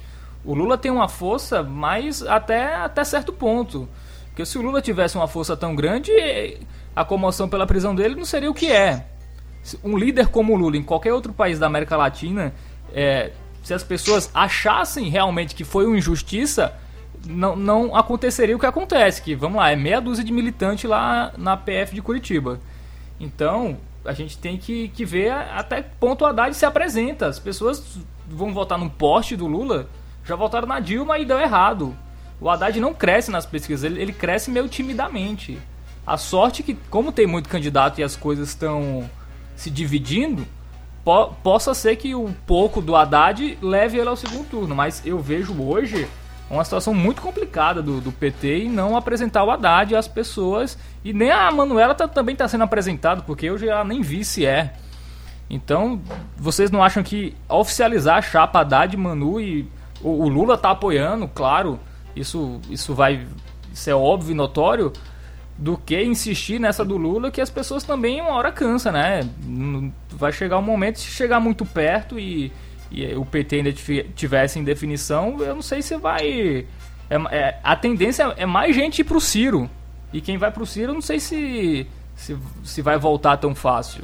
O 0.45 0.53
Lula 0.53 0.77
tem 0.77 0.91
uma 0.91 1.07
força, 1.07 1.63
mas 1.63 2.21
até, 2.21 2.75
até 2.75 3.03
certo 3.03 3.31
ponto. 3.31 3.87
Porque 4.27 4.45
se 4.45 4.57
o 4.57 4.61
Lula 4.61 4.81
tivesse 4.81 5.15
uma 5.15 5.27
força 5.27 5.55
tão 5.55 5.75
grande, 5.75 6.11
a 6.95 7.05
comoção 7.05 7.47
pela 7.47 7.65
prisão 7.65 7.95
dele 7.95 8.15
não 8.15 8.25
seria 8.25 8.49
o 8.49 8.53
que 8.53 8.71
é. 8.71 9.05
Um 9.83 9.97
líder 9.97 10.27
como 10.27 10.53
o 10.53 10.57
Lula 10.57 10.75
em 10.75 10.83
qualquer 10.83 11.13
outro 11.13 11.31
país 11.31 11.59
da 11.59 11.67
América 11.67 11.95
Latina, 11.95 12.53
é, 12.93 13.31
se 13.63 13.73
as 13.73 13.83
pessoas 13.83 14.29
achassem 14.33 15.07
realmente 15.09 15.55
que 15.55 15.63
foi 15.63 15.85
uma 15.85 15.97
injustiça, 15.97 16.73
não, 17.25 17.55
não 17.55 17.95
aconteceria 17.95 18.55
o 18.55 18.59
que 18.59 18.65
acontece, 18.65 19.21
que, 19.21 19.35
vamos 19.35 19.57
lá, 19.57 19.71
é 19.71 19.75
meia 19.75 20.01
dúzia 20.01 20.23
de 20.23 20.33
militante 20.33 20.85
lá 20.85 21.31
na 21.37 21.55
PF 21.55 21.95
de 21.95 22.01
Curitiba. 22.01 22.59
Então, 23.19 23.77
a 24.03 24.11
gente 24.11 24.37
tem 24.37 24.57
que, 24.57 24.89
que 24.89 25.05
ver 25.05 25.31
até 25.31 25.81
que 25.81 25.95
ponto 25.99 26.23
o 26.23 26.27
Haddad 26.27 26.53
se 26.55 26.65
apresenta. 26.65 27.27
As 27.27 27.39
pessoas 27.39 27.99
vão 28.27 28.53
votar 28.53 28.77
num 28.77 28.89
poste 28.89 29.35
do 29.35 29.47
Lula, 29.47 29.87
já 30.23 30.35
votaram 30.35 30.67
na 30.67 30.79
Dilma 30.79 31.17
e 31.17 31.25
deu 31.25 31.39
errado. 31.39 31.95
O 32.39 32.49
Haddad 32.49 32.79
não 32.79 32.93
cresce 32.93 33.31
nas 33.31 33.45
pesquisas, 33.45 33.83
ele, 33.83 34.01
ele 34.01 34.13
cresce 34.13 34.51
meio 34.51 34.67
timidamente. 34.67 35.57
A 36.05 36.17
sorte 36.17 36.61
é 36.61 36.65
que, 36.65 36.73
como 36.89 37.11
tem 37.11 37.25
muito 37.25 37.47
candidato 37.47 37.99
e 37.99 38.03
as 38.03 38.15
coisas 38.15 38.49
estão 38.49 39.09
se 39.55 39.69
dividindo, 39.69 40.45
po 41.03 41.27
possa 41.41 41.73
ser 41.73 41.95
que 41.95 42.13
o 42.13 42.33
pouco 42.45 42.81
do 42.81 42.95
Haddad 42.95 43.57
leve 43.61 43.97
ele 43.97 44.09
ao 44.09 44.15
segundo 44.15 44.49
turno. 44.49 44.75
Mas 44.75 45.01
eu 45.05 45.19
vejo 45.19 45.53
hoje 45.61 46.07
uma 46.49 46.63
situação 46.63 46.93
muito 46.93 47.21
complicada 47.21 47.81
do, 47.81 48.01
do 48.01 48.11
PT 48.11 48.65
e 48.65 48.69
não 48.69 48.97
apresentar 48.97 49.43
o 49.43 49.51
Haddad 49.51 49.95
às 49.95 50.07
pessoas. 50.07 50.77
E 51.03 51.13
nem 51.13 51.31
a 51.31 51.49
Manuela 51.51 51.95
tá, 51.95 52.07
também 52.07 52.33
está 52.33 52.47
sendo 52.47 52.65
apresentada, 52.65 53.21
porque 53.21 53.45
eu 53.45 53.57
já 53.57 53.83
nem 53.83 54.01
vi 54.01 54.25
se 54.25 54.45
é. 54.45 54.73
Então, 55.49 56.01
vocês 56.35 56.71
não 56.71 56.83
acham 56.83 57.03
que 57.03 57.35
oficializar 57.47 58.17
a 58.17 58.21
chapa 58.21 58.59
Haddad, 58.59 58.97
Manu 58.97 59.39
e 59.39 59.69
o, 60.03 60.23
o 60.23 60.29
Lula 60.29 60.57
tá 60.57 60.71
apoiando, 60.71 61.27
claro, 61.27 61.79
isso, 62.15 62.59
isso 62.69 62.93
vai 62.93 63.25
ser 63.73 63.93
óbvio 63.93 64.31
e 64.31 64.35
notório, 64.35 64.93
do 65.57 65.77
que 65.77 66.01
insistir 66.03 66.59
nessa 66.59 66.83
do 66.83 66.97
Lula, 66.97 67.31
que 67.31 67.39
as 67.39 67.49
pessoas 67.49 67.83
também 67.83 68.21
uma 68.21 68.31
hora 68.31 68.51
cansa, 68.51 68.91
né? 68.91 69.21
Vai 70.09 70.31
chegar 70.31 70.57
um 70.57 70.63
momento, 70.63 70.99
se 70.99 71.07
chegar 71.07 71.39
muito 71.39 71.65
perto 71.65 72.19
e 72.19 72.51
e 72.93 73.15
o 73.15 73.25
PT 73.25 73.55
ainda 73.55 73.73
tivesse 73.73 74.59
em 74.59 74.63
definição, 74.63 75.39
eu 75.39 75.55
não 75.55 75.63
sei 75.63 75.81
se 75.81 75.97
vai. 75.97 76.67
É, 77.09 77.15
é, 77.31 77.59
a 77.63 77.75
tendência 77.75 78.23
é 78.37 78.45
mais 78.45 78.75
gente 78.75 78.99
ir 78.99 79.03
pro 79.03 79.19
Ciro. 79.19 79.67
E 80.13 80.21
quem 80.21 80.37
vai 80.37 80.51
pro 80.51 80.63
Ciro, 80.63 80.91
eu 80.91 80.93
não 80.93 81.01
sei 81.01 81.19
se, 81.19 81.87
se, 82.15 82.37
se 82.63 82.81
vai 82.83 82.99
voltar 82.99 83.37
tão 83.37 83.55
fácil. 83.55 84.03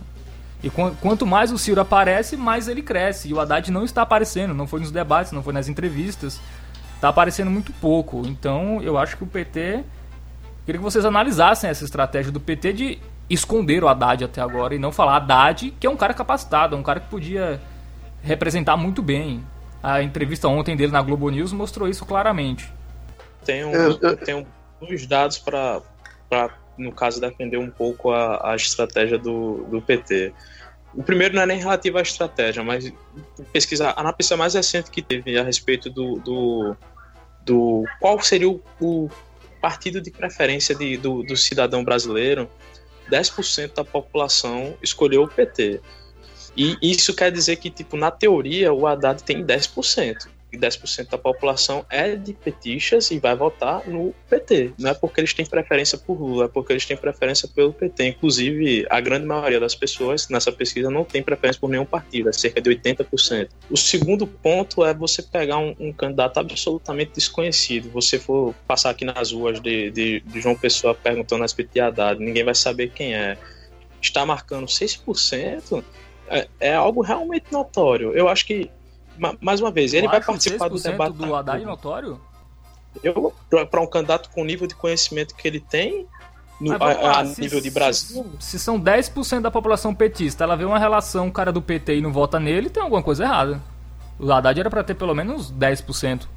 E 0.64 0.70
qu 0.70 0.92
quanto 1.02 1.26
mais 1.26 1.52
o 1.52 1.58
Ciro 1.58 1.80
aparece, 1.80 2.36
mais 2.36 2.68
ele 2.68 2.82
cresce. 2.82 3.30
E 3.30 3.34
o 3.34 3.40
Haddad 3.40 3.72
não 3.72 3.84
está 3.84 4.02
aparecendo, 4.02 4.54
não 4.54 4.68
foi 4.68 4.80
nos 4.80 4.92
debates, 4.92 5.32
não 5.32 5.42
foi 5.42 5.54
nas 5.54 5.68
entrevistas. 5.68 6.40
Está 6.96 7.10
aparecendo 7.10 7.50
muito 7.50 7.72
pouco. 7.74 8.24
Então 8.26 8.82
eu 8.82 8.98
acho 8.98 9.18
que 9.18 9.24
o 9.24 9.28
PT. 9.28 9.84
Queria 10.66 10.80
que 10.80 10.84
vocês 10.84 11.04
analisassem 11.04 11.70
essa 11.70 11.84
estratégia 11.84 12.32
do 12.32 12.40
PT 12.40 12.74
de 12.74 13.00
esconder 13.30 13.84
o 13.84 13.88
Haddad 13.88 14.24
até 14.24 14.42
agora 14.42 14.76
e 14.76 14.80
não 14.80 14.92
falar 14.92 15.16
Haddad, 15.18 15.74
que 15.80 15.88
é 15.88 15.90
um 15.90 15.98
cara 15.98 16.14
capacitado, 16.14 16.76
é 16.76 16.80
um 16.80 16.84
cara 16.84 17.00
que 17.00 17.08
podia 17.08 17.60
representar 18.22 18.76
muito 18.76 19.02
bem. 19.02 19.44
A 19.82 20.04
entrevista 20.04 20.48
ontem 20.48 20.76
dele 20.76 20.92
na 20.92 21.02
Globo 21.02 21.30
News 21.30 21.54
mostrou 21.54 21.88
isso 21.88 22.06
claramente. 22.06 22.72
Tenho, 23.46 23.72
tenho 24.26 24.46
dois 24.82 25.08
dados 25.08 25.38
para, 25.38 25.82
no 26.80 26.92
caso, 26.92 27.22
defender 27.22 27.58
um 27.58 27.70
pouco 27.70 28.12
a, 28.12 28.52
a 28.52 28.56
estratégia 28.56 29.18
do, 29.18 29.66
do 29.70 29.82
PT. 29.82 30.34
O 30.94 31.04
primeiro 31.04 31.36
não 31.36 31.44
é 31.44 31.46
nem 31.46 31.60
relativo 31.60 31.98
à 31.98 32.02
estratégia, 32.02 32.64
mas 32.64 32.92
pesquisar 33.54 33.92
a 33.92 34.14
pesquisa 34.14 34.38
mais 34.38 34.54
recente 34.56 34.90
que 34.90 35.02
teve 35.02 35.38
a 35.38 35.44
respeito 35.44 35.90
do, 35.90 36.16
do, 36.20 36.76
do 37.46 37.84
qual 38.00 38.20
seria 38.22 38.50
o, 38.50 38.62
o 38.82 39.10
partido 39.62 40.02
de 40.02 40.10
preferência 40.10 40.74
de, 40.74 40.98
do, 40.98 41.22
do 41.24 41.38
cidadão 41.38 41.84
brasileiro, 41.84 42.50
10% 43.12 43.74
da 43.76 43.84
população 43.84 44.76
escolheu 44.82 45.24
o 45.24 45.28
PT. 45.28 45.82
E 46.58 46.78
isso 46.82 47.14
quer 47.14 47.32
dizer 47.32 47.58
que, 47.58 47.70
tipo, 47.70 47.96
na 47.96 48.12
teoria, 48.12 48.74
o 48.74 48.88
Haddad 48.88 49.24
tem 49.24 49.46
10% 49.46 50.26
e 50.26 50.39
10% 50.58 51.10
da 51.10 51.18
população 51.18 51.86
é 51.90 52.16
de 52.16 52.34
petistas 52.34 53.12
e 53.12 53.20
vai 53.20 53.36
votar 53.36 53.88
no 53.88 54.14
PT. 54.30 54.74
Não 54.78 54.90
é 54.92 54.94
porque 54.94 55.22
eles 55.22 55.34
têm 55.34 55.46
preferência 55.46 55.98
por 55.98 56.20
Lula, 56.20 56.46
é 56.46 56.48
porque 56.48 56.74
eles 56.74 56.86
têm 56.86 56.98
preferência 56.98 57.48
pelo 57.48 57.72
PT. 57.72 58.08
Inclusive, 58.08 58.86
a 58.90 59.00
grande 59.00 59.26
maioria 59.26 59.60
das 59.60 59.76
pessoas 59.76 60.28
nessa 60.30 60.52
pesquisa 60.52 60.90
não 60.90 61.04
tem 61.04 61.22
preferência 61.22 61.60
por 61.60 61.70
nenhum 61.70 61.86
partido, 61.86 62.30
é 62.30 62.34
cerca 62.34 62.62
de 62.62 62.70
80%. 62.70 63.50
O 63.70 63.78
segundo 63.78 64.26
ponto 64.26 64.84
é 64.84 64.94
você 64.94 65.22
pegar 65.22 65.58
um, 65.58 65.76
um 65.80 65.94
candidato 65.94 66.40
absolutamente 66.40 67.14
desconhecido. 67.14 67.90
Você 67.92 68.18
for 68.18 68.54
passar 68.68 68.90
aqui 68.90 69.06
nas 69.06 69.32
ruas 69.32 69.60
de, 69.62 69.92
de, 69.92 70.20
de 70.22 70.42
João 70.42 70.56
Pessoa 70.56 70.96
perguntando 70.96 71.44
a 71.44 71.46
respeito 71.46 71.74
de 71.74 71.80
Haddad, 71.80 72.20
ninguém 72.20 72.44
vai 72.44 72.56
saber 72.56 72.92
quem 72.92 73.16
é. 73.16 73.38
Está 74.02 74.26
marcando 74.26 74.66
6%. 74.66 75.84
É, 76.30 76.48
é 76.60 76.74
algo 76.74 77.02
realmente 77.02 77.46
notório. 77.52 78.14
Eu 78.14 78.30
acho 78.30 78.46
que 78.46 78.70
mais 79.42 79.62
uma 79.62 79.72
vez, 79.72 79.94
ele 79.94 80.08
vai 80.08 80.22
participar 80.22 80.70
do 80.70 80.80
debate. 80.80 81.14
do 81.14 81.36
Haddad 81.36 81.66
notório? 81.66 82.20
Eu, 83.04 83.34
para 83.70 83.82
um 83.82 83.88
candidato 83.88 84.30
com 84.30 84.42
o 84.42 84.46
nível 84.46 84.68
de 84.68 84.76
conhecimento 84.76 85.36
que 85.36 85.48
ele 85.48 85.60
tem, 85.60 86.08
no, 86.60 86.74
a, 86.74 87.22
a 87.22 87.26
se, 87.26 87.42
nível 87.42 87.62
de 87.62 87.70
Brasil. 87.70 88.26
Se, 88.40 88.52
se 88.52 88.60
são 88.60 88.80
10% 88.80 89.42
da 89.42 89.52
população 89.52 89.94
petista, 89.94 90.44
ela 90.44 90.56
vê 90.56 90.66
uma 90.66 90.80
relação, 90.80 91.30
cara 91.32 91.52
do 91.52 91.62
PT 91.62 91.98
e 91.98 92.02
não 92.02 92.12
vota 92.12 92.40
nele, 92.40 92.70
tem 92.70 92.84
alguma 92.84 93.02
coisa 93.02 93.24
errada. 93.24 93.62
O 94.20 94.30
Haddad 94.32 94.60
era 94.60 94.70
para 94.70 94.84
ter 94.84 94.96
pelo 94.96 95.16
menos 95.16 95.52
10%. 95.52 96.28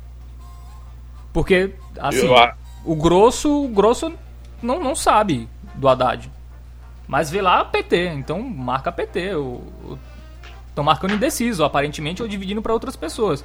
Porque, 1.32 1.74
assim, 1.98 2.26
eu, 2.26 2.52
o 2.84 2.94
grosso, 2.94 3.64
o 3.64 3.68
grosso 3.68 4.12
não, 4.62 4.78
não 4.78 4.94
sabe 4.94 5.48
do 5.74 5.88
Haddad. 5.88 6.30
Mas 7.08 7.30
vê 7.30 7.42
lá 7.42 7.64
PT, 7.64 8.08
então 8.08 8.40
marca 8.40 8.92
PT. 8.92 9.34
O, 9.34 9.60
o 9.84 9.98
estão 10.72 10.82
marcando 10.82 11.14
indeciso, 11.14 11.62
aparentemente, 11.62 12.22
ou 12.22 12.28
dividindo 12.28 12.62
para 12.62 12.72
outras 12.72 12.96
pessoas. 12.96 13.44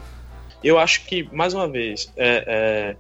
Eu 0.63 0.79
acho 0.79 1.05
que, 1.05 1.29
mais 1.31 1.53
uma 1.53 1.67
vez, 1.67 2.11
é, 2.17 2.43
é, 2.47 2.95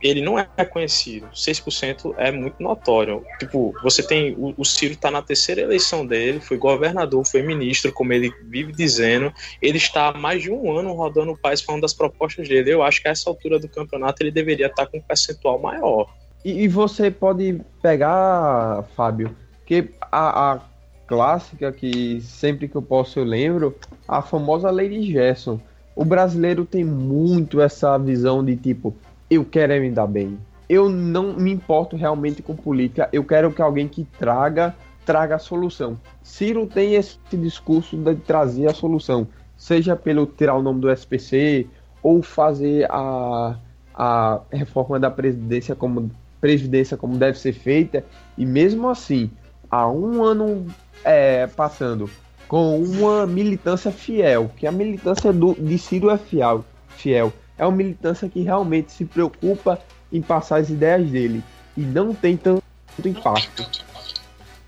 ele 0.00 0.22
não 0.22 0.38
é 0.38 0.48
reconhecido. 0.56 1.26
6% 1.34 2.14
é 2.16 2.30
muito 2.30 2.62
notório. 2.62 3.24
Tipo, 3.38 3.74
você 3.82 4.02
tem. 4.02 4.34
O, 4.38 4.54
o 4.56 4.64
Ciro 4.64 4.94
está 4.94 5.10
na 5.10 5.20
terceira 5.20 5.60
eleição 5.60 6.06
dele, 6.06 6.40
foi 6.40 6.56
governador, 6.56 7.26
foi 7.26 7.42
ministro, 7.42 7.92
como 7.92 8.12
ele 8.12 8.32
vive 8.44 8.72
dizendo. 8.72 9.32
Ele 9.60 9.76
está 9.76 10.08
há 10.08 10.12
mais 10.18 10.42
de 10.42 10.50
um 10.50 10.76
ano 10.76 10.92
rodando 10.92 11.32
o 11.32 11.38
país 11.38 11.60
falando 11.60 11.82
das 11.82 11.92
propostas 11.92 12.48
dele. 12.48 12.72
Eu 12.72 12.82
acho 12.82 13.02
que 13.02 13.08
a 13.08 13.10
essa 13.10 13.28
altura 13.28 13.58
do 13.58 13.68
campeonato 13.68 14.22
ele 14.22 14.30
deveria 14.30 14.66
estar 14.66 14.86
com 14.86 14.98
um 14.98 15.02
percentual 15.02 15.58
maior. 15.58 16.08
E, 16.44 16.62
e 16.62 16.68
você 16.68 17.10
pode 17.10 17.60
pegar, 17.82 18.84
Fábio, 18.94 19.36
que 19.66 19.90
a, 20.00 20.52
a 20.52 20.60
clássica 21.06 21.72
que 21.72 22.20
sempre 22.20 22.68
que 22.68 22.76
eu 22.76 22.82
posso 22.82 23.18
eu 23.18 23.24
lembro, 23.24 23.76
a 24.08 24.22
famosa 24.22 24.70
Lady 24.70 25.02
Gerson. 25.10 25.60
O 25.94 26.04
brasileiro 26.04 26.64
tem 26.64 26.84
muito 26.84 27.60
essa 27.60 27.96
visão 27.98 28.44
de 28.44 28.56
tipo, 28.56 28.94
eu 29.30 29.44
quero 29.44 29.72
é 29.72 29.80
me 29.80 29.90
dar 29.90 30.06
bem. 30.06 30.38
Eu 30.68 30.88
não 30.88 31.34
me 31.34 31.52
importo 31.52 31.96
realmente 31.96 32.42
com 32.42 32.56
política, 32.56 33.08
eu 33.12 33.22
quero 33.24 33.52
que 33.52 33.62
alguém 33.62 33.86
que 33.86 34.04
traga 34.18 34.74
traga 35.04 35.36
a 35.36 35.38
solução. 35.38 35.98
Ciro 36.22 36.66
tem 36.66 36.94
esse 36.94 37.18
discurso 37.32 37.96
de 37.96 38.14
trazer 38.16 38.68
a 38.68 38.74
solução, 38.74 39.28
seja 39.56 39.94
pelo 39.94 40.26
tirar 40.26 40.56
o 40.56 40.62
nome 40.62 40.80
do 40.80 40.90
SPC 40.90 41.66
ou 42.02 42.22
fazer 42.22 42.86
a, 42.90 43.56
a 43.94 44.40
reforma 44.50 44.98
da 44.98 45.10
presidência 45.10 45.74
como 45.74 46.10
previdência 46.40 46.96
como 46.96 47.16
deve 47.16 47.38
ser 47.38 47.52
feita, 47.52 48.04
e 48.36 48.44
mesmo 48.44 48.88
assim, 48.88 49.30
há 49.70 49.88
um 49.88 50.22
ano 50.22 50.66
é, 51.04 51.46
passando 51.46 52.10
com 52.48 52.78
uma 52.82 53.26
militância 53.26 53.90
fiel, 53.90 54.50
que 54.56 54.66
a 54.66 54.72
militância 54.72 55.32
do, 55.32 55.54
de 55.54 55.78
Ciro 55.78 56.10
é 56.10 56.18
fiel, 56.18 56.64
fiel. 56.88 57.32
É 57.56 57.64
uma 57.64 57.76
militância 57.76 58.28
que 58.28 58.42
realmente 58.42 58.92
se 58.92 59.04
preocupa 59.04 59.78
em 60.12 60.20
passar 60.20 60.56
as 60.56 60.70
ideias 60.70 61.08
dele 61.10 61.42
e 61.76 61.82
não 61.82 62.14
tem 62.14 62.36
tanto 62.36 62.62
impacto. 63.04 63.68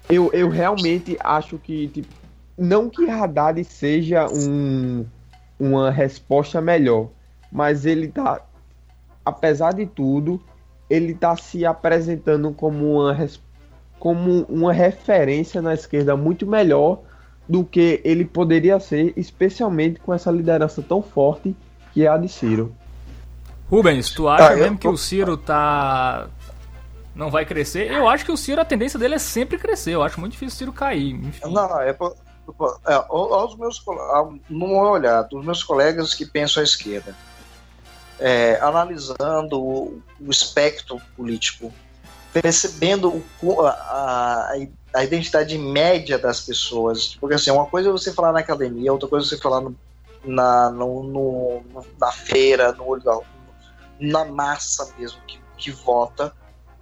Eu, 0.09 0.31
eu 0.33 0.49
realmente 0.49 1.17
acho 1.21 1.59
que, 1.59 1.89
tipo, 1.89 2.15
não 2.57 2.89
que 2.89 3.09
Haddad 3.09 3.63
seja 3.65 4.27
um, 4.33 5.05
uma 5.59 5.91
resposta 5.91 6.61
melhor, 6.61 7.09
mas 7.51 7.85
ele 7.85 8.09
tá, 8.09 8.41
apesar 9.25 9.73
de 9.75 9.87
tudo, 9.87 10.41
ele 10.89 11.15
tá 11.15 11.37
se 11.37 11.67
apresentando 11.67 12.53
como 12.53 13.01
uma, 13.01 13.29
como 13.99 14.43
uma 14.49 14.73
referência 14.73 15.61
na 15.63 15.75
esquerda 15.75 16.17
muito 16.17 16.47
melhor 16.47 17.01
do 17.49 17.65
que 17.65 18.01
ele 18.05 18.25
poderia 18.25 18.79
ser, 18.81 19.13
especialmente 19.17 20.01
com 20.01 20.13
essa 20.13 20.31
liderança 20.31 20.83
tão 20.83 21.01
forte 21.03 21.57
que 21.93 22.05
é 22.05 22.09
a 22.09 22.17
de 22.17 22.29
Ciro. 22.29 22.75
Rubens, 23.71 24.11
tu 24.11 24.29
acha 24.29 24.53
ah, 24.53 24.57
mesmo 24.57 24.75
eu... 24.75 24.79
que 24.79 24.89
o 24.89 24.97
Ciro 24.97 25.37
tá 25.37 26.29
não 27.17 27.31
vai 27.31 27.47
crescer? 27.47 27.91
Eu 27.91 28.07
acho 28.07 28.27
que 28.27 28.31
o 28.31 28.37
Ciro, 28.37 28.61
a 28.61 28.65
tendência 28.65 28.99
dele 28.99 29.15
é 29.15 29.19
sempre 29.19 29.57
crescer. 29.57 29.93
Eu 29.93 30.03
acho 30.03 30.21
muito 30.21 30.33
difícil 30.33 30.55
o 30.55 30.59
Ciro 30.59 30.73
cair. 30.73 31.15
Enfim. 31.15 31.41
Não, 31.45 31.51
não, 31.51 31.81
é, 31.81 31.89
é 31.89 32.95
aos 33.09 33.57
meus, 33.57 33.83
no 34.49 34.69
meu 34.69 34.77
olhar, 34.77 35.23
dos 35.23 35.45
meus 35.45 35.65
colegas 35.65 36.15
que 36.15 36.27
pensam 36.27 36.61
à 36.61 36.65
esquerda, 36.65 37.15
é, 38.21 38.59
analisando 38.61 39.61
o, 39.61 40.03
o, 40.21 40.31
espectro 40.31 41.01
político, 41.17 41.73
percebendo 42.43 43.25
o, 43.43 43.63
a, 43.63 44.53
a, 44.93 45.05
identidade 45.05 45.57
média 45.57 46.19
das 46.19 46.41
pessoas. 46.41 47.15
Porque 47.15 47.35
assim, 47.35 47.51
uma 47.51 47.65
coisa 47.65 47.89
é 47.89 47.93
você 47.93 48.13
falar 48.13 48.31
na 48.31 48.41
academia, 48.41 48.93
outra 48.93 49.09
coisa 49.09 49.27
é 49.27 49.29
você 49.31 49.39
falar 49.39 49.63
no, 49.63 49.75
na, 50.23 50.69
no, 50.71 51.03
no, 51.03 51.63
na 51.99 52.13
feira, 52.13 52.73
no 52.73 53.25
na 53.99 54.27
massa 54.27 54.93
mesmo 54.99 55.19
que, 55.27 55.41
que 55.57 55.71
vota. 55.71 56.31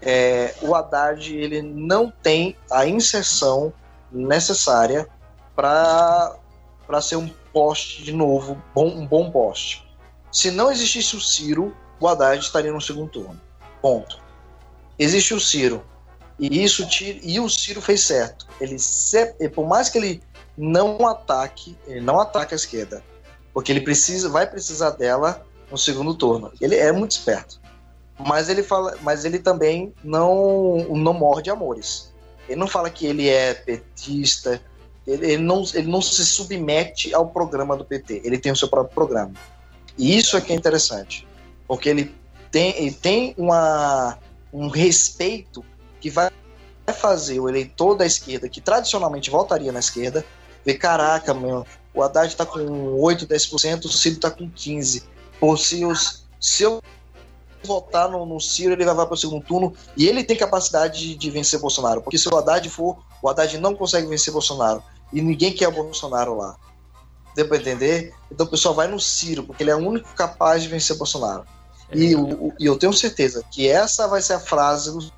É, 0.03 0.57
o 0.61 0.75
Haddad 0.75 1.33
ele 1.33 1.63
não 1.63 2.11
tem 2.11 2.57
a 2.69 2.85
inserção 2.85 3.73
necessária 4.11 5.09
para 5.55 6.37
ser 7.01 7.15
um 7.15 7.29
poste 7.53 8.03
de 8.03 8.13
novo, 8.13 8.61
bom, 8.75 8.89
um 8.89 9.07
bom 9.07 9.31
poste. 9.31 9.89
Se 10.33 10.51
não 10.51 10.73
existisse 10.73 11.15
o 11.15 11.21
Ciro, 11.21 11.73
o 12.01 12.09
Haddad 12.09 12.43
estaria 12.43 12.73
no 12.73 12.81
segundo 12.81 13.09
turno. 13.09 13.41
Ponto. 13.81 14.24
Existe 14.99 15.35
o 15.35 15.41
Ciro. 15.41 15.83
E 16.39 16.65
isso 16.65 16.87
e 17.01 17.39
o 17.39 17.49
Ciro 17.49 17.81
fez 17.81 18.01
certo. 18.03 18.47
Ele 18.61 18.77
por 19.49 19.67
mais 19.67 19.89
que 19.89 19.99
ele 19.99 20.23
não 20.57 21.07
ataque, 21.07 21.77
ele 21.87 22.01
não 22.01 22.21
ataca 22.21 22.55
a 22.55 22.57
esquerda, 22.57 23.03
porque 23.53 23.71
ele 23.71 23.81
precisa, 23.81 24.29
vai 24.29 24.49
precisar 24.49 24.91
dela 24.91 25.45
no 25.71 25.79
segundo 25.79 26.15
turno. 26.15 26.53
Ele 26.61 26.77
é 26.77 26.91
muito 26.93 27.13
esperto. 27.13 27.61
Mas 28.19 28.49
ele 28.49 28.63
fala, 28.63 28.97
mas 29.03 29.25
ele 29.25 29.39
também 29.39 29.93
não 30.03 30.87
não 30.91 31.13
morde 31.13 31.51
amores. 31.51 32.13
Ele 32.49 32.61
não 32.61 32.67
fala 32.67 32.91
que 32.91 33.07
ele 33.07 33.29
é 33.29 33.55
petista, 33.55 34.61
ele, 35.07 35.33
ele, 35.33 35.43
não, 35.43 35.65
ele 35.75 35.91
não 35.91 36.01
se 36.01 36.25
submete 36.25 37.15
ao 37.15 37.29
programa 37.29 37.77
do 37.77 37.85
PT, 37.85 38.23
ele 38.25 38.39
tem 38.39 38.53
o 38.53 38.57
seu 38.57 38.69
próprio 38.69 38.95
programa. 38.95 39.33
E 39.97 40.17
isso 40.17 40.37
é 40.37 40.41
que 40.41 40.53
é 40.53 40.57
interessante, 40.57 41.27
porque 41.67 41.89
ele 41.89 42.15
tem, 42.51 42.77
ele 42.77 42.93
tem 42.93 43.35
uma, 43.37 44.19
um 44.55 44.69
respeito 44.69 45.65
que 46.01 46.09
vai 46.09 46.31
fazer 46.97 47.41
o 47.41 47.49
eleitor 47.49 47.97
da 47.97 48.07
esquerda, 48.07 48.49
que 48.49 48.61
tradicionalmente 48.61 49.31
votaria 49.31 49.73
na 49.73 49.81
esquerda, 49.81 50.25
ver, 50.65 50.75
caraca, 50.75 51.35
meu, 51.35 51.67
o 51.93 52.03
Haddad 52.03 52.29
está 52.29 52.47
com 52.47 52.61
8, 53.01 53.27
10%, 53.27 53.85
o 53.85 53.89
Ciro 53.89 54.17
está 54.17 54.31
com 54.31 54.49
15%. 54.49 55.03
Por 55.41 55.59
se, 55.59 55.85
os, 55.85 56.25
se 56.41 56.63
eu 56.63 56.81
votar 57.65 58.09
no, 58.09 58.25
no 58.25 58.41
Ciro, 58.41 58.73
ele 58.73 58.85
vai 58.85 58.95
para 58.95 59.15
o 59.15 59.17
segundo 59.17 59.45
turno 59.45 59.75
e 59.97 60.07
ele 60.07 60.23
tem 60.23 60.37
capacidade 60.37 61.01
de, 61.01 61.15
de, 61.17 61.31
vencer 61.31 61.59
Bolsonaro. 61.59 62.01
Porque 62.01 62.17
se 62.17 62.29
o 62.29 62.37
Haddad 62.37 62.69
for, 62.71 63.03
o 63.21 63.29
Haddad 63.29 63.59
não 63.59 63.75
consegue 63.75 64.07
vencer 64.07 64.33
Bolsonaro. 64.33 64.83
E 65.13 65.21
ninguém 65.21 65.53
quer 65.53 65.69
o 65.69 65.73
Bolsonaro 65.73 66.37
lá. 66.37 66.57
Deu 67.35 67.49
para 67.49 67.57
entender? 67.57 68.15
Então 68.31 68.47
o 68.47 68.51
pessoal 68.51 68.75
vai 68.75 68.87
no 68.87 69.01
Ciro, 69.01 69.43
porque 69.43 69.65
ele 69.65 69.71
é 69.71 69.75
o 69.75 69.79
único 69.79 70.09
capaz 70.15 70.63
de 70.63 70.69
vencer 70.69 70.97
Bolsonaro. 70.97 71.45
E, 71.95 72.15
o, 72.17 72.53
e 72.59 72.67
eu 72.67 72.77
tenho 72.77 72.93
certeza 72.93 73.45
que 73.51 73.69
essa 73.69 74.07
vai 74.09 74.21
ser 74.21 74.35
a 74.35 74.41
frase 74.41 74.93
do 74.93 75.13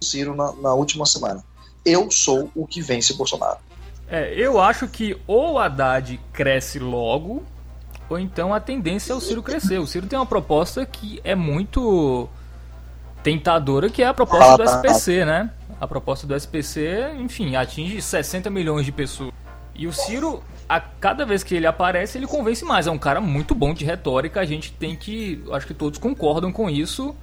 Ciro 0.00 0.34
na, 0.34 0.52
na 0.52 0.74
última 0.74 1.06
semana. 1.06 1.44
Eu 1.84 2.10
sou 2.10 2.50
o 2.54 2.66
que 2.66 2.82
vence 2.82 3.14
Bolsonaro. 3.14 3.58
É, 4.08 4.32
eu 4.34 4.60
acho 4.60 4.86
que 4.86 5.16
ou 5.26 5.54
o 5.54 5.58
Haddad 5.58 6.20
cresce 6.32 6.78
logo, 6.78 7.42
ou 8.08 8.18
então 8.18 8.54
a 8.54 8.60
tendência 8.60 9.12
é 9.12 9.16
o 9.16 9.20
Ciro 9.20 9.42
crescer. 9.42 9.78
O 9.78 9.86
Ciro 9.86 10.06
tem 10.06 10.18
uma 10.18 10.26
proposta 10.26 10.86
que 10.86 11.20
é 11.24 11.34
muito 11.34 12.28
tentadora, 13.22 13.90
que 13.90 14.02
é 14.02 14.06
a 14.06 14.14
proposta 14.14 14.56
do 14.56 14.64
SPC, 14.64 15.24
né? 15.24 15.50
A 15.80 15.86
proposta 15.86 16.26
do 16.26 16.34
SPC, 16.34 17.12
enfim, 17.18 17.56
atinge 17.56 18.00
60 18.00 18.48
milhões 18.48 18.86
de 18.86 18.92
pessoas. 18.92 19.32
E 19.74 19.86
o 19.86 19.92
Ciro, 19.92 20.42
a 20.68 20.80
cada 20.80 21.24
vez 21.24 21.42
que 21.42 21.54
ele 21.54 21.66
aparece, 21.66 22.18
ele 22.18 22.26
convence 22.26 22.64
mais. 22.64 22.86
É 22.86 22.90
um 22.90 22.98
cara 22.98 23.20
muito 23.20 23.54
bom 23.54 23.72
de 23.72 23.84
retórica. 23.84 24.40
A 24.40 24.44
gente 24.44 24.72
tem 24.72 24.96
que. 24.96 25.42
Acho 25.52 25.66
que 25.66 25.74
todos 25.74 25.98
concordam 25.98 26.52
com 26.52 26.68
isso. 26.68 27.14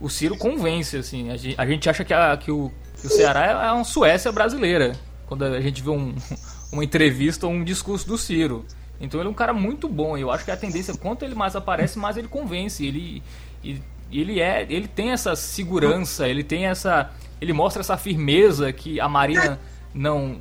O 0.00 0.08
Ciro 0.08 0.36
convence, 0.36 0.96
assim. 0.96 1.30
A 1.30 1.36
gente, 1.66 1.90
acha 1.90 2.04
que, 2.04 2.14
a, 2.14 2.36
que, 2.36 2.50
o, 2.50 2.72
que 3.00 3.06
o 3.06 3.10
Ceará 3.10 3.66
é 3.66 3.72
uma 3.72 3.84
Suécia 3.84 4.32
brasileira. 4.32 4.92
Quando 5.26 5.44
a 5.44 5.60
gente 5.60 5.82
vê 5.82 5.90
um, 5.90 6.14
uma 6.72 6.84
entrevista 6.84 7.46
ou 7.46 7.52
um 7.52 7.64
discurso 7.64 8.06
do 8.06 8.16
Ciro. 8.16 8.64
Então 9.00 9.20
ele 9.20 9.28
é 9.28 9.30
um 9.30 9.34
cara 9.34 9.52
muito 9.52 9.88
bom. 9.88 10.16
Eu 10.16 10.30
acho 10.30 10.44
que 10.44 10.50
a 10.50 10.56
tendência, 10.56 10.94
quanto 10.96 11.24
ele 11.24 11.34
mais 11.34 11.54
aparece, 11.54 11.98
mais 11.98 12.16
ele 12.16 12.28
convence. 12.28 12.84
Ele, 12.84 13.22
ele 14.10 14.40
é, 14.40 14.66
ele 14.68 14.88
tem 14.88 15.10
essa 15.10 15.36
segurança, 15.36 16.28
ele 16.28 16.42
tem 16.42 16.66
essa, 16.66 17.10
ele 17.40 17.52
mostra 17.52 17.80
essa 17.80 17.96
firmeza 17.96 18.72
que 18.72 19.00
a 19.00 19.08
Marina 19.08 19.60
não, 19.94 20.40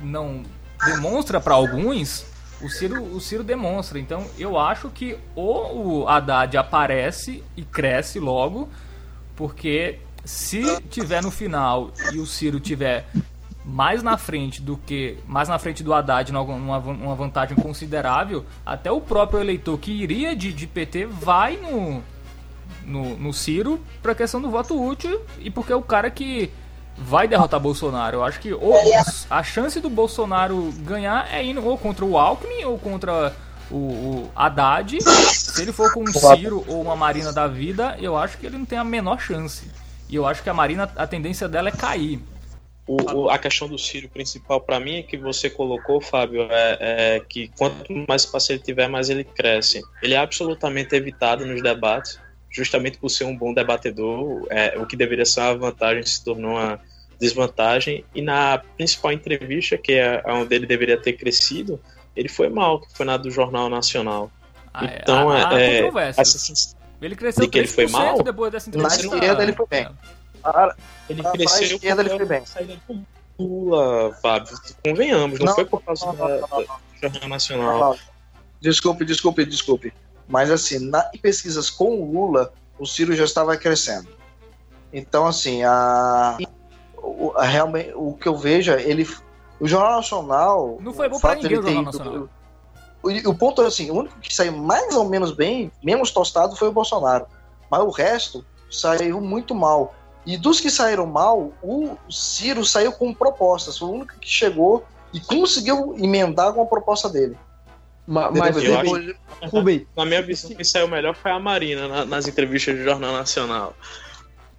não 0.00 0.42
demonstra 0.84 1.40
para 1.40 1.54
alguns, 1.54 2.24
o 2.60 2.68
Ciro, 2.68 3.02
o 3.02 3.20
Ciro 3.20 3.44
demonstra. 3.44 3.98
Então 3.98 4.26
eu 4.38 4.58
acho 4.58 4.88
que 4.90 5.16
ou 5.34 6.00
o 6.00 6.08
Haddad 6.08 6.56
aparece 6.56 7.42
e 7.56 7.62
cresce 7.62 8.18
logo, 8.18 8.68
porque 9.36 9.98
se 10.24 10.62
tiver 10.90 11.22
no 11.22 11.30
final 11.30 11.90
e 12.12 12.18
o 12.18 12.26
Ciro 12.26 12.60
tiver 12.60 13.06
mais 13.64 14.02
na 14.02 14.16
frente 14.16 14.62
do 14.62 14.78
que 14.78 15.18
mais 15.26 15.48
na 15.48 15.58
frente 15.58 15.82
do 15.82 15.92
Haddad 15.92 16.32
numa, 16.32 16.78
uma 16.78 17.14
vantagem 17.14 17.56
considerável, 17.56 18.44
até 18.64 18.90
o 18.90 19.00
próprio 19.00 19.40
eleitor 19.40 19.78
que 19.78 19.90
iria 19.90 20.34
de, 20.34 20.52
de 20.52 20.66
PT 20.66 21.04
vai 21.04 21.56
no, 21.56 22.02
no, 22.84 23.16
no 23.18 23.32
Ciro 23.32 23.78
para 24.02 24.14
questão 24.14 24.40
do 24.40 24.50
voto 24.50 24.82
útil 24.82 25.20
e 25.38 25.50
porque 25.50 25.72
é 25.72 25.76
o 25.76 25.82
cara 25.82 26.10
que 26.10 26.50
vai 27.00 27.28
derrotar 27.28 27.60
Bolsonaro. 27.60 28.18
Eu 28.18 28.24
acho 28.24 28.40
que 28.40 28.52
ou, 28.52 28.74
a 29.30 29.42
chance 29.42 29.80
do 29.80 29.88
Bolsonaro 29.88 30.72
ganhar 30.80 31.32
é 31.32 31.44
indo 31.44 31.64
ou 31.64 31.78
contra 31.78 32.04
o 32.04 32.18
Alckmin 32.18 32.64
ou 32.64 32.78
contra 32.78 33.34
o, 33.70 33.76
o 33.76 34.30
Haddad. 34.34 34.98
Se 35.02 35.62
ele 35.62 35.72
for 35.72 35.92
com 35.92 36.02
um 36.02 36.06
Ciro 36.06 36.64
ou 36.66 36.82
uma 36.82 36.96
Marina 36.96 37.32
da 37.32 37.46
vida, 37.46 37.96
eu 38.00 38.16
acho 38.16 38.38
que 38.38 38.46
ele 38.46 38.58
não 38.58 38.64
tem 38.64 38.78
a 38.78 38.84
menor 38.84 39.20
chance. 39.20 39.70
E 40.08 40.16
eu 40.16 40.26
acho 40.26 40.42
que 40.42 40.50
a 40.50 40.54
Marina, 40.54 40.90
a 40.96 41.06
tendência 41.06 41.48
dela 41.48 41.68
é 41.68 41.72
cair. 41.72 42.20
O, 42.86 42.96
o, 43.12 43.30
a 43.30 43.38
questão 43.38 43.68
do 43.68 43.76
Ciro 43.76 44.08
principal 44.08 44.62
para 44.62 44.80
mim 44.80 44.96
é 44.96 45.02
que 45.02 45.18
você 45.18 45.50
colocou, 45.50 46.00
Fábio, 46.00 46.48
é, 46.50 46.78
é, 46.80 47.20
que 47.20 47.48
quanto 47.58 47.92
mais 48.08 48.22
espaço 48.22 48.50
ele 48.50 48.60
tiver, 48.60 48.88
mais 48.88 49.10
ele 49.10 49.24
cresce. 49.24 49.82
Ele 50.02 50.14
é 50.14 50.16
absolutamente 50.16 50.94
evitado 50.96 51.44
nos 51.44 51.62
debates, 51.62 52.18
justamente 52.50 52.98
por 52.98 53.08
ser 53.08 53.24
um 53.24 53.36
bom 53.36 53.52
debatedor. 53.52 54.46
É, 54.50 54.78
o 54.78 54.86
que 54.86 54.96
deveria 54.96 55.24
ser 55.24 55.40
uma 55.40 55.56
vantagem 55.56 56.02
se 56.04 56.22
tornou 56.24 56.52
uma 56.52 56.80
desvantagem. 57.20 58.04
E 58.14 58.22
na 58.22 58.58
principal 58.76 59.12
entrevista, 59.12 59.76
que 59.76 59.92
é 59.92 60.22
onde 60.26 60.54
ele 60.54 60.66
deveria 60.66 61.00
ter 61.00 61.14
crescido, 61.14 61.80
ele 62.16 62.28
foi 62.28 62.48
mal, 62.48 62.80
que 62.80 62.96
foi 62.96 63.06
na 63.06 63.16
do 63.16 63.30
Jornal 63.30 63.68
Nacional. 63.68 64.30
Ah, 64.72 64.86
é. 64.86 64.98
então, 65.02 65.30
há, 65.30 65.50
há 65.50 65.60
é, 65.60 65.90
essa, 66.16 66.76
ele 67.00 67.14
cresceu 67.14 67.44
de 67.44 67.50
que 67.50 67.58
ele 67.58 67.68
foi 67.68 67.86
mal 67.88 68.22
depois 68.22 68.50
dessa 68.52 68.68
entrevista. 68.68 69.06
Na 69.06 69.14
esquerda 69.14 69.42
ele 69.42 69.52
foi 69.52 69.66
bem. 69.68 69.84
É. 69.84 70.74
Ele 71.08 71.22
Na 71.22 71.30
cresceu 71.30 71.76
esquerda 71.76 72.02
ele 72.02 72.10
foi 72.10 72.26
bem. 72.26 72.42
Lula, 73.38 74.12
Fábio. 74.20 74.56
Convenhamos, 74.84 75.38
não, 75.38 75.46
Não, 75.46 75.54
foi 75.54 75.64
por 75.64 75.82
causa 75.82 76.06
não, 76.06 76.16
da, 76.16 76.28
não, 76.28 76.40
não, 76.40 76.64
da 76.66 76.78
Jornal 77.00 77.28
Nacional. 77.28 77.98
Desculpe, 78.60 79.04
desculpe, 79.04 79.44
desculpe. 79.44 79.92
Mas 80.28 80.50
assim, 80.50 80.78
na, 80.78 81.08
em 81.14 81.18
pesquisas 81.18 81.70
com 81.70 82.00
o 82.00 82.12
Lula, 82.12 82.52
o 82.78 82.86
Ciro 82.86 83.14
já 83.16 83.24
estava 83.24 83.56
crescendo. 83.56 84.08
Então, 84.92 85.26
assim, 85.26 85.62
a, 85.64 86.36
o, 86.96 87.32
a- 87.36 87.44
realmente, 87.44 87.92
o 87.94 88.12
que 88.14 88.28
eu 88.28 88.36
vejo, 88.36 88.72
é, 88.72 88.82
ele, 88.82 89.08
o 89.58 89.66
Jornal 89.66 89.96
Nacional. 89.96 90.78
Não 90.80 90.92
foi 90.92 91.08
bom 91.08 91.18
fato 91.18 91.42
ninguém 91.42 91.58
o 91.58 91.62
Jornal 91.62 92.28
O, 93.02 93.30
o 93.30 93.34
ponto 93.34 93.62
é 93.62 93.66
assim, 93.66 93.90
o 93.90 93.94
único 93.94 94.18
que 94.20 94.34
saiu 94.34 94.52
mais 94.56 94.94
ou 94.94 95.08
menos 95.08 95.32
bem, 95.32 95.72
menos 95.82 96.10
tostado, 96.10 96.56
foi 96.56 96.68
o 96.68 96.72
Bolsonaro. 96.72 97.26
Mas 97.70 97.80
o 97.80 97.90
resto 97.90 98.44
saiu 98.70 99.20
muito 99.20 99.54
mal. 99.54 99.94
E 100.26 100.36
dos 100.36 100.60
que 100.60 100.70
saíram 100.70 101.06
mal, 101.06 101.52
o 101.62 101.96
Ciro 102.10 102.64
saiu 102.64 102.92
com 102.92 103.14
propostas. 103.14 103.78
Foi 103.78 103.88
o 103.88 103.92
único 103.92 104.18
que 104.18 104.28
chegou 104.28 104.84
e 105.12 105.20
conseguiu 105.20 105.94
emendar 105.96 106.52
com 106.52 106.60
a 106.60 106.66
proposta 106.66 107.08
dele. 107.08 107.36
Ma- 108.08 108.30
Mas, 108.30 108.56
eu 108.56 108.74
Rubem, 108.74 109.14
Rubem, 109.42 109.86
Na 109.94 110.06
minha 110.06 110.22
visão, 110.22 110.50
quem 110.50 110.64
saiu 110.64 110.88
melhor 110.88 111.14
foi 111.14 111.30
a 111.30 111.38
Marina 111.38 111.86
na- 111.86 112.06
nas 112.06 112.26
entrevistas 112.26 112.74
do 112.78 112.82
Jornal 112.82 113.12
Nacional. 113.12 113.76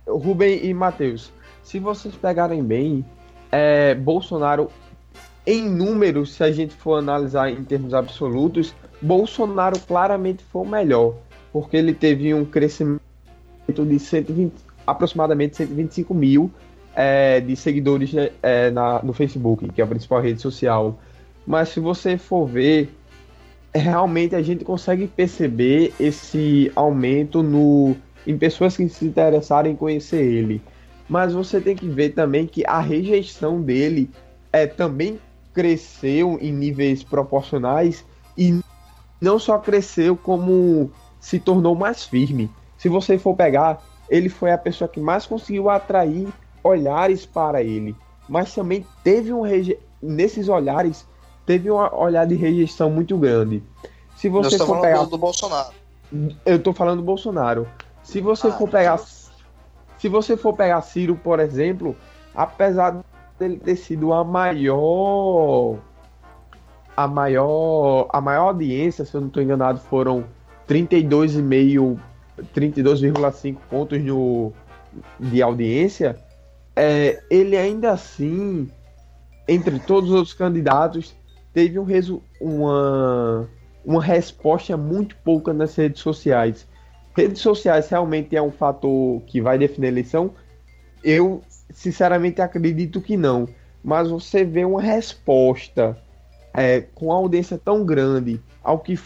Rubem 0.08 0.64
e 0.64 0.72
Matheus, 0.74 1.32
se 1.64 1.80
vocês 1.80 2.14
pegarem 2.16 2.64
bem, 2.64 3.04
é, 3.52 3.96
Bolsonaro, 3.96 4.70
em 5.48 5.68
números, 5.68 6.34
se 6.34 6.44
a 6.44 6.52
gente 6.52 6.76
for 6.76 7.00
analisar 7.00 7.50
em 7.50 7.64
termos 7.64 7.94
absolutos, 7.96 8.74
Bolsonaro 9.02 9.80
claramente 9.80 10.44
foi 10.52 10.62
o 10.62 10.70
melhor, 10.70 11.16
porque 11.52 11.76
ele 11.76 11.94
teve 11.94 12.32
um 12.36 12.46
crescimento 12.46 13.02
de 13.68 13.98
120, 13.98 14.54
aproximadamente 14.86 15.58
125 15.58 16.14
mil 16.14 16.52
é, 16.96 17.40
de 17.40 17.56
seguidores 17.56 18.12
é, 18.44 18.70
na- 18.70 19.02
no 19.02 19.14
Facebook, 19.14 19.70
que 19.70 19.82
é 19.82 19.84
a 19.84 19.88
principal 19.88 20.22
rede 20.22 20.40
social. 20.42 21.00
Mas 21.48 21.70
se 21.70 21.80
você 21.80 22.18
for 22.18 22.46
ver, 22.46 22.94
realmente 23.74 24.36
a 24.36 24.42
gente 24.42 24.66
consegue 24.66 25.08
perceber 25.08 25.94
esse 26.00 26.72
aumento 26.76 27.44
no, 27.44 27.96
em 28.26 28.38
pessoas 28.38 28.76
que 28.76 28.88
se 28.90 29.06
interessaram 29.06 29.70
em 29.70 29.76
conhecer 29.76 30.24
ele. 30.24 30.62
Mas 31.08 31.34
você 31.34 31.60
tem 31.60 31.76
que 31.76 31.88
ver 31.88 32.10
também 32.10 32.46
que 32.46 32.64
a 32.66 32.80
rejeição 32.80 33.62
dele 33.62 34.10
é, 34.52 34.68
também 34.68 35.20
cresceu 35.54 36.38
em 36.42 36.52
níveis 36.52 37.04
proporcionais 37.04 38.06
e 38.38 38.60
não 39.20 39.40
só 39.40 39.58
cresceu 39.58 40.16
como 40.16 40.92
se 41.20 41.40
tornou 41.40 41.76
mais 41.76 42.06
firme. 42.06 42.50
Se 42.78 42.88
você 42.88 43.18
for 43.18 43.36
pegar, 43.36 43.84
ele 44.10 44.30
foi 44.30 44.52
a 44.52 44.58
pessoa 44.58 44.88
que 44.88 45.00
mais 45.00 45.26
conseguiu 45.26 45.70
atrair 45.70 46.28
olhares 46.64 47.26
para 47.26 47.64
ele, 47.64 47.96
mas 48.28 48.54
também 48.54 48.86
teve 49.04 49.34
um 49.34 49.42
reje... 49.42 49.78
nesses 50.02 50.48
olhares 50.48 51.06
teve 51.50 51.72
um 51.72 51.78
olhar 51.78 52.28
de 52.28 52.36
rejeição 52.36 52.92
muito 52.92 53.18
grande. 53.18 53.64
Se 54.16 54.30
você 54.30 54.56
for 54.60 54.82
pegar 54.82 55.04
do, 55.06 55.18
Bolsonaro. 55.18 55.74
eu 56.46 56.62
tô 56.62 56.72
falando 56.74 56.98
do 56.98 57.04
Bolsonaro. 57.04 57.68
Se 58.04 58.22
você 58.22 58.50
Ah, 58.50 58.52
for 58.52 58.70
pegar. 58.70 59.00
Se 59.98 60.08
você 60.08 60.38
for 60.38 60.54
pegar 60.54 60.80
Ciro, 60.84 61.16
por 61.16 61.40
exemplo, 61.40 61.96
apesar 62.36 63.04
dele 63.40 63.58
ter 63.58 63.78
sido 63.78 64.14
a 64.14 64.24
maior. 64.24 65.80
A 66.96 67.08
maior. 67.08 68.08
A 68.14 68.22
maior 68.22 68.50
audiência, 68.50 69.04
se 69.04 69.16
eu 69.16 69.22
não 69.22 69.30
estou 69.30 69.42
enganado, 69.42 69.80
foram 69.80 70.26
32,5. 70.68 71.98
32,5 72.54 73.58
pontos 73.68 74.00
no, 74.00 74.54
de 75.20 75.42
audiência. 75.42 76.16
É, 76.76 77.24
ele 77.28 77.58
ainda 77.58 77.90
assim, 77.90 78.70
entre 79.48 79.80
todos 79.80 80.12
os 80.12 80.16
outros 80.16 80.36
candidatos, 80.36 81.18
teve 81.54 81.80
um 81.80 81.84
resu 81.84 82.22
uma, 82.40 83.50
uma 83.86 84.02
resposta 84.04 84.76
muito 84.78 85.16
pouca 85.18 85.54
nas 85.54 85.76
redes 85.76 86.02
sociais. 86.02 86.68
Redes 87.16 87.42
sociais 87.42 87.90
realmente 87.90 88.36
é 88.36 88.42
um 88.42 88.52
fator 88.52 89.22
que 89.24 89.42
vai 89.42 89.58
definir 89.58 89.88
a 89.88 89.92
eleição? 89.92 90.32
Eu, 91.04 91.42
sinceramente, 91.74 92.42
acredito 92.42 93.02
que 93.02 93.18
não. 93.18 93.48
Mas 93.84 94.10
você 94.10 94.44
vê 94.44 94.64
uma 94.66 94.82
resposta 94.82 95.98
é, 96.54 96.82
com 96.82 97.12
a 97.12 97.16
audiência 97.16 97.58
tão 97.58 97.86
grande 97.86 98.42
ao 98.64 98.80
que 98.80 98.98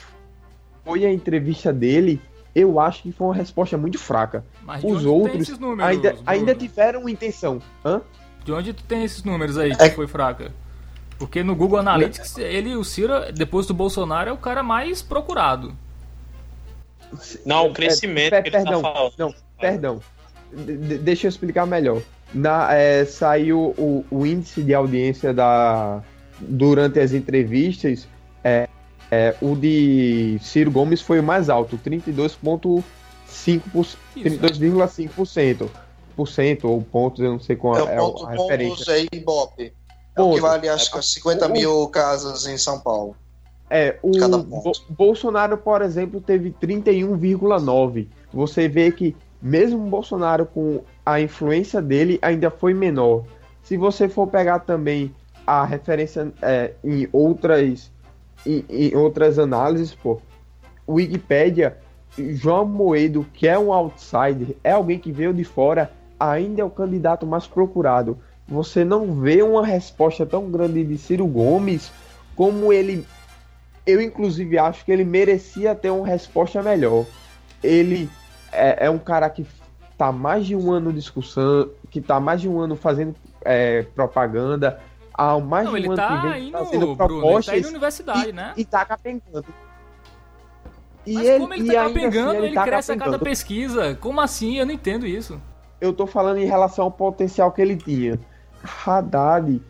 foi 0.84 1.06
a 1.06 1.12
entrevista 1.12 1.72
dele, 1.72 2.22
eu 2.54 2.80
acho 2.80 3.04
que 3.04 3.12
foi 3.12 3.28
uma 3.28 3.36
resposta 3.36 3.78
muito 3.78 3.98
fraca. 3.98 4.46
Mas 4.62 4.82
de 4.82 4.88
Os 4.88 4.94
onde 4.94 5.04
tu 5.04 5.08
tem 5.08 5.22
outros 5.22 5.41
esses 5.44 5.60
números, 5.60 5.91
Ainda, 5.91 6.16
ainda 6.26 6.56
tiveram 6.56 7.08
intenção. 7.08 7.60
Hã? 7.86 8.02
De 8.44 8.52
onde 8.52 8.74
tu 8.74 8.84
tem 8.84 9.04
esses 9.04 9.24
números 9.24 9.58
aí 9.58 9.76
que 9.76 9.82
É- 9.84 9.89
foi 9.89 10.08
fraca? 10.08 10.52
Porque 11.18 11.43
no 11.43 11.55
Google 11.55 11.80
Analytics, 11.80 12.38
ele, 12.38 12.76
o 12.76 12.84
Ciro, 12.84 13.14
depois 13.34 13.66
do 13.66 13.74
Bolsonaro, 13.74 14.30
é 14.30 14.34
o 14.34 14.38
cara 14.38 14.61
mais 14.64 15.01
procurado. 15.01 15.74
Não, 17.45 17.68
o 17.68 17.74
crescimento 17.74 18.34
É, 18.34 18.41
que 18.41 18.49
ele 18.49 18.57
perdão, 18.57 18.82
tá 18.82 18.91
falando. 18.93 19.14
Não, 19.18 19.36
perdão. 19.59 20.01
De- 20.51 20.78
de- 20.78 20.97
deixa 20.97 21.28
eu 21.28 21.30
explicar 21.30 21.66
melhor. 21.66 22.01
Na, 22.34 22.74
é, 22.74 23.05
saiu 23.05 23.76
o, 23.78 24.03
o 24.09 24.26
índice 24.26 24.64
de 24.64 24.74
audiência 24.74 25.34
da, 25.34 26.01
durante 26.39 26.99
as 26.99 27.14
entrevistas. 27.14 28.07
É, 28.43 28.68
é, 29.11 29.36
o 29.39 29.55
de 29.55 30.39
Ciro 30.41 30.72
Gomes 30.72 31.01
foi 31.01 31.20
o 31.20 31.24
mais 31.24 31.49
alto, 31.49 31.78
32,5%. 31.78 32.84
Isso, 33.76 33.97
32,5%. 34.16 35.70
Por 36.16 36.28
cento 36.28 36.68
ou 36.68 36.82
pontos, 36.82 37.22
eu 37.24 37.32
não 37.32 37.39
sei 37.39 37.55
qual 37.55 37.76
É 37.89 37.95
é, 37.95 38.01
o 38.01 38.11
ponto, 38.11 38.26
a 38.28 38.32
referência. 38.32 38.70
pontos 38.76 38.89
aí, 38.89 39.07
Ibope. 39.14 39.74
É 40.16 40.22
o 40.22 40.26
Ponto. 40.26 40.36
que 40.36 40.41
vale, 40.41 40.70
acho 40.70 40.91
que 40.91 41.01
50 41.01 41.47
O- 41.47 41.51
mil 41.51 41.88
casas 41.89 42.45
em 42.45 42.57
São 42.57 42.80
Paulo. 42.80 43.16
É, 43.70 43.97
o. 44.03 44.11
Bo- 44.43 44.72
Bolsonaro, 44.89 45.57
por 45.57 45.82
exemplo, 45.82 46.22
teve 46.22 46.51
31,9. 46.51 48.07
Você 48.32 48.68
vê 48.68 48.91
que 48.91 49.16
mesmo 49.41 49.86
o 49.86 49.89
Bolsonaro 49.89 50.45
com 50.45 50.82
a 51.05 51.20
influência 51.20 51.82
dele 51.82 52.20
ainda 52.22 52.51
foi 52.51 52.74
menor. 52.74 53.24
Se 53.64 53.76
você 53.78 54.07
for 54.07 54.28
pegar 54.28 54.59
também 54.59 55.14
a 55.47 55.66
referência 55.66 56.32
é, 56.41 56.74
em 56.84 57.07
outras 57.11 57.91
em, 58.45 58.64
em 58.70 58.95
outras 58.95 59.39
análises, 59.39 59.95
pô, 59.95 60.22
Wikipedia, 60.88 61.78
João 62.18 62.66
Moedo, 62.66 63.26
que 63.34 63.47
é 63.47 63.57
um 63.57 63.72
outsider, 63.74 64.55
é 64.64 64.72
alguém 64.72 64.99
que 64.99 65.11
veio 65.11 65.34
de 65.34 65.43
fora, 65.43 65.91
ainda 66.20 66.61
é 66.61 66.66
o 66.66 66.70
candidato 66.70 67.26
mais 67.26 67.47
procurado. 67.47 68.18
Você 68.48 68.84
não 68.84 69.14
vê 69.14 69.41
uma 69.41 69.66
resposta 69.66 70.26
tão 70.26 70.50
grande 70.52 70.84
de 70.84 70.98
Ciro 70.98 71.26
Gomes 71.26 71.91
como 72.36 72.74
ele 72.74 73.06
eu 73.86 74.02
inclusive 74.02 74.58
acho 74.58 74.86
que 74.86 74.91
ele 74.91 75.04
merecia 75.04 75.76
ter 75.76 75.89
uma 75.89 76.08
resposta 76.08 76.62
melhor. 76.64 77.06
Ele 77.62 78.10
é, 78.52 78.86
é 78.86 78.89
um 78.89 78.98
cara 78.98 79.30
que 79.30 79.46
tá 79.98 80.12
mais 80.12 80.46
de 80.46 80.56
um 80.56 80.72
ano 80.72 80.91
discussão, 80.91 81.70
que 81.89 82.02
tá 82.02 82.20
mais 82.20 82.41
de 82.41 82.48
um 82.48 82.60
ano 82.60 82.76
fazendo 82.76 83.16
é, 83.44 83.84
propaganda, 83.84 84.80
há 85.14 85.38
mais 85.39 85.66
Não, 85.66 85.74
de 85.74 85.76
um 85.76 85.78
ele 85.78 85.88
ano 85.88 85.96
que 85.96 86.02
tá 86.02 86.22
vem 86.32 86.48
indo, 86.48 86.52
fazendo 86.58 86.70
Bruno, 86.80 86.91
ele 86.91 86.98
tá 86.98 87.06
propostas 87.06 87.66
universidade, 87.66 88.30
e, 88.30 88.34
né? 88.34 88.54
e 88.56 88.66
tá 88.66 88.86
capengando. 88.86 89.46
E 91.06 91.16
Mas 91.16 91.38
como 91.38 91.54
ele 91.54 91.66
tá 91.66 91.82
ainda 91.82 91.94
capengando, 91.94 92.30
assim 92.30 92.46
ele, 92.46 92.56
tá 92.56 92.64
cresce 92.64 92.91
a 92.91 92.96
cada 92.96 93.06
capengando. 93.06 93.26
pesquisa. 93.26 93.96
Como 93.96 94.22
assim? 94.22 94.58
Eu 94.58 94.66
não 94.66 94.74
entendo 94.74 95.06
isso. 95.06 95.41
eu 95.82 95.91
tô 95.91 96.08
falando 96.08 96.38
em 96.38 96.46
relação 96.46 96.86
ao 96.86 96.91
potencial 96.91 97.52
que 97.52 97.62
ele 97.62 97.76
tinha. 97.76 98.18
Haddad 98.64 99.61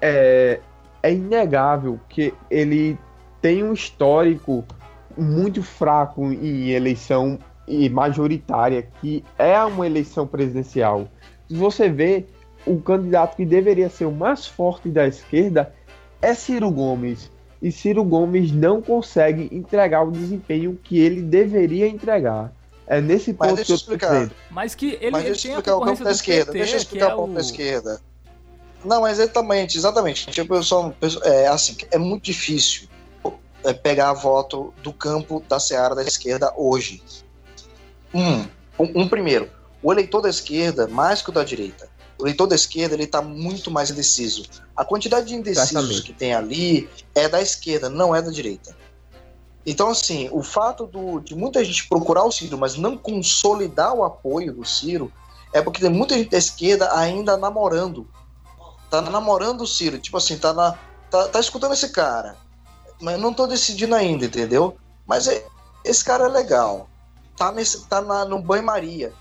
é, 0.00 0.60
é 1.02 1.12
inegável 1.12 1.98
que 2.08 2.34
ele 2.50 2.98
tem 3.40 3.62
um 3.62 3.72
histórico 3.72 4.64
muito 5.16 5.62
fraco 5.62 6.24
em 6.32 6.70
eleição 6.70 7.38
e 7.66 7.88
majoritária, 7.88 8.86
que 9.00 9.24
é 9.38 9.62
uma 9.64 9.86
eleição 9.86 10.26
presidencial. 10.26 11.08
Se 11.48 11.54
você 11.54 11.88
vê, 11.88 12.26
o 12.66 12.80
candidato 12.80 13.36
que 13.36 13.44
deveria 13.44 13.88
ser 13.88 14.06
o 14.06 14.12
mais 14.12 14.46
forte 14.46 14.88
da 14.88 15.06
esquerda 15.06 15.72
é 16.20 16.34
Ciro 16.34 16.70
Gomes. 16.70 17.30
E 17.60 17.70
Ciro 17.72 18.04
Gomes 18.04 18.52
não 18.52 18.82
consegue 18.82 19.48
entregar 19.50 20.02
o 20.02 20.10
desempenho 20.10 20.78
que 20.82 20.98
ele 20.98 21.22
deveria 21.22 21.86
entregar. 21.88 22.52
É 22.86 23.00
nesse 23.00 23.34
Mas 23.38 23.48
ponto 23.48 23.56
deixa 23.56 23.66
que 23.66 23.72
eu 23.72 23.76
explicar. 23.76 24.12
dizendo. 24.12 24.34
Mas 24.50 24.74
que 24.74 24.98
ele, 25.00 25.10
Mas 25.10 25.20
ele 25.22 25.30
deixa 25.30 25.42
tem 25.42 25.50
eu 25.52 25.56
a 25.56 25.60
explicar 25.60 25.76
o 25.76 25.84
campo 25.84 26.04
da 26.04 26.10
esquerda. 26.10 26.52
PT, 26.52 26.58
Deixa 26.58 26.72
eu 26.72 26.76
que 26.76 26.84
explicar 26.84 27.10
é 27.10 27.14
o 27.14 27.16
campo 27.16 27.30
o... 27.30 27.34
da 27.34 27.40
esquerda. 27.40 28.00
Não, 28.84 29.06
exatamente, 29.06 29.78
exatamente. 29.78 30.30
Tipo, 30.30 30.62
sou, 30.62 30.94
é 31.22 31.46
assim, 31.46 31.76
é 31.90 31.98
muito 31.98 32.24
difícil 32.24 32.88
é, 33.64 33.72
pegar 33.72 34.12
voto 34.12 34.74
do 34.82 34.92
campo 34.92 35.42
da 35.48 35.58
seara 35.58 35.94
da 35.94 36.02
esquerda 36.02 36.52
hoje. 36.56 37.02
Um, 38.12 38.40
um, 38.78 39.02
um, 39.02 39.08
primeiro, 39.08 39.50
o 39.82 39.92
eleitor 39.92 40.20
da 40.20 40.28
esquerda, 40.28 40.86
mais 40.86 41.22
que 41.22 41.30
o 41.30 41.32
da 41.32 41.42
direita, 41.42 41.88
o 42.18 42.24
eleitor 42.24 42.46
da 42.46 42.54
esquerda 42.54 42.94
ele 42.94 43.04
está 43.04 43.20
muito 43.20 43.70
mais 43.70 43.90
indeciso. 43.90 44.44
A 44.76 44.84
quantidade 44.84 45.26
de 45.26 45.34
indecisos 45.34 45.72
Exatamente. 45.72 46.02
que 46.02 46.12
tem 46.12 46.34
ali 46.34 46.88
é 47.14 47.28
da 47.28 47.40
esquerda, 47.40 47.88
não 47.88 48.14
é 48.14 48.22
da 48.22 48.30
direita. 48.30 48.76
Então, 49.66 49.88
assim, 49.88 50.28
o 50.30 50.42
fato 50.42 50.86
do, 50.86 51.20
de 51.20 51.34
muita 51.34 51.64
gente 51.64 51.88
procurar 51.88 52.24
o 52.24 52.30
Ciro, 52.30 52.58
mas 52.58 52.76
não 52.76 52.98
consolidar 52.98 53.94
o 53.94 54.04
apoio 54.04 54.52
do 54.52 54.64
Ciro, 54.64 55.10
é 55.52 55.62
porque 55.62 55.80
tem 55.80 55.90
muita 55.90 56.16
gente 56.16 56.30
da 56.30 56.38
esquerda 56.38 56.94
ainda 56.96 57.36
namorando. 57.36 58.06
Tá 59.02 59.10
namorando 59.10 59.62
o 59.62 59.66
Ciro, 59.66 59.98
tipo 59.98 60.16
assim, 60.16 60.38
tá, 60.38 60.52
na, 60.52 60.78
tá, 61.10 61.26
tá 61.26 61.40
escutando 61.40 61.74
esse 61.74 61.88
cara, 61.88 62.36
mas 63.00 63.18
não 63.18 63.34
tô 63.34 63.44
decidindo 63.44 63.92
ainda, 63.92 64.26
entendeu? 64.26 64.76
Mas 65.04 65.26
é, 65.26 65.44
esse 65.84 66.04
cara 66.04 66.26
é 66.26 66.28
legal. 66.28 66.88
Tá, 67.36 67.50
nesse, 67.50 67.84
tá 67.88 68.00
na, 68.00 68.24
no 68.24 68.40
banho-maria. 68.40 69.12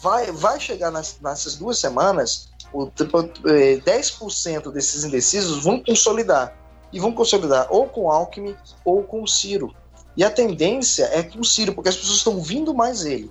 Vai, 0.00 0.32
vai 0.32 0.58
chegar 0.58 0.90
nas, 0.90 1.18
nessas 1.20 1.56
duas 1.56 1.78
semanas, 1.78 2.48
o, 2.72 2.86
tipo, 2.86 3.22
10% 3.22 4.72
desses 4.72 5.04
indecisos 5.04 5.62
vão 5.62 5.82
consolidar. 5.82 6.56
E 6.90 6.98
vão 6.98 7.12
consolidar 7.12 7.66
ou 7.68 7.86
com 7.86 8.10
Alckmin 8.10 8.56
ou 8.82 9.02
com 9.02 9.26
Ciro. 9.26 9.74
E 10.16 10.24
a 10.24 10.30
tendência 10.30 11.04
é 11.12 11.22
que 11.22 11.38
o 11.38 11.44
Ciro, 11.44 11.74
porque 11.74 11.90
as 11.90 11.96
pessoas 11.96 12.16
estão 12.16 12.40
vindo 12.40 12.72
mais 12.72 13.04
ele. 13.04 13.30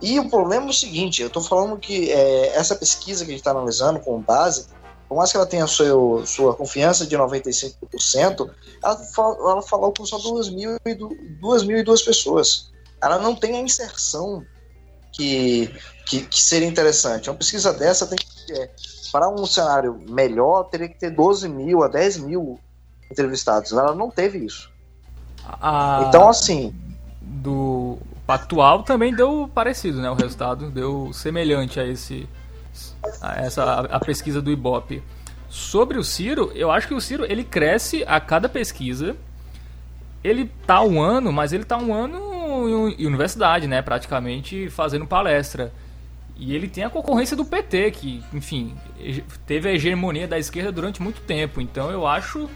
E 0.00 0.20
o 0.20 0.28
problema 0.28 0.66
é 0.66 0.70
o 0.70 0.72
seguinte: 0.72 1.22
eu 1.22 1.28
estou 1.28 1.42
falando 1.42 1.78
que 1.78 2.12
é, 2.12 2.54
essa 2.54 2.76
pesquisa 2.76 3.24
que 3.24 3.30
a 3.30 3.34
gente 3.34 3.40
está 3.40 3.50
analisando 3.50 4.00
com 4.00 4.20
base, 4.20 4.66
por 5.08 5.16
mais 5.16 5.30
que 5.30 5.36
ela 5.36 5.46
tenha 5.46 5.66
seu, 5.66 6.22
sua 6.26 6.54
confiança 6.54 7.06
de 7.06 7.16
95%, 7.16 8.50
ela, 8.82 9.00
ela 9.16 9.62
falou 9.62 9.92
com 9.92 10.04
só 10.04 10.18
2.002 10.18 12.04
pessoas. 12.04 12.70
Ela 13.02 13.18
não 13.18 13.34
tem 13.34 13.56
a 13.56 13.60
inserção 13.60 14.44
que, 15.12 15.74
que, 16.06 16.20
que 16.26 16.40
seria 16.40 16.68
interessante. 16.68 17.30
Uma 17.30 17.36
pesquisa 17.36 17.72
dessa 17.72 18.06
tem 18.06 18.18
que. 18.18 18.28
É, 18.52 18.70
para 19.10 19.28
um 19.28 19.46
cenário 19.46 20.02
melhor, 20.08 20.64
teria 20.64 20.88
que 20.88 20.98
ter 20.98 21.10
12 21.10 21.48
mil 21.48 21.82
a 21.82 21.88
10 21.88 22.18
mil 22.18 22.58
entrevistados. 23.10 23.72
Ela 23.72 23.94
não 23.94 24.10
teve 24.10 24.38
isso. 24.38 24.70
A... 25.44 26.04
Então, 26.06 26.28
assim. 26.28 26.74
Do 27.20 27.98
Pactual 28.26 28.82
também 28.82 29.14
deu 29.14 29.50
parecido, 29.54 30.00
né? 30.00 30.10
O 30.10 30.14
resultado 30.14 30.70
deu 30.70 31.10
semelhante 31.12 31.80
a 31.80 31.86
esse. 31.86 32.28
A 33.20 33.40
essa 33.40 33.80
a 33.80 34.00
pesquisa 34.00 34.40
do 34.40 34.50
Ibope. 34.50 35.02
Sobre 35.48 35.98
o 35.98 36.04
Ciro, 36.04 36.52
eu 36.54 36.70
acho 36.70 36.86
que 36.86 36.94
o 36.94 37.00
Ciro 37.00 37.24
ele 37.24 37.44
cresce 37.44 38.04
a 38.06 38.20
cada 38.20 38.48
pesquisa. 38.48 39.16
Ele 40.22 40.50
tá 40.66 40.82
um 40.82 41.00
ano, 41.00 41.32
mas 41.32 41.52
ele 41.52 41.64
tá 41.64 41.78
um 41.78 41.94
ano 41.94 42.94
em 42.98 43.06
universidade, 43.06 43.66
né? 43.66 43.80
Praticamente 43.80 44.68
fazendo 44.68 45.06
palestra. 45.06 45.72
E 46.36 46.54
ele 46.54 46.68
tem 46.68 46.84
a 46.84 46.90
concorrência 46.90 47.36
do 47.36 47.44
PT, 47.44 47.90
que, 47.92 48.22
enfim, 48.32 48.76
teve 49.46 49.68
a 49.68 49.72
hegemonia 49.72 50.28
da 50.28 50.38
esquerda 50.38 50.70
durante 50.70 51.02
muito 51.02 51.20
tempo. 51.22 51.60
Então 51.60 51.90
eu 51.90 52.06
acho 52.06 52.48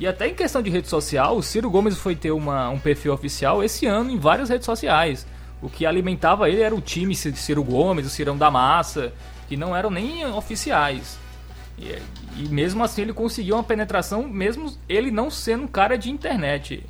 e 0.00 0.06
até 0.06 0.26
em 0.26 0.34
questão 0.34 0.62
de 0.62 0.70
rede 0.70 0.88
social, 0.88 1.36
o 1.36 1.42
Ciro 1.42 1.68
Gomes 1.68 1.98
foi 1.98 2.16
ter 2.16 2.30
uma, 2.30 2.70
um 2.70 2.78
perfil 2.78 3.12
oficial 3.12 3.62
esse 3.62 3.84
ano 3.84 4.10
em 4.10 4.18
várias 4.18 4.48
redes 4.48 4.64
sociais. 4.64 5.26
O 5.60 5.68
que 5.68 5.84
alimentava 5.84 6.48
ele 6.48 6.62
era 6.62 6.74
o 6.74 6.80
time 6.80 7.14
Ciro 7.14 7.62
Gomes, 7.62 8.06
o 8.06 8.08
Cirão 8.08 8.34
da 8.34 8.50
Massa, 8.50 9.12
que 9.50 9.56
não 9.56 9.74
eram 9.74 9.90
nem 9.90 10.24
oficiais. 10.26 11.18
E, 11.76 11.98
e 12.36 12.48
mesmo 12.48 12.84
assim 12.84 13.02
ele 13.02 13.12
conseguiu 13.12 13.56
uma 13.56 13.64
penetração, 13.64 14.28
mesmo 14.28 14.72
ele 14.88 15.10
não 15.10 15.28
sendo 15.28 15.64
um 15.64 15.66
cara 15.66 15.98
de 15.98 16.08
internet. 16.08 16.86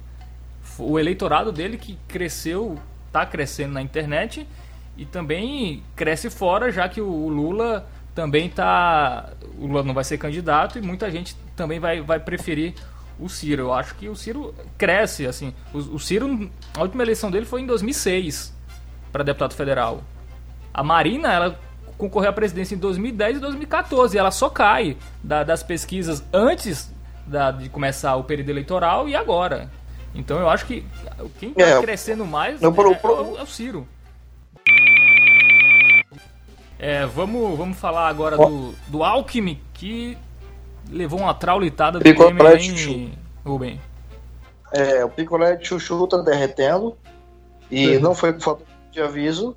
O 0.79 0.99
eleitorado 0.99 1.51
dele 1.51 1.79
que 1.79 1.99
cresceu, 2.07 2.79
está 3.07 3.25
crescendo 3.25 3.73
na 3.73 3.81
internet 3.81 4.47
e 4.95 5.07
também 5.07 5.83
cresce 5.97 6.29
fora, 6.29 6.71
já 6.71 6.87
que 6.87 7.01
o 7.01 7.29
Lula 7.29 7.89
também 8.15 8.51
tá. 8.51 9.31
O 9.59 9.67
Lula 9.67 9.83
não 9.83 9.95
vai 9.95 10.05
ser 10.05 10.19
candidato 10.19 10.79
e 10.79 10.83
muita 10.83 11.11
gente 11.11 11.35
também 11.57 11.81
vai, 11.81 12.03
vai 12.03 12.21
preferir 12.21 12.75
o 13.19 13.27
Ciro. 13.27 13.63
Eu 13.63 13.73
acho 13.73 13.95
que 13.95 14.07
o 14.07 14.15
Ciro 14.15 14.55
cresce, 14.77 15.27
assim. 15.27 15.55
O, 15.73 15.79
o 15.79 15.99
Ciro, 15.99 16.51
a 16.77 16.83
última 16.83 17.03
eleição 17.03 17.31
dele 17.31 17.47
foi 17.47 17.63
em 17.63 17.67
2006 17.67 18.55
para 19.11 19.25
deputado 19.25 19.55
federal. 19.55 20.05
A 20.75 20.85
Marina, 20.85 21.33
ela 21.33 21.70
concorreu 22.01 22.31
à 22.31 22.33
presidência 22.33 22.75
em 22.75 22.79
2010 22.79 23.37
e 23.37 23.41
2014. 23.41 24.17
E 24.17 24.19
ela 24.19 24.31
só 24.31 24.49
cai 24.49 24.97
da, 25.23 25.45
das 25.45 25.63
pesquisas 25.63 26.25
antes 26.33 26.93
da, 27.27 27.51
de 27.51 27.69
começar 27.69 28.17
o 28.17 28.25
período 28.25 28.49
eleitoral 28.49 29.09
e 29.09 29.15
agora. 29.15 29.71
Então 30.15 30.41
eu 30.41 30.49
acho 30.49 30.67
que 30.67 30.85
quem 31.39 31.51
está 31.51 31.63
é, 31.63 31.81
crescendo 31.81 32.27
mais 32.27 32.61
não, 32.61 32.71
é, 32.71 32.75
pro... 32.75 32.93
é, 32.93 32.97
o, 32.97 33.39
é, 33.39 33.43
o, 33.43 33.47
Ciro. 33.47 33.87
É, 36.79 37.07
vamos, 37.07 37.57
vamos 37.57 37.79
falar 37.79 38.09
agora 38.09 38.37
do, 38.37 38.75
do 38.89 39.05
Alckmin, 39.05 39.61
que 39.75 40.17
levou 40.89 41.21
uma 41.21 41.35
traulitada 41.35 41.99
do 41.99 42.03
picolé 42.03 42.59
chuchu. 42.59 43.11
Rubem. 43.45 43.81
É, 44.73 45.05
o 45.05 45.09
picolé 45.09 45.57
de 45.57 45.67
chuchu 45.67 46.07
tá 46.07 46.19
derretendo 46.19 46.97
e 47.71 47.97
uhum. 47.97 48.03
não 48.03 48.15
foi 48.15 48.33
por 48.33 48.43
falta 48.43 48.65
de 48.91 49.01
aviso, 49.01 49.57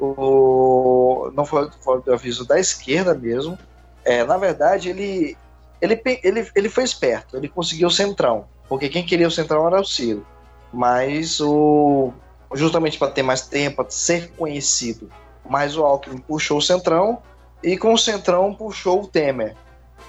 o, 0.00 1.30
não 1.34 1.44
foi 1.44 1.68
falta 1.84 2.10
de 2.10 2.14
aviso 2.14 2.46
da 2.46 2.58
esquerda 2.58 3.14
mesmo. 3.14 3.58
É, 4.04 4.24
na 4.24 4.36
verdade, 4.36 4.88
ele, 4.88 5.36
ele, 5.80 6.00
ele, 6.22 6.50
ele 6.54 6.68
foi 6.68 6.84
esperto, 6.84 7.36
ele 7.36 7.48
conseguiu 7.48 7.88
o 7.88 7.90
centrão, 7.90 8.46
porque 8.68 8.88
quem 8.88 9.04
queria 9.04 9.28
o 9.28 9.30
centrão 9.30 9.66
era 9.66 9.80
o 9.80 9.84
Ciro. 9.84 10.26
Mas 10.72 11.40
o 11.40 12.12
justamente 12.52 12.98
para 12.98 13.12
ter 13.12 13.22
mais 13.22 13.42
tempo, 13.42 13.76
para 13.76 13.90
ser 13.90 14.30
conhecido, 14.32 15.08
mas 15.48 15.76
o 15.76 15.84
Alckmin 15.84 16.18
puxou 16.18 16.58
o 16.58 16.62
centrão 16.62 17.22
e 17.62 17.76
com 17.76 17.92
o 17.92 17.98
centrão 17.98 18.54
puxou 18.54 19.02
o 19.02 19.06
Temer. 19.06 19.54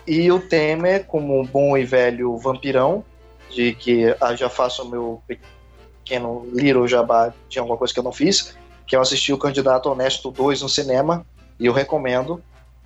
E 0.08 0.32
o 0.32 0.40
Temer, 0.40 1.06
como 1.06 1.40
um 1.40 1.46
bom 1.46 1.78
e 1.78 1.86
velho 1.86 2.38
vampirão, 2.38 3.04
de 3.50 3.76
que 3.76 4.16
ah, 4.20 4.36
já 4.36 4.50
faço 4.50 4.84
o 4.84 4.90
meu 4.90 5.22
pequeno 5.28 6.48
little 6.54 6.88
jabá 6.88 7.34
de 7.48 7.60
alguma 7.60 7.78
coisa 7.78 7.94
que 7.94 8.00
eu 8.00 8.04
não 8.04 8.12
fiz, 8.12 8.56
que 8.92 8.96
eu 8.98 9.00
assisti 9.00 9.32
o 9.32 9.38
Candidato 9.38 9.90
Honesto 9.90 10.30
2 10.30 10.64
no 10.64 10.68
cinema, 10.68 11.26
e 11.58 11.66
eu 11.66 11.72
recomendo. 11.72 12.44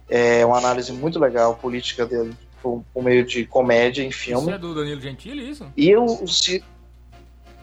É 0.07 0.45
uma 0.45 0.59
análise 0.59 0.93
muito 0.93 1.17
legal, 1.17 1.55
política 1.55 2.05
dele, 2.05 2.31
por, 2.61 2.83
por 2.93 3.03
meio 3.03 3.25
de 3.25 3.43
comédia 3.47 4.03
em 4.03 4.11
filme. 4.11 4.43
Isso 4.43 4.51
é 4.51 4.57
do 4.59 4.75
Danilo 4.75 5.01
Gentili, 5.01 5.49
isso? 5.49 5.65
E 5.75 5.95
o, 5.95 6.05
o 6.05 6.25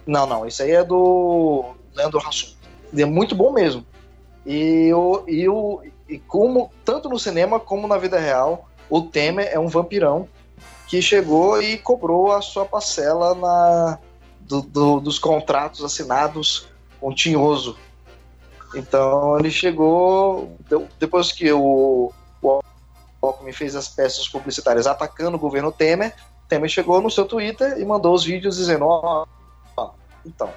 Não, 0.05 0.27
não, 0.27 0.45
isso 0.45 0.61
aí 0.61 0.73
é 0.73 0.83
do 0.83 1.73
Leandro 1.95 2.19
Hassum. 2.19 2.57
É 2.99 3.05
muito 3.05 3.37
bom 3.37 3.53
mesmo. 3.53 3.87
E, 4.45 4.93
o, 4.93 5.23
e, 5.29 5.49
o, 5.49 5.81
e 6.09 6.19
como, 6.19 6.69
tanto 6.85 7.09
no 7.09 7.21
cinema 7.21 7.61
como 7.61 7.87
na 7.87 7.97
vida 7.97 8.19
real, 8.19 8.69
o 8.91 9.03
Temer 9.03 9.51
é 9.53 9.59
um 9.61 9.69
vampirão 9.69 10.29
que 10.89 11.01
chegou 11.01 11.63
e 11.63 11.79
cobrou 11.79 12.33
a 12.33 12.43
sua 12.43 12.65
parcela 12.65 13.37
na, 13.37 13.99
do, 14.41 14.63
do, 14.63 14.99
dos 14.99 15.21
contratos 15.21 15.85
assinados 15.85 16.67
com 17.01 17.15
Tinhoso. 17.15 17.79
Então 18.75 19.39
ele 19.39 19.51
chegou, 19.51 20.57
depois 20.99 21.31
que 21.31 21.53
o, 21.53 22.13
o 22.41 22.61
Alckmin 23.21 23.53
fez 23.53 23.77
as 23.77 23.89
peças 23.89 24.29
publicitárias 24.29 24.87
atacando 24.87 25.37
o 25.37 25.41
governo 25.41 25.71
Temer, 25.71 26.15
Temer 26.49 26.69
chegou 26.69 27.01
no 27.01 27.11
seu 27.11 27.25
Twitter 27.25 27.79
e 27.79 27.85
mandou 27.85 28.15
os 28.15 28.25
vídeos 28.25 28.57
dizendo: 28.57 28.87
Ó, 28.87 29.27
oh, 29.77 29.91
então, 30.25 30.51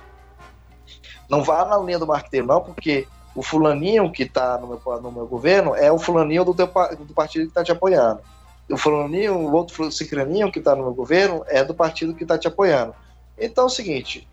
não 1.30 1.44
vá 1.44 1.66
na 1.66 1.78
linha 1.78 2.00
do 2.00 2.08
marqueteiro, 2.08 2.48
não, 2.48 2.62
porque 2.62 3.08
o 3.36 3.44
fulaninho 3.44 4.12
que 4.12 4.24
está 4.24 4.58
no 4.58 4.68
meu, 4.68 5.02
no 5.02 5.12
meu 5.12 5.28
governo 5.28 5.76
é 5.76 5.92
o 5.92 6.00
fulaninho 6.00 6.46
do, 6.46 6.54
teu, 6.54 6.68
do 6.68 7.14
partido 7.14 7.44
que 7.44 7.52
está 7.52 7.64
te 7.64 7.72
apoiando. 7.72 8.22
O 8.70 8.78
fulaninho, 8.78 9.36
o 9.36 9.54
outro 9.54 9.92
cicraninho 9.92 10.52
que 10.52 10.60
está 10.60 10.76
no 10.76 10.84
meu 10.84 10.94
governo 10.94 11.44
é 11.48 11.64
do 11.64 11.74
partido 11.74 12.16
que 12.16 12.24
está 12.24 12.38
te 12.38 12.48
apoiando. 12.48 12.96
Então 13.38 13.66
é 13.66 13.68
o 13.68 13.70
seguinte, 13.70 14.28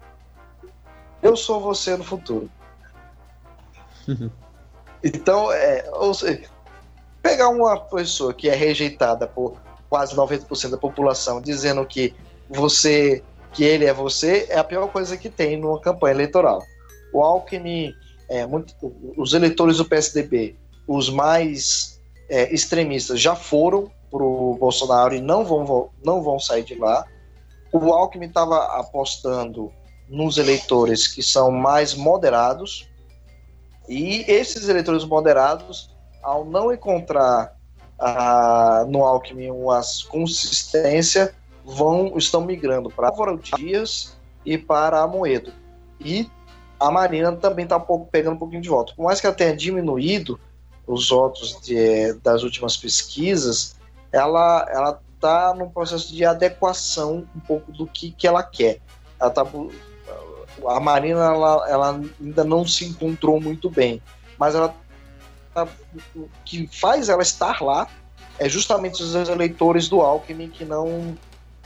eu 1.22 1.36
sou 1.36 1.60
você 1.60 1.96
no 1.96 2.04
futuro. 2.04 2.48
então, 5.02 5.52
é, 5.52 5.88
ou 5.92 6.14
seja, 6.14 6.42
pegar 7.22 7.48
uma 7.48 7.78
pessoa 7.78 8.34
que 8.34 8.48
é 8.48 8.54
rejeitada 8.54 9.26
por 9.26 9.56
quase 9.88 10.14
90% 10.16 10.70
da 10.70 10.76
população 10.76 11.40
dizendo 11.40 11.84
que 11.84 12.14
você, 12.48 13.22
que 13.52 13.64
ele 13.64 13.84
é 13.84 13.92
você, 13.92 14.46
é 14.48 14.58
a 14.58 14.64
pior 14.64 14.88
coisa 14.88 15.16
que 15.16 15.28
tem 15.28 15.56
numa 15.56 15.80
campanha 15.80 16.14
eleitoral. 16.14 16.62
O 17.12 17.22
Alckmin 17.22 17.94
é, 18.28 18.46
muito, 18.46 18.74
os 19.16 19.34
eleitores 19.34 19.76
do 19.76 19.84
PSDB, 19.84 20.56
os 20.88 21.10
mais 21.10 22.00
é, 22.30 22.52
extremistas, 22.52 23.20
já 23.20 23.36
foram 23.36 23.90
para 24.10 24.22
o 24.22 24.56
Bolsonaro 24.58 25.14
e 25.14 25.20
não 25.20 25.44
vão, 25.44 25.90
não 26.04 26.22
vão 26.22 26.38
sair 26.38 26.64
de 26.64 26.74
lá. 26.74 27.04
O 27.70 27.92
Alckmin 27.92 28.26
estava 28.26 28.78
apostando 28.78 29.70
nos 30.08 30.36
eleitores 30.36 31.06
que 31.06 31.22
são 31.22 31.50
mais 31.50 31.94
moderados, 31.94 32.88
e 33.88 34.24
esses 34.28 34.68
eleitores 34.68 35.04
moderados, 35.04 35.90
ao 36.22 36.44
não 36.44 36.72
encontrar 36.72 37.56
a, 37.98 38.84
no 38.88 39.04
Alckmin 39.04 39.50
as 39.70 40.02
consistência 40.02 41.34
vão 41.64 42.16
estão 42.16 42.40
migrando 42.44 42.90
para 42.90 43.08
Álvaro 43.08 43.38
Dias 43.38 44.16
e 44.44 44.58
para 44.58 45.00
Amoedo. 45.00 45.52
E 46.00 46.28
a 46.78 46.90
Marina 46.90 47.32
também 47.32 47.64
está 47.64 47.76
um 47.76 47.82
pouco, 47.82 48.10
pegando 48.10 48.34
um 48.34 48.38
pouquinho 48.38 48.62
de 48.62 48.68
voto. 48.68 48.94
Por 48.96 49.04
mais 49.04 49.20
que 49.20 49.26
ela 49.26 49.36
tenha 49.36 49.56
diminuído 49.56 50.38
os 50.86 51.10
votos 51.10 51.60
de, 51.62 52.12
das 52.14 52.42
últimas 52.42 52.76
pesquisas, 52.76 53.76
ela 54.10 54.66
ela 54.68 55.00
está 55.14 55.54
num 55.54 55.70
processo 55.70 56.12
de 56.12 56.24
adequação 56.24 57.24
um 57.36 57.40
pouco 57.40 57.70
do 57.70 57.86
que, 57.86 58.10
que 58.10 58.26
ela 58.26 58.42
quer. 58.42 58.80
Ela 59.20 59.30
tá, 59.30 59.46
a 60.66 60.80
Marina 60.80 61.24
ela, 61.24 61.68
ela 61.68 62.00
ainda 62.20 62.44
não 62.44 62.66
se 62.66 62.84
encontrou 62.84 63.40
muito 63.40 63.70
bem, 63.70 64.00
mas 64.38 64.54
ela 64.54 64.74
o 66.16 66.28
que 66.44 66.66
faz 66.66 67.08
ela 67.08 67.22
estar 67.22 67.62
lá 67.62 67.86
é 68.38 68.48
justamente 68.48 69.02
os 69.02 69.14
eleitores 69.14 69.88
do 69.88 70.00
Alckmin 70.00 70.48
que 70.48 70.64
não 70.64 71.16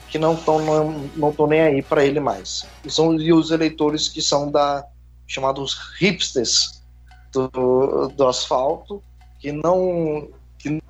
que 0.08 0.18
não 0.18 0.34
estão 0.34 0.58
não, 0.60 1.10
não 1.16 1.46
nem 1.46 1.60
aí 1.60 1.82
para 1.82 2.04
ele 2.04 2.20
mais. 2.20 2.66
E 2.84 2.90
são 2.90 3.08
os 3.08 3.50
eleitores 3.50 4.08
que 4.08 4.20
são 4.20 4.50
da 4.50 4.84
chamados 5.26 5.74
hipsters 5.98 6.82
do, 7.32 8.08
do 8.08 8.26
asfalto, 8.26 9.02
que 9.38 9.52
não 9.52 10.28
que 10.58 10.80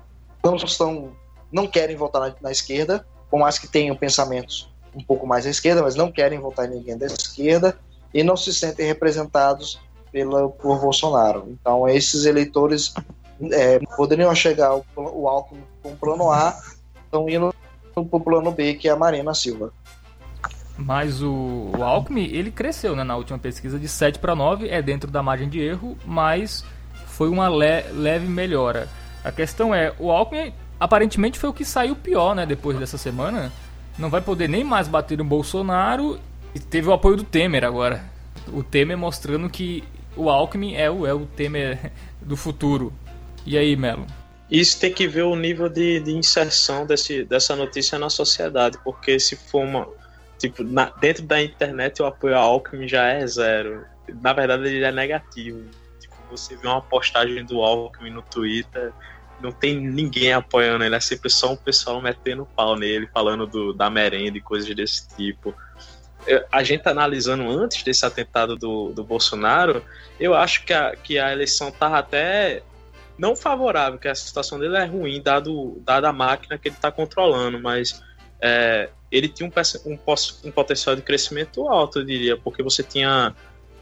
não 0.43 0.55
estão 0.55 1.11
não 1.51 1.67
querem 1.67 1.95
votar 1.95 2.21
na, 2.21 2.35
na 2.41 2.51
esquerda, 2.51 3.05
por 3.29 3.39
mais 3.39 3.57
que 3.57 3.67
tenham 3.67 3.95
pensamentos 3.95 4.69
um 4.95 5.03
pouco 5.03 5.27
mais 5.27 5.45
à 5.45 5.49
esquerda, 5.49 5.81
mas 5.81 5.95
não 5.95 6.11
querem 6.11 6.39
votar 6.39 6.65
em 6.65 6.75
ninguém 6.75 6.97
da 6.97 7.05
esquerda 7.05 7.77
e 8.13 8.23
não 8.23 8.37
se 8.37 8.53
sentem 8.53 8.85
representados 8.85 9.79
pela, 10.11 10.49
por 10.49 10.79
Bolsonaro. 10.79 11.45
Então, 11.49 11.87
esses 11.87 12.25
eleitores 12.25 12.93
é, 13.51 13.79
poderiam 13.95 14.33
chegar 14.33 14.75
o, 14.75 15.27
Alckmin 15.27 15.63
com 15.81 15.91
o 15.91 15.95
plano 15.95 16.31
A, 16.31 16.57
estão 17.05 17.29
indo 17.29 17.53
para 17.93 18.03
o 18.03 18.19
plano 18.19 18.51
B, 18.51 18.75
que 18.75 18.87
é 18.87 18.91
a 18.91 18.95
Marina 18.95 19.33
Silva. 19.33 19.71
Mas 20.77 21.23
o, 21.23 21.71
o 21.75 21.83
Alckmin, 21.83 22.25
ele 22.25 22.51
cresceu 22.51 22.95
né, 22.95 23.03
na 23.03 23.15
última 23.15 23.39
pesquisa 23.39 23.79
de 23.79 23.87
7 23.87 24.19
para 24.19 24.35
9, 24.35 24.69
é 24.69 24.81
dentro 24.81 25.09
da 25.09 25.23
margem 25.23 25.49
de 25.49 25.59
erro, 25.59 25.97
mas 26.05 26.63
foi 27.07 27.29
uma 27.29 27.49
le 27.49 27.81
leve 27.93 28.27
melhora. 28.27 28.87
A 29.23 29.31
questão 29.31 29.73
é, 29.73 29.93
o 29.99 30.11
Alckmin 30.11 30.53
aparentemente 30.79 31.39
foi 31.39 31.49
o 31.49 31.53
que 31.53 31.65
saiu 31.65 31.95
pior 31.95 32.35
né, 32.35 32.45
depois 32.45 32.77
dessa 32.77 32.97
semana. 32.97 33.51
Não 33.97 34.09
vai 34.09 34.21
poder 34.21 34.47
nem 34.47 34.63
mais 34.63 34.87
bater 34.87 35.17
no 35.17 35.23
Bolsonaro 35.23 36.19
e 36.53 36.59
teve 36.59 36.87
o 36.87 36.93
apoio 36.93 37.17
do 37.17 37.23
Temer 37.23 37.63
agora. 37.63 38.03
O 38.51 38.63
Temer 38.63 38.97
mostrando 38.97 39.49
que 39.49 39.83
o 40.15 40.29
Alckmin 40.29 40.75
é 40.75 40.89
o, 40.89 41.05
é 41.05 41.13
o 41.13 41.25
Temer 41.25 41.91
do 42.21 42.35
futuro. 42.35 42.93
E 43.45 43.57
aí, 43.57 43.75
Melo? 43.75 44.05
Isso 44.49 44.79
tem 44.79 44.93
que 44.93 45.07
ver 45.07 45.23
o 45.23 45.35
nível 45.35 45.67
de, 45.67 45.99
de 45.99 46.11
inserção 46.11 46.85
desse, 46.85 47.23
dessa 47.25 47.55
notícia 47.55 47.99
na 47.99 48.09
sociedade, 48.09 48.77
porque 48.83 49.19
se 49.19 49.35
for 49.35 49.63
uma. 49.63 49.87
Tipo, 50.37 50.63
na, 50.63 50.89
dentro 51.01 51.23
da 51.23 51.41
internet 51.41 52.01
o 52.01 52.05
apoio 52.05 52.37
ao 52.37 52.51
Alckmin 52.51 52.87
já 52.87 53.07
é 53.07 53.25
zero. 53.25 53.83
Na 54.21 54.33
verdade, 54.33 54.67
ele 54.67 54.83
é 54.83 54.91
negativo. 54.91 55.63
Tipo, 55.99 56.15
você 56.29 56.55
vê 56.55 56.67
uma 56.67 56.81
postagem 56.81 57.43
do 57.45 57.61
Alckmin 57.61 58.11
no 58.11 58.21
Twitter, 58.21 58.93
não 59.41 59.51
tem 59.51 59.79
ninguém 59.79 60.33
apoiando 60.33 60.83
ele, 60.83 60.95
é 60.95 60.99
sempre 60.99 61.29
só 61.29 61.53
um 61.53 61.55
pessoal 61.55 62.01
metendo 62.01 62.45
pau 62.55 62.75
nele, 62.75 63.07
falando 63.13 63.45
do, 63.45 63.73
da 63.73 63.89
merenda 63.89 64.37
e 64.37 64.41
coisas 64.41 64.73
desse 64.75 65.07
tipo. 65.15 65.53
A 66.51 66.63
gente 66.63 66.87
analisando 66.87 67.49
antes 67.49 67.83
desse 67.83 68.05
atentado 68.05 68.55
do, 68.55 68.91
do 68.91 69.03
Bolsonaro, 69.03 69.83
eu 70.19 70.33
acho 70.33 70.65
que 70.65 70.73
a, 70.73 70.95
que 70.95 71.17
a 71.17 71.31
eleição 71.31 71.69
estava 71.69 71.99
até 71.99 72.61
não 73.17 73.35
favorável, 73.35 73.97
que 73.97 74.07
a 74.07 74.15
situação 74.15 74.59
dele 74.59 74.77
é 74.77 74.85
ruim, 74.85 75.21
dado, 75.21 75.81
dada 75.83 76.09
a 76.09 76.13
máquina 76.13 76.57
que 76.57 76.67
ele 76.67 76.75
está 76.75 76.91
controlando, 76.91 77.59
mas 77.59 78.03
é, 78.39 78.89
ele 79.11 79.27
tinha 79.27 79.49
um, 79.49 79.91
um, 79.91 79.97
um, 80.43 80.51
potencial 80.51 80.95
de 80.95 81.01
crescimento 81.01 81.67
alto, 81.67 81.99
eu 81.99 82.05
diria, 82.05 82.37
porque 82.37 82.61
você 82.61 82.83
tinha, 82.83 83.33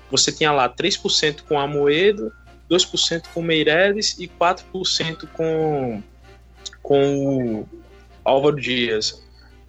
você 0.09 0.31
tinha 0.31 0.51
lá 0.51 0.69
3% 0.69 1.41
com 1.47 1.59
a 1.59 1.67
Moedo, 1.67 2.31
2% 2.69 3.25
com 3.33 3.41
Meireles 3.41 4.17
e 4.17 4.27
4% 4.27 5.27
com, 5.33 6.01
com 6.81 7.61
o 7.61 7.69
Álvaro 8.23 8.59
Dias. 8.59 9.23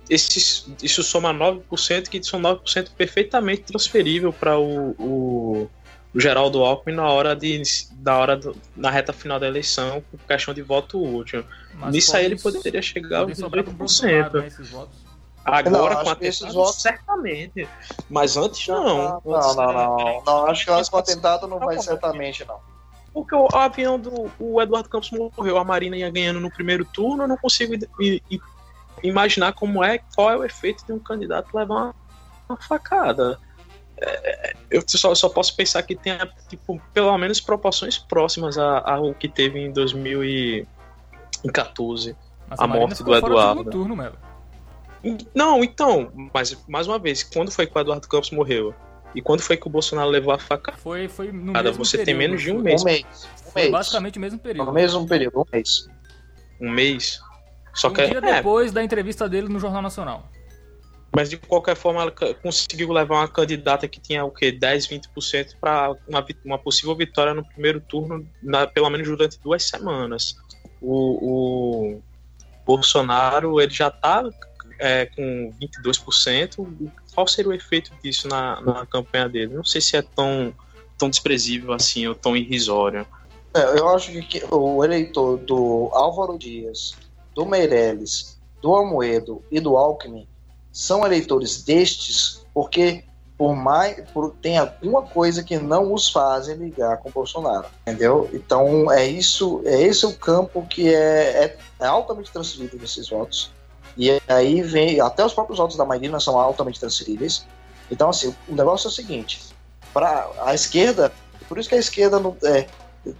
Esses, 0.08 0.66
isso 0.82 1.02
soma 1.02 1.34
9%, 1.34 2.08
que 2.08 2.22
são 2.22 2.40
9% 2.40 2.90
perfeitamente 2.96 3.62
transferível 3.62 4.32
para 4.32 4.58
o, 4.58 4.90
o, 4.98 5.70
o, 6.14 6.20
Geraldo 6.20 6.62
Alckmin 6.64 6.94
na 6.94 7.08
hora 7.08 7.34
de 7.34 7.60
da 7.94 8.16
hora 8.16 8.36
do, 8.36 8.56
na 8.76 8.90
reta 8.90 9.12
final 9.12 9.40
da 9.40 9.46
eleição, 9.46 10.02
com 10.10 10.18
questão 10.18 10.54
de 10.54 10.62
voto 10.62 11.02
útil. 11.02 11.44
Mas 11.74 11.92
Nisso 11.92 12.16
aí 12.16 12.24
ele 12.24 12.38
poderia 12.38 12.80
chegar 12.80 13.20
aos 13.20 13.32
18%. 13.32 14.32
Né, 14.32 14.48
Agora 15.44 15.94
não, 15.94 16.04
com 16.04 16.10
atentado, 16.10 16.52
votos... 16.52 16.82
certamente. 16.82 17.68
Mas 18.10 18.36
antes 18.36 18.66
não. 18.68 18.84
Não, 18.84 19.22
não, 19.24 19.54
não. 19.54 19.96
Não, 19.96 20.24
não 20.24 20.46
acho 20.46 20.64
que 20.64 20.90
com 20.90 20.96
atentado 20.96 21.46
não 21.46 21.58
vai 21.58 21.78
certamente, 21.78 22.44
não 22.44 22.58
porque 23.16 23.34
o 23.34 23.48
avião 23.54 23.98
do 23.98 24.30
o 24.38 24.60
Eduardo 24.60 24.90
Campos 24.90 25.10
morreu, 25.10 25.56
a 25.56 25.64
Marina 25.64 25.96
ia 25.96 26.10
ganhando 26.10 26.38
no 26.38 26.50
primeiro 26.50 26.84
turno, 26.84 27.22
eu 27.22 27.28
não 27.28 27.38
consigo 27.38 27.72
imaginar 29.02 29.52
como 29.52 29.82
é, 29.82 29.98
qual 30.14 30.30
é 30.30 30.36
o 30.36 30.44
efeito 30.44 30.86
de 30.86 30.92
um 30.92 30.98
candidato 30.98 31.56
levar 31.56 31.74
uma, 31.74 31.94
uma 32.48 32.56
facada. 32.56 33.38
É, 33.98 34.54
eu 34.70 34.82
só, 34.86 35.14
só, 35.14 35.28
posso 35.28 35.56
pensar 35.56 35.82
que 35.82 35.94
tenha, 35.94 36.30
tipo, 36.48 36.80
pelo 36.92 37.16
menos 37.16 37.40
proporções 37.40 37.96
próximas 37.96 38.58
ao 38.58 39.14
que 39.14 39.28
teve 39.28 39.58
em 39.58 39.72
2014, 39.72 42.16
Mas 42.48 42.60
a, 42.60 42.64
a 42.64 42.66
morte 42.66 43.02
do 43.02 43.14
Eduardo. 43.14 43.70
Turno, 43.70 43.96
não, 45.34 45.62
então, 45.62 46.10
mas 46.34 46.56
mais 46.66 46.88
uma 46.88 46.98
vez, 46.98 47.22
quando 47.22 47.50
foi 47.50 47.66
que 47.66 47.76
o 47.76 47.80
Eduardo 47.80 48.08
Campos 48.08 48.30
morreu? 48.30 48.74
E 49.14 49.22
quando 49.22 49.40
foi 49.40 49.56
que 49.56 49.66
o 49.66 49.70
Bolsonaro 49.70 50.10
levou 50.10 50.34
a 50.34 50.38
faca? 50.38 50.72
Foi, 50.72 51.08
foi 51.08 51.32
no 51.32 51.52
Cada, 51.52 51.70
mesmo 51.70 51.84
você 51.84 51.98
período, 51.98 52.06
tem 52.06 52.28
menos 52.28 52.42
de 52.42 52.52
um 52.52 52.58
mês. 52.58 52.82
Um 52.82 52.84
mês. 52.84 53.28
Um 53.56 53.70
basicamente 53.70 54.18
o 54.18 54.20
mesmo 54.20 54.38
período. 54.38 54.66
No 54.66 54.72
mesmo 54.72 55.06
período, 55.06 55.40
um 55.40 55.44
mês. 55.50 55.88
Um 56.60 56.70
mês. 56.70 57.20
Só 57.76 57.88
um 57.88 57.92
que 57.92 58.06
dia 58.06 58.18
é, 58.18 58.20
depois 58.20 58.72
da 58.72 58.82
entrevista 58.82 59.28
dele 59.28 59.48
no 59.48 59.60
Jornal 59.60 59.82
Nacional. 59.82 60.28
Mas 61.14 61.30
de 61.30 61.36
qualquer 61.36 61.76
forma, 61.76 62.02
ela 62.02 62.12
conseguiu 62.42 62.92
levar 62.92 63.16
uma 63.16 63.28
candidata 63.28 63.86
que 63.86 64.00
tinha 64.00 64.24
o 64.24 64.30
quê? 64.30 64.50
10, 64.50 64.88
20% 64.88 65.56
para 65.60 65.94
uma, 66.06 66.26
uma 66.44 66.58
possível 66.58 66.94
vitória 66.94 67.32
no 67.32 67.44
primeiro 67.44 67.80
turno, 67.80 68.26
na, 68.42 68.66
pelo 68.66 68.90
menos 68.90 69.06
durante 69.06 69.38
duas 69.40 69.62
semanas. 69.62 70.36
O, 70.80 71.94
o 71.94 72.02
Bolsonaro 72.66 73.60
ele 73.60 73.72
já 73.72 73.88
está 73.88 74.24
é, 74.78 75.06
com 75.06 75.54
22%, 75.60 76.90
qual 77.14 77.26
seria 77.26 77.50
o 77.50 77.54
efeito 77.54 77.92
disso 78.02 78.28
na, 78.28 78.60
na 78.60 78.86
campanha 78.86 79.28
dele? 79.28 79.54
Não 79.54 79.64
sei 79.64 79.80
se 79.80 79.96
é 79.96 80.02
tão, 80.02 80.54
tão 80.98 81.08
desprezível 81.08 81.72
assim, 81.72 82.06
ou 82.06 82.14
tão 82.14 82.36
irrisório. 82.36 83.06
É, 83.54 83.78
eu 83.78 83.88
acho 83.88 84.12
que 84.22 84.44
o 84.50 84.84
eleitor 84.84 85.38
do 85.38 85.88
Álvaro 85.92 86.38
Dias, 86.38 86.94
do 87.36 87.46
Meirelles, 87.46 88.38
do 88.60 88.74
Almoedo 88.74 89.42
e 89.50 89.60
do 89.60 89.76
Alckmin 89.76 90.26
são 90.72 91.06
eleitores 91.06 91.62
destes 91.62 92.44
porque 92.52 93.04
por 93.38 93.54
mais 93.54 94.02
por, 94.10 94.34
tem 94.40 94.56
alguma 94.56 95.02
coisa 95.02 95.44
que 95.44 95.58
não 95.58 95.92
os 95.92 96.10
fazem 96.10 96.56
ligar 96.56 96.96
com 96.96 97.10
Bolsonaro, 97.10 97.66
entendeu? 97.82 98.30
Então 98.32 98.90
é 98.90 99.06
isso, 99.06 99.60
é 99.66 99.82
esse 99.82 100.06
o 100.06 100.16
campo 100.16 100.66
que 100.66 100.92
é, 100.92 101.44
é, 101.44 101.58
é 101.80 101.86
altamente 101.86 102.32
transferido 102.32 102.78
nesses 102.78 103.10
votos 103.10 103.54
e 103.96 104.20
aí 104.28 104.60
vem, 104.60 105.00
até 105.00 105.24
os 105.24 105.32
próprios 105.32 105.58
votos 105.58 105.76
da 105.76 105.84
Marina 105.84 106.20
são 106.20 106.38
altamente 106.38 106.78
transferíveis. 106.78 107.46
Então, 107.90 108.10
assim, 108.10 108.34
o 108.46 108.54
negócio 108.54 108.88
é 108.88 108.90
o 108.90 108.92
seguinte: 108.92 109.40
para 109.92 110.28
a 110.42 110.54
esquerda, 110.54 111.10
por 111.48 111.58
isso 111.58 111.68
que 111.68 111.74
a 111.74 111.78
esquerda 111.78 112.20
não, 112.20 112.36
é, 112.44 112.66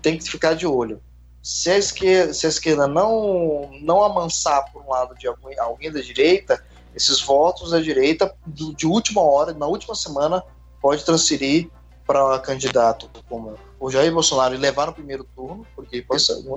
tem 0.02 0.18
que 0.18 0.30
ficar 0.30 0.54
de 0.54 0.66
olho. 0.66 1.00
Se 1.46 1.70
a 1.70 1.78
esquerda, 1.78 2.34
se 2.34 2.44
a 2.44 2.48
esquerda 2.48 2.88
não, 2.88 3.70
não 3.80 4.02
amansar 4.02 4.64
por 4.72 4.82
um 4.82 4.90
lado 4.90 5.14
de 5.14 5.28
alguém, 5.28 5.56
alguém 5.60 5.92
da 5.92 6.00
direita, 6.00 6.60
esses 6.92 7.20
votos 7.20 7.70
da 7.70 7.78
direita, 7.78 8.34
do, 8.44 8.74
de 8.74 8.84
última 8.84 9.20
hora, 9.20 9.54
na 9.54 9.64
última 9.64 9.94
semana, 9.94 10.42
pode 10.82 11.04
transferir 11.04 11.70
para 12.04 12.36
candidato 12.40 13.08
como 13.28 13.54
o 13.78 13.88
Jair 13.88 14.12
Bolsonaro 14.12 14.56
e 14.56 14.58
levar 14.58 14.86
no 14.86 14.92
primeiro 14.92 15.22
turno, 15.36 15.64
porque 15.76 16.04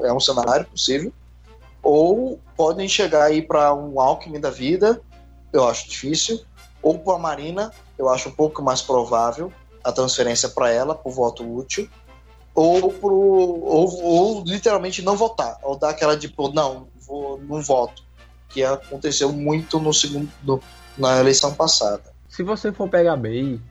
é 0.06 0.12
um 0.12 0.20
cenário 0.20 0.66
possível 0.66 1.14
ou 1.84 2.40
podem 2.58 2.90
chegar 2.90 3.26
aí 3.26 3.44
para 3.44 3.72
um 3.76 4.02
Alckmin 4.02 4.40
da 4.40 4.50
vida, 4.50 5.00
eu 5.54 5.68
acho 5.68 5.88
difícil, 5.88 6.42
ou 6.82 6.98
para 6.98 7.14
a 7.14 7.20
Marina, 7.20 7.72
eu 7.96 8.10
acho 8.10 8.30
um 8.30 8.32
pouco 8.32 8.64
mais 8.64 8.82
provável 8.82 9.54
a 9.84 9.92
transferência 9.92 10.50
para 10.50 10.72
ela, 10.72 10.96
por 10.96 11.12
voto 11.12 11.48
útil, 11.48 11.88
ou, 12.54 12.92
pro, 12.92 13.14
ou, 13.14 14.04
ou, 14.04 14.44
literalmente 14.46 15.02
não 15.02 15.16
votar, 15.16 15.58
ou 15.64 15.78
dar 15.78 15.90
aquela 15.90 16.18
de, 16.18 16.28
pô, 16.28 16.50
não, 16.50 16.88
vou, 17.08 17.40
não 17.48 17.62
voto, 17.62 18.04
que 18.50 18.64
aconteceu 18.64 19.32
muito 19.32 19.80
no 19.80 19.94
segundo, 19.94 20.30
na 20.98 21.20
eleição 21.20 21.54
passada. 21.54 22.04
Se 22.28 22.44
você 22.44 22.72
for 22.72 22.90
pegar 22.90 23.16
bem, 23.16 23.62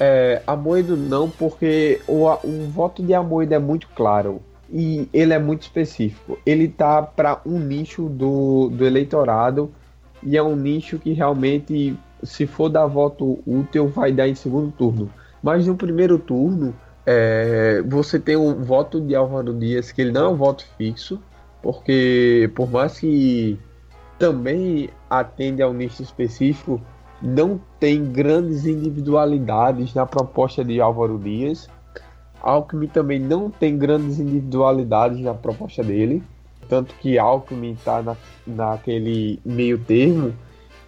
é, 0.00 0.42
Amoedo 0.46 0.96
não, 0.96 1.28
porque 1.28 2.00
o, 2.06 2.26
o 2.26 2.68
voto 2.70 3.02
de 3.02 3.14
Amoedo 3.14 3.54
é 3.54 3.58
muito 3.58 3.88
claro 3.94 4.40
e 4.70 5.08
ele 5.12 5.32
é 5.32 5.38
muito 5.38 5.62
específico. 5.62 6.38
Ele 6.44 6.68
tá 6.68 7.02
para 7.02 7.40
um 7.44 7.58
nicho 7.58 8.08
do, 8.08 8.68
do 8.70 8.86
eleitorado 8.86 9.72
e 10.22 10.36
é 10.36 10.42
um 10.42 10.54
nicho 10.56 10.98
que 10.98 11.12
realmente, 11.12 11.96
se 12.22 12.46
for 12.46 12.68
dar 12.68 12.86
voto 12.86 13.40
útil, 13.46 13.88
vai 13.88 14.12
dar 14.12 14.28
em 14.28 14.34
segundo 14.34 14.72
turno. 14.72 15.10
Mas 15.42 15.66
no 15.66 15.76
primeiro 15.76 16.18
turno, 16.18 16.74
é, 17.10 17.82
você 17.86 18.20
tem 18.20 18.36
um 18.36 18.62
voto 18.62 19.00
de 19.00 19.14
Álvaro 19.14 19.54
Dias 19.54 19.90
que 19.90 20.02
ele 20.02 20.12
não 20.12 20.26
é 20.26 20.28
um 20.28 20.36
voto 20.36 20.66
fixo, 20.76 21.18
porque 21.62 22.50
por 22.54 22.70
mais 22.70 22.98
que 22.98 23.58
também 24.18 24.90
atende 25.08 25.62
a 25.62 25.68
um 25.70 25.72
nicho 25.72 26.02
específico, 26.02 26.78
não 27.22 27.58
tem 27.80 28.04
grandes 28.04 28.66
individualidades 28.66 29.94
na 29.94 30.04
proposta 30.04 30.62
de 30.62 30.82
Álvaro 30.82 31.18
Dias. 31.18 31.70
Alckmin 32.42 32.88
também 32.88 33.18
não 33.18 33.48
tem 33.48 33.78
grandes 33.78 34.20
individualidades 34.20 35.18
na 35.20 35.32
proposta 35.32 35.82
dele, 35.82 36.22
tanto 36.68 36.94
que 36.96 37.18
Alckmin 37.18 37.72
está 37.72 38.02
na, 38.02 38.18
naquele 38.46 39.40
meio 39.46 39.78
termo, 39.78 40.34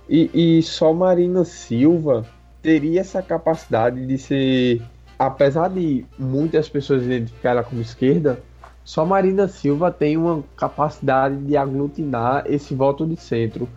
e, 0.07 0.59
e 0.59 0.63
só 0.63 0.93
Marina 0.93 1.47
Silva 1.47 2.27
teria 2.61 3.01
essa 3.01 3.23
capacidade 3.23 4.07
de 4.07 4.19
ser, 4.19 4.83
apesar 5.21 5.69
de 5.69 6.07
muitas 6.19 6.67
pessoas 6.67 7.03
identificarem 7.03 7.59
ela 7.59 7.69
como 7.69 7.83
esquerda, 7.83 8.41
só 8.83 9.05
Marina 9.05 9.47
Silva 9.49 9.91
tem 9.91 10.17
uma 10.17 10.43
capacidade 10.57 11.37
de 11.37 11.59
aglutinar 11.59 12.45
esse 12.47 12.75
voto 12.75 13.07
de 13.07 13.17
centro, 13.17 13.69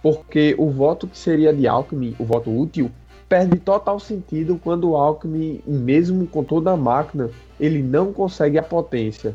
porque 0.00 0.54
o 0.56 0.70
voto 0.70 1.08
que 1.08 1.18
seria 1.18 1.52
de 1.52 1.66
Alckmin, 1.66 2.14
o 2.20 2.24
voto 2.24 2.56
útil, 2.56 2.88
perde 3.28 3.58
total 3.58 3.98
sentido 3.98 4.60
quando 4.62 4.90
o 4.90 4.96
Alckmin, 4.96 5.60
mesmo 5.66 6.24
com 6.24 6.44
toda 6.44 6.70
a 6.70 6.76
máquina, 6.76 7.30
ele 7.58 7.82
não 7.82 8.12
consegue 8.12 8.56
a 8.56 8.62
potência. 8.62 9.34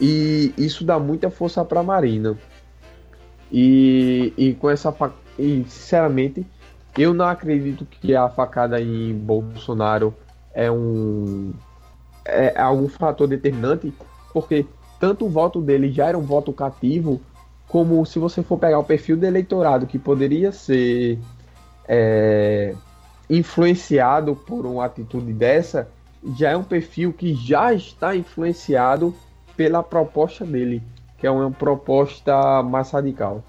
E 0.00 0.54
isso 0.56 0.84
dá 0.84 1.00
muita 1.00 1.30
força 1.30 1.64
para 1.64 1.82
Marina. 1.82 2.38
E, 3.50 4.32
e 4.38 4.54
com 4.54 4.70
essa 4.70 4.94
e 5.36 5.64
sinceramente, 5.66 6.46
eu 6.96 7.12
não 7.12 7.26
acredito 7.26 7.84
que 7.84 8.14
a 8.14 8.28
facada 8.28 8.80
em 8.80 9.12
Bolsonaro 9.12 10.14
é 10.54 10.70
um 10.70 11.52
é 12.24 12.60
algum 12.60 12.88
fator 12.88 13.26
determinante, 13.26 13.92
porque 14.32 14.66
tanto 14.98 15.26
o 15.26 15.30
voto 15.30 15.60
dele 15.60 15.90
já 15.90 16.06
era 16.06 16.18
um 16.18 16.22
voto 16.22 16.52
cativo, 16.52 17.20
como 17.66 18.04
se 18.04 18.18
você 18.18 18.42
for 18.42 18.58
pegar 18.58 18.78
o 18.78 18.84
perfil 18.84 19.16
do 19.16 19.24
eleitorado 19.24 19.86
que 19.86 19.98
poderia 19.98 20.52
ser 20.52 21.18
é, 21.88 22.74
influenciado 23.28 24.36
por 24.36 24.66
uma 24.66 24.84
atitude 24.84 25.32
dessa, 25.32 25.88
já 26.36 26.50
é 26.50 26.56
um 26.56 26.62
perfil 26.62 27.12
que 27.12 27.34
já 27.34 27.72
está 27.72 28.14
influenciado 28.14 29.14
pela 29.56 29.82
proposta 29.82 30.44
dele, 30.44 30.82
que 31.18 31.26
é 31.26 31.30
uma 31.30 31.50
proposta 31.50 32.62
mais 32.62 32.90
radical. 32.90 33.42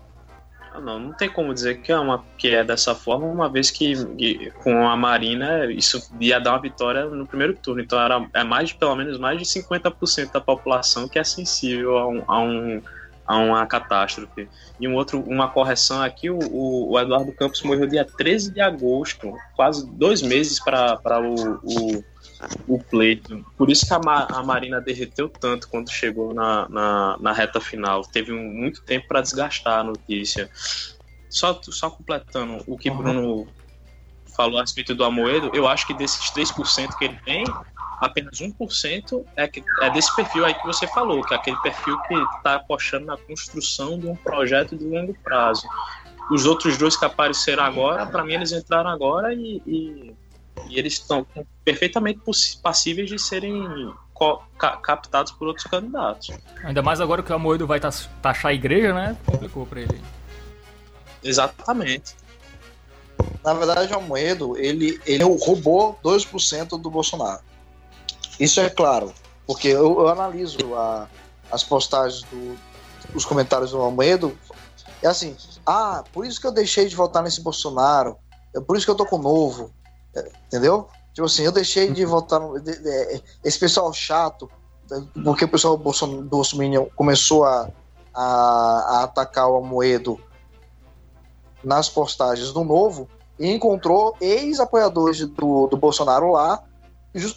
Ah, 0.73 0.79
não, 0.79 0.99
não 0.99 1.13
tem 1.13 1.29
como 1.29 1.53
dizer 1.53 1.81
que 1.81 1.91
é, 1.91 1.99
uma, 1.99 2.23
que 2.37 2.49
é 2.49 2.63
dessa 2.63 2.95
forma, 2.95 3.25
uma 3.27 3.49
vez 3.49 3.69
que, 3.69 4.51
com 4.63 4.87
a 4.87 4.95
Marina 4.95 5.65
isso 5.71 6.01
ia 6.19 6.39
dar 6.39 6.51
uma 6.51 6.61
vitória 6.61 7.05
no 7.05 7.27
primeiro 7.27 7.55
turno. 7.55 7.81
Então 7.81 7.99
era, 7.99 8.25
é 8.33 8.43
mais 8.43 8.71
pelo 8.71 8.95
menos 8.95 9.17
mais 9.17 9.37
de 9.37 9.45
50% 9.45 10.31
da 10.31 10.39
população 10.39 11.07
que 11.09 11.19
é 11.19 11.23
sensível 11.23 11.97
a 11.97 12.07
um, 12.07 12.23
a 12.27 12.39
um 12.39 12.81
a 13.31 13.37
uma 13.37 13.65
catástrofe. 13.65 14.49
E 14.79 14.87
um 14.87 14.95
outro, 14.95 15.21
uma 15.21 15.47
correção 15.47 16.01
aqui, 16.01 16.29
o, 16.29 16.39
o, 16.41 16.99
Eduardo 16.99 17.31
Campos 17.31 17.61
morreu 17.61 17.87
dia 17.87 18.03
13 18.03 18.51
de 18.51 18.59
agosto, 18.59 19.33
quase 19.55 19.89
dois 19.91 20.21
meses 20.21 20.59
para 20.59 21.21
o, 21.21 21.59
o, 21.63 22.03
o 22.67 22.79
pleito. 22.79 23.45
Por 23.57 23.69
isso 23.69 23.85
que 23.85 23.93
a, 23.93 23.97
a 23.97 24.43
Marina 24.43 24.81
derreteu 24.81 25.29
tanto 25.29 25.67
quando 25.67 25.91
chegou 25.91 26.33
na, 26.33 26.67
na, 26.69 27.17
na 27.19 27.33
reta 27.33 27.59
final. 27.59 28.03
Teve 28.03 28.31
um, 28.33 28.43
muito 28.43 28.81
tempo 28.83 29.07
para 29.07 29.21
desgastar 29.21 29.79
a 29.79 29.83
notícia. 29.83 30.49
Só, 31.29 31.59
só 31.63 31.89
completando 31.89 32.63
o 32.67 32.77
que 32.77 32.89
uhum. 32.89 32.97
Bruno 32.97 33.47
falou 34.35 34.57
a 34.57 34.61
respeito 34.61 34.95
do 34.95 35.03
Amoedo, 35.03 35.51
eu 35.53 35.67
acho 35.67 35.85
que 35.85 35.93
desses 35.93 36.31
3% 36.31 36.97
que 36.97 37.05
ele 37.05 37.19
tem, 37.25 37.43
apenas 37.99 38.39
1% 38.39 39.23
é, 39.35 39.47
que, 39.47 39.63
é 39.81 39.89
desse 39.91 40.13
perfil 40.15 40.45
aí 40.45 40.53
que 40.53 40.65
você 40.65 40.87
falou, 40.87 41.23
que 41.23 41.33
é 41.33 41.37
aquele 41.37 41.57
perfil 41.57 41.97
que 42.01 42.15
está 42.15 42.55
apostando 42.55 43.05
na 43.05 43.17
construção 43.17 43.99
de 43.99 44.07
um 44.07 44.15
projeto 44.15 44.75
de 44.75 44.85
longo 44.85 45.13
prazo. 45.23 45.67
Os 46.31 46.45
outros 46.45 46.77
dois 46.77 46.95
que 46.95 47.05
apareceram 47.05 47.63
agora, 47.63 48.05
para 48.05 48.23
mim, 48.23 48.33
eles 48.33 48.51
entraram 48.51 48.89
agora 48.89 49.33
e, 49.33 49.61
e, 49.67 50.15
e 50.69 50.77
eles 50.77 50.93
estão 50.93 51.25
perfeitamente 51.63 52.21
passíveis 52.61 53.09
de 53.09 53.19
serem 53.19 53.93
captados 54.81 55.31
por 55.31 55.47
outros 55.47 55.65
candidatos. 55.65 56.29
Ainda 56.63 56.81
mais 56.81 57.01
agora 57.01 57.23
que 57.23 57.31
o 57.31 57.35
Amoedo 57.35 57.65
vai 57.65 57.79
taxar 57.79 58.51
a 58.51 58.53
igreja, 58.53 58.93
né? 58.93 59.17
Complicou 59.25 59.65
para 59.65 59.81
ele. 59.81 60.01
Exatamente. 61.23 62.15
Na 63.43 63.53
verdade, 63.53 63.91
o 63.91 63.97
Amoedo, 63.97 64.57
ele, 64.57 64.99
ele 65.05 65.23
roubou 65.23 65.99
2% 66.03 66.79
do 66.79 66.89
Bolsonaro. 66.89 67.41
Isso 68.39 68.59
é 68.59 68.69
claro, 68.69 69.13
porque 69.45 69.67
eu, 69.67 69.99
eu 69.99 70.07
analiso 70.07 70.75
a, 70.75 71.07
as 71.51 71.63
postagens, 71.63 72.23
do, 72.23 72.57
os 73.13 73.25
comentários 73.25 73.71
do 73.71 73.79
Almeida. 73.79 74.31
É 75.01 75.07
assim, 75.07 75.35
ah, 75.65 76.03
por 76.13 76.25
isso 76.25 76.39
que 76.39 76.47
eu 76.47 76.51
deixei 76.51 76.87
de 76.87 76.95
votar 76.95 77.23
nesse 77.23 77.41
Bolsonaro, 77.41 78.17
é 78.55 78.59
por 78.59 78.77
isso 78.77 78.85
que 78.85 78.91
eu 78.91 78.95
tô 78.95 79.05
com 79.05 79.17
o 79.17 79.21
novo, 79.21 79.71
é, 79.71 79.80
entendeu? 80.47 80.87
Tipo 81.13 81.25
assim, 81.25 81.43
eu 81.43 81.51
deixei 81.51 81.91
de 81.91 82.05
votar 82.05 82.39
no, 82.39 82.59
de, 82.59 82.75
de, 82.77 83.23
esse 83.43 83.59
pessoal 83.59 83.91
chato, 83.93 84.49
porque 85.23 85.45
o 85.45 85.47
pessoal 85.47 85.77
do 85.77 85.83
Bolsonaro 85.83 86.91
começou 86.95 87.45
a, 87.45 87.69
a, 88.13 88.23
a 88.23 89.03
atacar 89.03 89.49
o 89.49 89.57
Amoedo 89.57 90.19
nas 91.63 91.89
postagens 91.89 92.51
do 92.51 92.63
Novo 92.63 93.07
e 93.39 93.49
encontrou 93.49 94.15
ex-apoiadores 94.19 95.25
do, 95.25 95.67
do 95.67 95.77
Bolsonaro 95.77 96.31
lá 96.31 96.63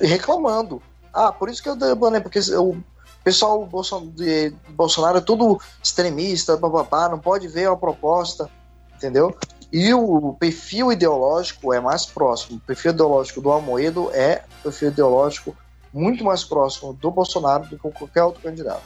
reclamando. 0.01 0.81
Ah, 1.13 1.33
por 1.33 1.49
isso 1.49 1.63
que 1.63 1.69
eu 1.69 1.97
banner, 1.97 2.23
porque 2.23 2.39
o 2.57 2.77
pessoal 3.23 3.69
de 4.15 4.55
Bolsonaro 4.71 5.19
é 5.19 5.21
tudo 5.21 5.61
extremista, 5.83 6.57
bababá, 6.57 7.09
não 7.09 7.19
pode 7.19 7.49
ver 7.49 7.69
a 7.69 7.77
proposta, 7.77 8.51
entendeu? 8.95 9.37
E 9.75 9.93
o 9.93 10.33
perfil 10.35 10.93
ideológico 10.93 11.75
é 11.75 11.81
mais 11.81 12.07
próximo. 12.07 12.59
O 12.59 12.61
perfil 12.61 12.93
ideológico 12.93 13.41
do 13.41 13.51
Almoedo 13.51 14.09
é 14.15 14.45
o 14.61 14.63
perfil 14.63 14.91
ideológico 14.91 15.57
muito 15.93 16.23
mais 16.23 16.45
próximo 16.45 16.93
do 16.93 17.11
Bolsonaro 17.11 17.65
do 17.65 17.77
que 17.77 17.91
qualquer 17.91 18.23
outro 18.23 18.41
candidato. 18.41 18.85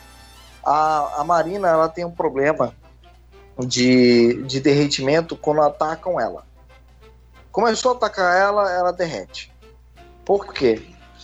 A, 0.65 1.21
a 1.21 1.25
Marina 1.25 1.69
ela 1.69 1.91
tem 1.91 2.07
um 2.07 2.11
problema 2.11 2.73
de, 3.59 4.43
de 4.45 4.61
derretimento 4.61 5.37
quando 5.37 5.61
atacam 5.61 6.19
ela. 6.19 6.47
Começou 7.53 7.93
a 7.93 7.95
atacar 7.95 8.35
ela, 8.35 8.73
ela 8.73 8.91
derrete. 8.91 9.53
Por 10.25 10.55
quê? 10.55 10.81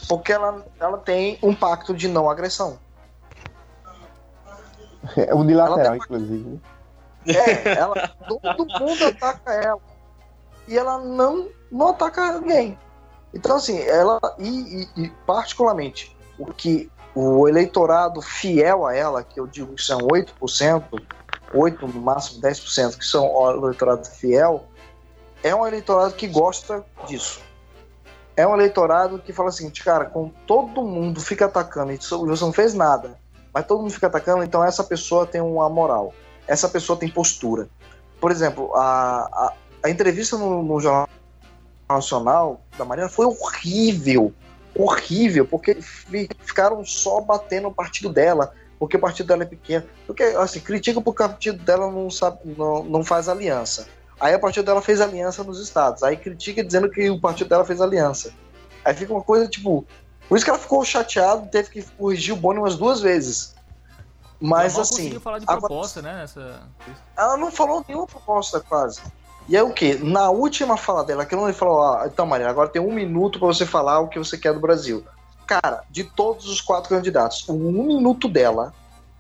Porque 0.07 0.31
ela, 0.31 0.63
ela 0.79 0.99
tem 0.99 1.39
um 1.43 1.55
pacto 1.55 1.95
de 1.95 2.07
não 2.07 2.29
agressão. 2.29 2.79
É 5.17 5.35
unilateral, 5.35 5.97
inclusive. 5.97 6.61
É, 7.27 7.79
ela, 7.79 8.09
todo 8.29 8.67
mundo 8.81 9.07
ataca 9.07 9.53
ela. 9.53 9.81
E 10.67 10.77
ela 10.77 10.99
não, 10.99 11.49
não 11.71 11.89
ataca 11.89 12.39
ninguém. 12.39 12.79
Então, 13.33 13.57
assim, 13.57 13.79
ela. 13.81 14.21
E, 14.39 14.49
e, 14.97 15.05
e, 15.05 15.09
particularmente, 15.27 16.17
o 16.39 16.47
que 16.47 16.91
o 17.15 17.49
eleitorado 17.49 18.21
fiel 18.21 18.87
a 18.87 18.95
ela, 18.95 19.23
que 19.23 19.39
eu 19.39 19.47
digo 19.47 19.75
que 19.75 19.83
são 19.83 19.99
8%, 19.99 21.03
8, 21.53 21.87
no 21.87 22.01
máximo 22.01 22.41
10%, 22.41 22.99
que 22.99 23.05
são 23.05 23.27
o 23.33 23.67
eleitorado 23.67 24.07
fiel, 24.07 24.65
é 25.43 25.55
um 25.55 25.67
eleitorado 25.67 26.15
que 26.15 26.27
gosta 26.27 26.85
disso 27.07 27.41
é 28.37 28.47
um 28.47 28.55
eleitorado 28.55 29.19
que 29.19 29.33
fala 29.33 29.49
assim, 29.49 29.71
cara, 29.71 30.07
com 30.07 30.29
todo 30.47 30.83
mundo 30.83 31.21
fica 31.21 31.47
atacando 31.47 31.93
e 31.93 31.97
você 31.97 32.45
não 32.45 32.53
fez 32.53 32.75
nada, 32.75 33.19
mas 33.53 33.67
todo 33.67 33.81
mundo 33.81 33.93
fica 33.93 34.09
atacando, 34.09 34.43
então 34.43 34.65
essa 34.65 34.83
pessoa 34.83 35.27
tem 35.27 35.41
uma 35.41 35.69
moral, 35.69 36.13
essa 36.47 36.69
pessoa 36.69 36.99
tem 36.99 37.09
postura. 37.09 37.69
Por 38.21 38.31
exemplo, 38.31 38.75
a, 38.75 39.29
a, 39.33 39.53
a 39.85 39.91
entrevista 39.91 40.37
no, 40.37 40.63
no, 40.63 40.81
Jornal 40.81 41.09
Nacional 41.89 42.61
da 42.79 42.85
Marina 42.85 43.09
foi 43.09 43.27
horrível, 43.27 44.33
horrível, 44.75 45.47
porque 45.47 45.77
ficaram 46.41 46.85
só 46.85 47.21
batendo 47.21 47.69
o 47.69 47.75
partido 47.75 48.09
dela, 48.09 48.55
porque 48.79 48.97
o 48.97 49.01
partido 49.01 49.27
dela 49.27 49.43
é 49.43 49.47
pequeno. 49.47 49.85
Porque, 50.07 50.23
assim, 50.23 50.61
critica 50.61 51.01
porque 51.01 51.23
o 51.23 51.29
partido 51.29 51.63
dela 51.63 51.91
não, 51.91 52.11
sabe, 52.11 52.39
não, 52.57 52.83
não 52.85 53.05
faz 53.05 53.29
aliança. 53.29 53.87
Aí 54.21 54.33
a 54.33 54.39
partido 54.39 54.65
dela 54.65 54.81
fez 54.81 55.01
aliança 55.01 55.43
nos 55.43 55.61
estados. 55.61 56.03
Aí 56.03 56.17
critica 56.17 56.65
dizendo 56.65 56.89
que 56.89 57.11
o 57.11 57.21
partido 57.21 57.49
dela 57.49 57.65
fez 57.65 57.81
aliança. 57.81 58.33
Aí 58.85 58.95
fica 58.95 59.13
uma 59.13 59.23
coisa 59.23 59.49
tipo. 59.49 59.85
Por 60.29 60.37
isso 60.37 60.45
que 60.45 60.51
ela 60.51 60.59
ficou 60.59 60.83
chateada, 60.85 61.47
teve 61.47 61.69
que 61.69 61.83
corrigir 61.83 62.33
o 62.33 62.37
Boni 62.37 62.59
umas 62.59 62.77
duas 62.77 63.01
vezes. 63.01 63.54
Mas 64.41 64.79
assim. 64.79 65.19
falar 65.21 65.39
de 65.39 65.47
proposta, 65.47 66.01
agora, 66.01 66.15
né? 66.15 66.21
Nessa... 66.23 66.63
Ela 67.17 67.37
não 67.37 67.51
falou 67.51 67.85
nenhuma 67.87 68.07
proposta 68.07 68.61
quase. 68.61 69.01
E 69.49 69.57
é 69.57 69.63
o 69.63 69.73
que? 69.73 69.95
Na 69.97 70.31
última 70.31 70.77
fala 70.77 71.05
dela, 71.05 71.27
que 71.27 71.35
ela 71.35 71.53
falou: 71.53 71.83
ah, 71.83 72.05
então, 72.07 72.27
Maria, 72.27 72.49
agora 72.49 72.69
tem 72.69 72.81
um 72.81 72.93
minuto 72.93 73.39
para 73.39 73.49
você 73.49 73.67
falar 73.67 74.01
o 74.01 74.09
que 74.09 74.19
você 74.19 74.39
quer 74.39 74.53
do 74.55 74.61
Brasil. 74.61 75.05
Cara, 75.47 75.85
de 75.91 76.05
todos 76.05 76.49
os 76.49 76.61
quatro 76.61 76.89
candidatos, 76.89 77.47
o 77.49 77.53
um 77.53 77.85
minuto 77.85 78.29
dela 78.29 78.73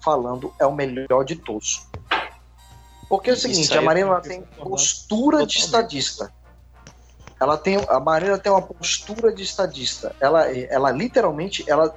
falando 0.03 0.53
é 0.59 0.67
o 0.67 0.75
melhor 0.75 1.25
de 1.25 1.37
todos. 1.37 1.87
Porque 3.09 3.31
é 3.31 3.33
o 3.35 3.37
seguinte, 3.37 3.77
a 3.77 3.83
Marina 3.83 4.21
tem 4.21 4.43
postura 4.43 5.47
de 5.47 5.59
estadista. 5.59 6.33
Ela 7.39 7.59
tem, 7.59 7.77
a 7.89 8.01
Marina 8.01 8.39
tem 8.39 8.51
uma 8.51 8.62
postura 8.62 9.33
de 9.33 9.43
estadista. 9.43 10.17
Ela, 10.19 10.51
ela 10.51 10.91
literalmente, 10.91 11.65
ela 11.69 11.95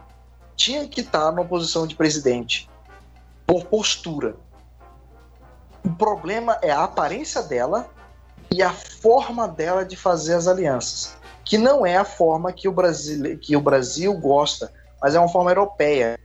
tinha 0.55 0.85
que 0.87 1.01
estar 1.01 1.31
numa 1.31 1.45
posição 1.45 1.87
de 1.87 1.95
presidente 1.95 2.69
por 3.47 3.65
postura. 3.65 4.35
O 5.83 5.89
problema 5.95 6.59
é 6.61 6.69
a 6.69 6.83
aparência 6.83 7.41
dela 7.41 7.89
e 8.51 8.61
a 8.61 8.71
forma 8.71 9.47
dela 9.47 9.85
de 9.85 9.95
fazer 9.95 10.33
as 10.35 10.47
alianças, 10.47 11.15
que 11.45 11.57
não 11.57 11.85
é 11.85 11.95
a 11.95 12.03
forma 12.03 12.51
que 12.51 12.67
o 12.67 12.71
Brasil, 12.71 13.39
que 13.39 13.55
o 13.55 13.61
Brasil 13.61 14.13
gosta, 14.19 14.71
mas 15.01 15.15
é 15.15 15.19
uma 15.19 15.29
forma 15.29 15.49
europeia. 15.51 16.19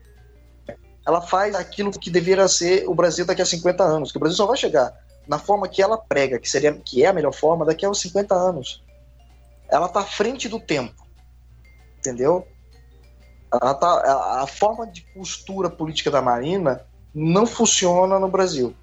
Ela 1.06 1.20
faz 1.20 1.54
aquilo 1.54 1.92
que 1.92 2.10
deveria 2.10 2.48
ser 2.48 2.88
o 2.88 2.94
Brasil 2.94 3.24
daqui 3.24 3.40
a 3.40 3.46
50 3.46 3.82
anos, 3.84 4.10
que 4.10 4.18
o 4.18 4.20
Brasil 4.20 4.36
só 4.36 4.46
vai 4.46 4.56
chegar 4.56 4.92
na 5.26 5.38
forma 5.38 5.68
que 5.68 5.80
ela 5.80 5.96
prega, 5.96 6.38
que 6.38 6.50
seria 6.50 6.72
que 6.74 7.04
é 7.04 7.08
a 7.08 7.12
melhor 7.12 7.32
forma 7.32 7.64
daqui 7.64 7.84
a 7.84 7.90
uns 7.90 8.00
50 8.00 8.34
anos. 8.34 8.82
Ela 9.68 9.86
está 9.86 10.00
à 10.00 10.04
frente 10.04 10.48
do 10.48 10.58
tempo. 10.58 11.06
Entendeu? 11.98 12.46
Ela 13.52 13.74
tá, 13.74 14.42
a 14.42 14.46
forma 14.46 14.86
de 14.86 15.02
postura 15.14 15.70
política 15.70 16.10
da 16.10 16.20
Marina 16.20 16.84
não 17.14 17.46
funciona 17.46 18.18
no 18.18 18.28
Brasil. 18.28 18.74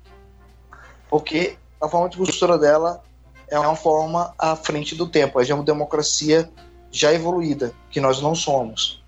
Porque 1.09 1.57
a 1.81 1.87
forma 1.87 2.09
de 2.09 2.17
postura 2.17 2.57
dela 2.57 3.01
é 3.47 3.57
uma 3.57 3.75
forma 3.75 4.33
à 4.37 4.55
frente 4.55 4.95
do 4.95 5.07
tempo. 5.07 5.41
É 5.41 5.53
uma 5.53 5.63
democracia 5.63 6.49
já 6.91 7.13
evoluída, 7.13 7.73
que 7.89 7.99
nós 7.99 8.21
não 8.21 8.35
somos. 8.35 9.03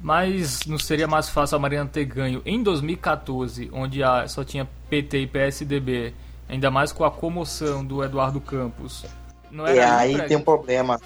Mas 0.00 0.60
não 0.66 0.78
seria 0.78 1.08
mais 1.08 1.28
fácil 1.28 1.56
a 1.56 1.58
Marina 1.58 1.86
ter 1.86 2.04
ganho 2.04 2.42
em 2.44 2.62
2014, 2.62 3.70
onde 3.72 4.00
só 4.28 4.44
tinha 4.44 4.68
PT 4.90 5.18
e 5.20 5.26
PSDB, 5.26 6.14
ainda 6.48 6.70
mais 6.70 6.92
com 6.92 7.04
a 7.04 7.10
comoção 7.10 7.84
do 7.84 8.04
Eduardo 8.04 8.40
Campos. 8.40 9.04
Não 9.50 9.66
era 9.66 9.76
e 9.76 9.80
aí 9.80 10.16
pra... 10.16 10.26
tem 10.26 10.36
um 10.36 10.42
problema. 10.42 11.00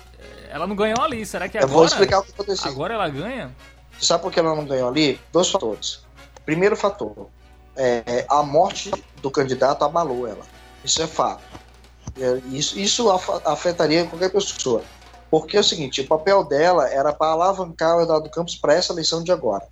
Ela 0.48 0.66
não 0.66 0.74
ganhou 0.74 1.00
ali, 1.00 1.24
será 1.24 1.48
que 1.48 1.56
agora? 1.56 1.70
Eu 1.70 1.74
vou 1.74 1.84
explicar 1.84 2.18
o 2.18 2.22
que 2.24 2.32
aconteceu. 2.32 2.70
Agora 2.70 2.94
ela 2.94 3.08
ganha? 3.08 3.54
Sabe 4.00 4.22
por 4.22 4.32
que 4.32 4.40
ela 4.40 4.56
não 4.56 4.64
ganhou 4.64 4.88
ali? 4.88 5.20
Dois 5.32 5.48
fatores. 5.48 6.02
Primeiro 6.44 6.76
fator, 6.76 7.28
é, 7.80 8.26
a 8.28 8.42
morte 8.42 8.90
do 9.22 9.30
candidato 9.30 9.84
abalou 9.84 10.26
ela. 10.26 10.44
Isso 10.84 11.02
é 11.02 11.06
fato. 11.06 11.42
É, 12.18 12.40
isso, 12.54 12.78
isso 12.78 13.10
afetaria 13.44 14.06
qualquer 14.06 14.30
pessoa. 14.30 14.82
Porque 15.30 15.56
é 15.56 15.60
o 15.60 15.64
seguinte, 15.64 16.02
o 16.02 16.06
papel 16.06 16.44
dela 16.44 16.88
era 16.88 17.12
para 17.12 17.32
alavancar 17.32 17.96
o 17.96 18.02
Eduardo 18.02 18.28
Campos 18.30 18.56
para 18.56 18.74
essa 18.74 18.92
eleição 18.92 19.22
de 19.22 19.32
agora. 19.32 19.66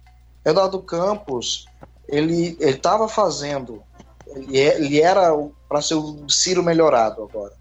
Eduardo 0.44 0.80
Campos, 0.80 1.66
ele 2.08 2.56
estava 2.60 3.08
fazendo, 3.08 3.82
ele, 4.26 4.58
é, 4.58 4.76
ele 4.76 5.00
era 5.00 5.30
para 5.68 5.82
ser 5.82 5.94
o 5.94 6.28
Ciro 6.30 6.62
melhorado 6.62 7.22
agora, 7.22 7.54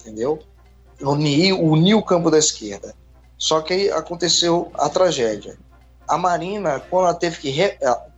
entendeu? 0.00 0.40
Unir, 1.00 1.52
unir 1.52 1.94
o 1.94 2.02
campo 2.02 2.30
da 2.30 2.38
esquerda. 2.38 2.94
Só 3.38 3.60
que 3.60 3.74
aí 3.74 3.90
aconteceu 3.90 4.72
a 4.74 4.88
tragédia. 4.88 5.58
A 6.08 6.16
Marina, 6.16 6.80
quando 6.80 7.04
ela 7.04 7.14
teve 7.14 7.38
que. 7.38 7.50
Re, 7.50 7.76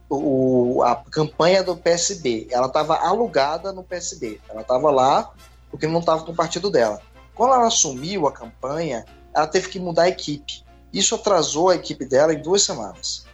o, 0.09 0.83
a 0.83 0.97
campanha 0.97 1.63
do 1.63 1.77
PSB. 1.77 2.49
Ela 2.51 2.67
estava 2.67 2.97
alugada 2.97 3.73
no 3.73 3.83
PSB. 3.83 4.41
Ela 4.49 4.63
estava 4.63 4.91
lá 4.91 5.31
porque 5.71 5.87
não 5.87 6.01
estava 6.01 6.25
com 6.25 6.33
o 6.33 6.37
partido 6.37 6.71
dela. 6.71 7.01
Quando 7.35 7.55
ela 7.55 7.67
assumiu 7.67 8.27
a 8.27 8.33
campanha, 8.33 9.05
ela 9.35 9.47
teve 9.47 9.69
que 9.69 9.79
mudar 9.79 10.05
a 10.05 10.09
equipe. 10.09 10.65
Isso 10.93 11.15
atrasou 11.15 11.69
a 11.69 11.75
equipe 11.75 12.05
dela 12.05 12.33
em 12.33 12.41
duas 12.41 12.63
semanas 12.63 13.27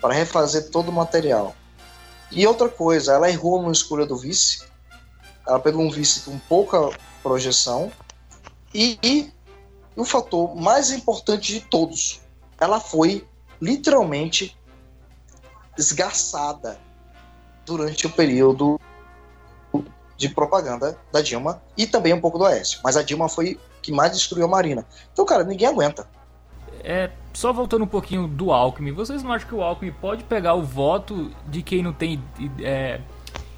para 0.00 0.14
refazer 0.14 0.70
todo 0.70 0.88
o 0.88 0.92
material. 0.92 1.54
E 2.30 2.46
outra 2.46 2.68
coisa, 2.68 3.14
ela 3.14 3.30
errou 3.30 3.62
na 3.62 3.70
escolha 3.70 4.04
do 4.04 4.16
vice. 4.16 4.62
Ela 5.46 5.58
pegou 5.58 5.82
um 5.82 5.90
vice 5.90 6.20
com 6.20 6.38
pouca 6.40 6.90
projeção. 7.22 7.90
E, 8.74 8.98
e 9.02 9.32
o 9.96 10.04
fator 10.04 10.54
mais 10.54 10.90
importante 10.90 11.54
de 11.54 11.60
todos, 11.60 12.20
ela 12.60 12.80
foi 12.80 13.26
literalmente 13.60 14.57
esgarçada 15.78 16.78
durante 17.64 18.06
o 18.06 18.10
período 18.10 18.80
de 20.16 20.28
propaganda 20.28 20.98
da 21.12 21.22
Dilma 21.22 21.62
e 21.76 21.86
também 21.86 22.12
um 22.12 22.20
pouco 22.20 22.38
do 22.38 22.44
Aécio. 22.44 22.80
Mas 22.82 22.96
a 22.96 23.02
Dilma 23.02 23.28
foi 23.28 23.58
que 23.80 23.92
mais 23.92 24.12
destruiu 24.12 24.44
a 24.46 24.48
Marina. 24.48 24.84
Então, 25.12 25.24
cara, 25.24 25.44
ninguém 25.44 25.68
aguenta. 25.68 26.08
É, 26.82 27.10
só 27.32 27.52
voltando 27.52 27.84
um 27.84 27.88
pouquinho 27.88 28.26
do 28.26 28.52
Alckmin, 28.52 28.92
vocês 28.92 29.22
não 29.22 29.32
acham 29.32 29.48
que 29.48 29.54
o 29.54 29.62
Alckmin 29.62 29.92
pode 29.92 30.24
pegar 30.24 30.54
o 30.54 30.62
voto 30.62 31.30
de 31.46 31.62
quem 31.62 31.82
não 31.82 31.92
tem 31.92 32.22
é, 32.60 33.00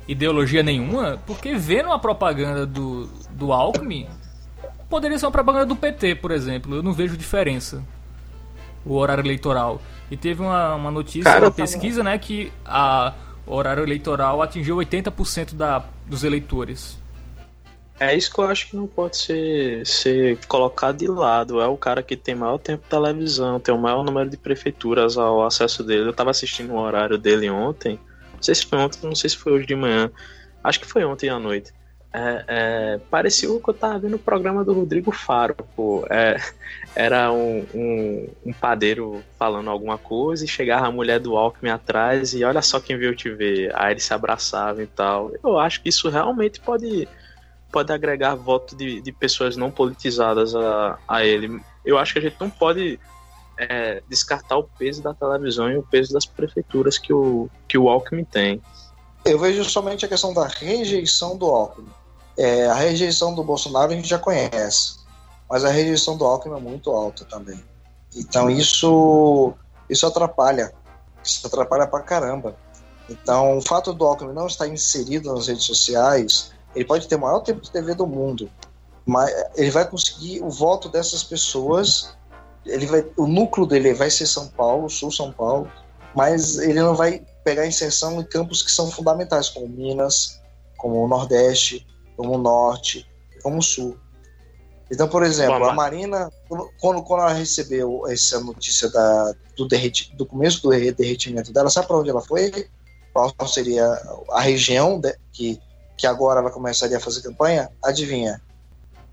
ideologia 0.06 0.62
nenhuma? 0.62 1.18
Porque 1.26 1.54
vendo 1.54 1.90
a 1.92 1.98
propaganda 1.98 2.66
do, 2.66 3.06
do 3.30 3.52
Alckmin, 3.52 4.08
poderia 4.88 5.18
ser 5.18 5.26
uma 5.26 5.32
propaganda 5.32 5.66
do 5.66 5.76
PT, 5.76 6.16
por 6.16 6.30
exemplo. 6.30 6.74
Eu 6.74 6.82
não 6.82 6.92
vejo 6.92 7.16
diferença. 7.16 7.82
O 8.84 8.96
horário 8.96 9.22
eleitoral. 9.22 9.80
E 10.10 10.16
teve 10.16 10.42
uma, 10.42 10.74
uma 10.74 10.90
notícia, 10.90 11.24
Cara, 11.24 11.46
uma 11.46 11.50
pesquisa, 11.50 12.02
né, 12.02 12.18
que 12.18 12.52
a, 12.64 13.14
o 13.46 13.54
horário 13.54 13.82
eleitoral 13.82 14.42
atingiu 14.42 14.76
80% 14.76 15.54
da, 15.54 15.84
dos 16.06 16.24
eleitores. 16.24 16.98
É 18.00 18.16
isso 18.16 18.32
que 18.32 18.40
eu 18.40 18.44
acho 18.46 18.70
que 18.70 18.76
não 18.76 18.86
pode 18.86 19.18
ser, 19.18 19.86
ser 19.86 20.38
colocado 20.48 20.96
de 20.96 21.06
lado. 21.06 21.60
É 21.60 21.66
o 21.66 21.76
cara 21.76 22.02
que 22.02 22.16
tem 22.16 22.34
maior 22.34 22.56
tempo 22.56 22.82
de 22.82 22.88
televisão, 22.88 23.60
tem 23.60 23.74
o 23.74 23.78
maior 23.78 24.02
número 24.02 24.30
de 24.30 24.38
prefeituras 24.38 25.18
ao 25.18 25.44
acesso 25.44 25.84
dele. 25.84 26.06
Eu 26.06 26.10
estava 26.10 26.30
assistindo 26.30 26.72
o 26.72 26.78
horário 26.78 27.18
dele 27.18 27.50
ontem. 27.50 28.00
Não 28.32 28.42
sei 28.42 28.54
se 28.54 28.64
foi 28.64 28.78
ontem, 28.78 28.98
não 29.02 29.14
sei 29.14 29.28
se 29.28 29.36
foi 29.36 29.52
hoje 29.52 29.66
de 29.66 29.76
manhã. 29.76 30.10
Acho 30.64 30.80
que 30.80 30.86
foi 30.86 31.04
ontem 31.04 31.28
à 31.28 31.38
noite. 31.38 31.72
É, 32.12 32.44
é, 32.48 33.00
parecia 33.08 33.48
que 33.48 33.70
eu 33.70 33.74
tava 33.74 34.00
vendo 34.00 34.16
o 34.16 34.18
programa 34.18 34.64
do 34.64 34.72
Rodrigo 34.72 35.12
Faro, 35.12 35.54
pô. 35.76 36.04
É, 36.11 36.36
era 36.94 37.30
um, 37.32 37.64
um, 37.72 38.28
um, 38.46 38.52
padeiro 38.52 39.22
falando 39.38 39.70
alguma 39.70 39.96
coisa 39.96 40.44
e 40.44 40.48
chegava 40.48 40.88
a 40.88 40.90
mulher 40.90 41.20
do 41.20 41.36
Alckmin 41.36 41.70
atrás 41.70 42.34
e 42.34 42.42
olha 42.42 42.61
só 42.62 42.80
quem 42.80 42.98
veio 42.98 43.14
te 43.14 43.30
ver. 43.30 43.72
Aí 43.76 43.92
eles 43.92 44.04
se 44.04 44.12
abraçavam 44.12 44.82
e 44.82 44.88
tal. 44.88 45.30
Eu 45.42 45.58
acho 45.58 45.80
que 45.82 45.88
isso 45.88 46.08
realmente 46.08 46.58
pode, 46.58 47.08
pode 47.70 47.92
agregar 47.92 48.34
voto 48.34 48.74
de, 48.74 49.00
de 49.00 49.12
pessoas 49.12 49.57
não 49.57 49.70
politizadas 49.70 50.54
a, 50.57 50.99
a 51.07 51.24
ele. 51.24 51.61
Eu 51.84 51.96
acho 51.96 52.12
que 52.12 52.18
a 52.18 52.22
gente 52.22 52.37
não 52.41 52.50
pode 52.50 52.99
é, 53.57 54.03
descartar 54.08 54.57
o 54.57 54.64
peso 54.64 55.00
da 55.00 55.14
televisão 55.14 55.70
e 55.70 55.76
o 55.76 55.82
peso 55.84 56.12
das 56.12 56.26
prefeituras 56.26 56.99
que 56.99 57.12
o, 57.12 57.49
que 57.68 57.78
o 57.78 57.88
Alckmin 57.88 58.24
tem. 58.24 58.61
Eu 59.24 59.38
vejo 59.38 59.62
somente 59.64 60.04
a 60.04 60.08
questão 60.08 60.34
da 60.34 60.49
rejeição 60.49 61.37
do 61.37 61.46
Alckmin 61.46 61.99
é, 62.41 62.67
a 62.67 62.75
rejeição 62.75 63.34
do 63.34 63.45
Bolsonaro 63.45 63.92
a 63.92 63.95
gente 63.95 64.08
já 64.08 64.18
conhece, 64.18 64.95
mas 65.46 65.62
a 65.62 65.68
rejeição 65.68 66.17
do 66.17 66.25
Alckmin 66.25 66.57
é 66.57 66.61
muito 66.61 66.91
alta 66.91 67.22
também. 67.26 67.62
Então 68.17 68.49
isso, 68.49 69.53
isso 69.91 70.07
atrapalha, 70.07 70.72
isso 71.22 71.46
atrapalha 71.46 71.87
pra 71.87 72.00
caramba. 72.00 72.57
Então 73.11 73.58
o 73.58 73.61
fato 73.61 73.92
do 73.92 74.07
Alckmin 74.07 74.33
não 74.33 74.46
estar 74.46 74.67
inserido 74.67 75.34
nas 75.34 75.49
redes 75.49 75.64
sociais, 75.64 76.50
ele 76.75 76.87
pode 76.87 77.07
ter 77.07 77.17
o 77.17 77.21
maior 77.21 77.41
tempo 77.41 77.61
de 77.61 77.71
TV 77.71 77.95
do 77.95 78.07
mundo, 78.07 78.50
mas 79.04 79.30
ele 79.54 79.71
vai 79.71 79.87
conseguir 79.87 80.42
o 80.42 80.49
voto 80.49 80.88
dessas 80.88 81.22
pessoas. 81.22 82.17
Ele 82.64 82.87
vai, 82.87 83.07
o 83.18 83.26
núcleo 83.26 83.67
dele 83.67 83.92
vai 83.92 84.11
ser 84.11 84.26
São 84.26 84.49
Paulo, 84.49 84.88
Sul 84.88 85.11
São 85.11 85.30
Paulo, 85.30 85.71
mas 86.17 86.57
ele 86.57 86.80
não 86.80 86.95
vai 86.95 87.22
pegar 87.45 87.67
inserção 87.67 88.18
em 88.18 88.25
campos 88.25 88.62
que 88.62 88.71
são 88.71 88.91
fundamentais, 88.91 89.50
como 89.50 89.68
Minas, 89.68 90.41
como 90.79 91.04
o 91.04 91.08
Nordeste, 91.08 91.87
como 92.21 92.34
o 92.34 92.38
norte, 92.38 93.09
como 93.42 93.59
o 93.59 93.63
sul. 93.63 93.97
Então, 94.92 95.09
por 95.09 95.22
exemplo, 95.22 95.64
a 95.64 95.72
Marina, 95.72 96.30
quando, 96.49 97.03
quando 97.03 97.22
ela 97.22 97.33
recebeu 97.33 98.07
essa 98.09 98.38
notícia 98.41 98.91
da, 98.91 99.34
do, 99.57 99.67
derreti, 99.67 100.14
do 100.17 100.26
começo 100.26 100.63
do 100.63 100.68
derretimento 100.68 101.51
dela, 101.51 101.71
sabe 101.71 101.87
para 101.87 101.97
onde 101.97 102.11
ela 102.11 102.21
foi? 102.21 102.68
Qual 103.14 103.33
seria 103.49 103.87
a 104.33 104.41
região 104.41 105.01
de, 105.01 105.17
que, 105.33 105.59
que 105.97 106.07
agora 106.07 106.41
ela 106.41 106.51
começaria 106.51 106.99
a 106.99 107.01
fazer 107.01 107.22
campanha? 107.22 107.71
Adivinha? 107.83 108.42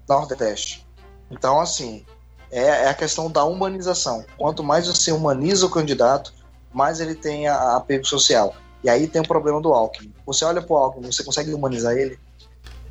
Nordeste. 0.09 0.85
Então, 1.31 1.61
assim, 1.61 2.05
é, 2.51 2.63
é, 2.63 2.89
a 2.89 2.93
questão 2.93 3.31
da 3.31 3.45
humanização. 3.45 4.25
Quanto 4.37 4.63
mais 4.63 4.87
você 4.87 5.13
humaniza 5.13 5.65
o 5.65 5.69
candidato, 5.69 6.33
mais 6.73 6.99
ele 6.99 7.15
tem 7.15 7.47
apego 7.47 8.03
social. 8.03 8.53
E 8.83 8.89
aí 8.89 9.07
tem 9.07 9.21
o 9.21 9.27
problema 9.27 9.61
do 9.61 9.73
Alckmin. 9.73 10.13
Você 10.25 10.43
olha 10.43 10.61
para 10.61 10.73
o 10.73 10.77
Alckmin, 10.77 11.09
você 11.09 11.23
consegue 11.23 11.53
humanizar 11.53 11.93
ele? 11.95 12.19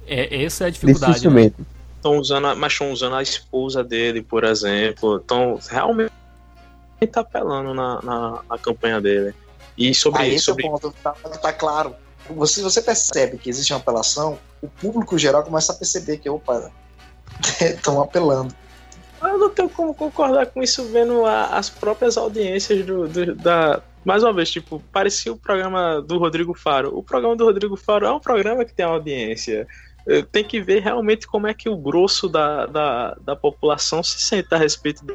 É, 0.06 0.44
essa 0.44 0.64
é 0.64 0.66
a 0.68 0.70
dificuldade. 0.70 1.06
Né? 1.06 1.12
Dificilmente. 1.12 1.54
Né? 1.58 1.66
Estão 1.96 2.18
usando, 2.18 2.56
mas 2.56 2.72
estão 2.72 2.92
usando 2.92 3.16
a 3.16 3.22
esposa 3.22 3.82
dele, 3.82 4.22
por 4.22 4.44
exemplo. 4.44 5.16
Estão 5.16 5.58
realmente 5.68 6.12
tá 7.12 7.20
apelando 7.20 7.74
na, 7.74 8.00
na, 8.02 8.42
na, 8.48 8.58
campanha 8.58 9.00
dele. 9.00 9.34
E 9.76 9.94
sobre 9.94 10.22
Aí 10.22 10.38
sobre... 10.38 10.66
É 10.66 10.70
ponto, 10.70 10.94
tá, 11.02 11.12
tá 11.12 11.52
claro. 11.52 11.94
Você, 12.30 12.62
você 12.62 12.80
percebe 12.80 13.38
que 13.38 13.50
existe 13.50 13.72
uma 13.72 13.78
apelação, 13.78 14.38
o 14.62 14.68
público 14.68 15.18
geral 15.18 15.42
começa 15.42 15.72
a 15.72 15.76
perceber 15.76 16.18
que, 16.18 16.28
opa, 16.28 16.70
estão 17.60 18.00
apelando. 18.00 18.54
Eu 19.22 19.38
não 19.38 19.50
tenho 19.50 19.68
como 19.68 19.94
concordar 19.94 20.46
com 20.46 20.62
isso 20.62 20.84
vendo 20.84 21.24
a, 21.24 21.46
as 21.56 21.70
próprias 21.70 22.16
audiências 22.16 22.84
do, 22.84 23.08
do, 23.08 23.34
da. 23.34 23.82
Mais 24.04 24.22
uma 24.22 24.32
vez, 24.32 24.50
tipo, 24.50 24.80
parecia 24.92 25.32
o 25.32 25.36
programa 25.36 26.00
do 26.00 26.18
Rodrigo 26.18 26.54
Faro. 26.54 26.96
O 26.96 27.02
programa 27.02 27.34
do 27.34 27.44
Rodrigo 27.44 27.76
Faro 27.76 28.06
é 28.06 28.12
um 28.12 28.20
programa 28.20 28.64
que 28.64 28.72
tem 28.72 28.86
audiência. 28.86 29.66
Eh, 30.06 30.22
tem 30.22 30.44
que 30.44 30.60
ver 30.60 30.82
realmente 30.82 31.26
como 31.26 31.46
é 31.46 31.54
que 31.54 31.68
o 31.68 31.76
grosso 31.76 32.28
da, 32.28 32.66
da, 32.66 33.14
da 33.20 33.36
população 33.36 34.02
se 34.02 34.20
sente 34.20 34.54
a 34.54 34.58
respeito 34.58 35.04
de, 35.04 35.14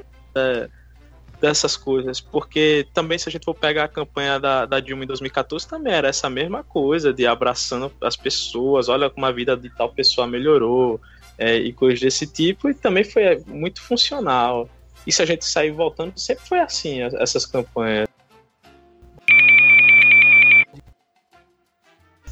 dessas 1.40 1.76
coisas. 1.78 2.20
Porque 2.20 2.88
também, 2.94 3.18
se 3.18 3.28
a 3.28 3.32
gente 3.32 3.46
for 3.46 3.56
pegar 3.56 3.86
a 3.86 3.88
campanha 3.88 4.40
da, 4.40 4.66
da 4.66 4.80
Dilma 4.80 5.04
em 5.04 5.08
2014, 5.08 5.68
também 5.68 5.94
era 5.94 6.08
essa 6.08 6.30
mesma 6.30 6.64
coisa 6.64 7.14
de 7.14 7.26
abraçando 7.26 7.92
as 8.02 8.16
pessoas, 8.16 8.90
olha 8.90 9.10
como 9.10 9.26
a 9.26 9.32
vida 9.32 9.58
de 9.58 9.70
tal 9.70 9.90
pessoa 9.90 10.28
melhorou 10.28 11.02
é, 11.38 11.56
e 11.56 11.74
coisas 11.74 12.00
desse 12.00 12.28
tipo, 12.28 12.70
e 12.70 12.74
também 12.74 13.04
foi 13.04 13.42
muito 13.48 13.82
funcional. 13.82 14.70
E 15.08 15.12
se 15.12 15.22
a 15.22 15.26
gente 15.26 15.44
sair 15.44 15.72
voltando, 15.72 16.14
sempre 16.16 16.46
foi 16.48 16.60
assim, 16.60 17.02
essas 17.02 17.46
campanhas. 17.46 18.08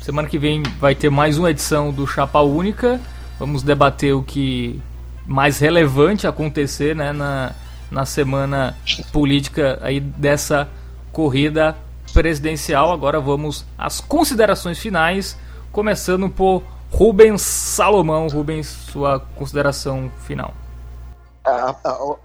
Semana 0.01 0.29
que 0.29 0.39
vem 0.39 0.63
vai 0.79 0.95
ter 0.95 1.09
mais 1.09 1.37
uma 1.37 1.51
edição 1.51 1.91
do 1.91 2.07
Chapa 2.07 2.39
Única. 2.39 2.99
Vamos 3.37 3.61
debater 3.63 4.15
o 4.15 4.23
que 4.23 4.81
mais 5.25 5.59
relevante 5.59 6.25
acontecer 6.25 6.95
né, 6.95 7.11
na, 7.11 7.53
na 7.91 8.05
semana 8.05 8.77
política 9.11 9.77
aí 9.81 9.99
dessa 9.99 10.69
corrida 11.11 11.75
presidencial. 12.13 12.93
Agora 12.93 13.19
vamos 13.19 13.65
às 13.77 13.99
considerações 13.99 14.79
finais, 14.79 15.37
começando 15.69 16.29
por 16.29 16.63
Rubens 16.91 17.41
Salomão, 17.41 18.27
Rubens, 18.29 18.67
sua 18.67 19.19
consideração 19.35 20.09
final. 20.21 20.53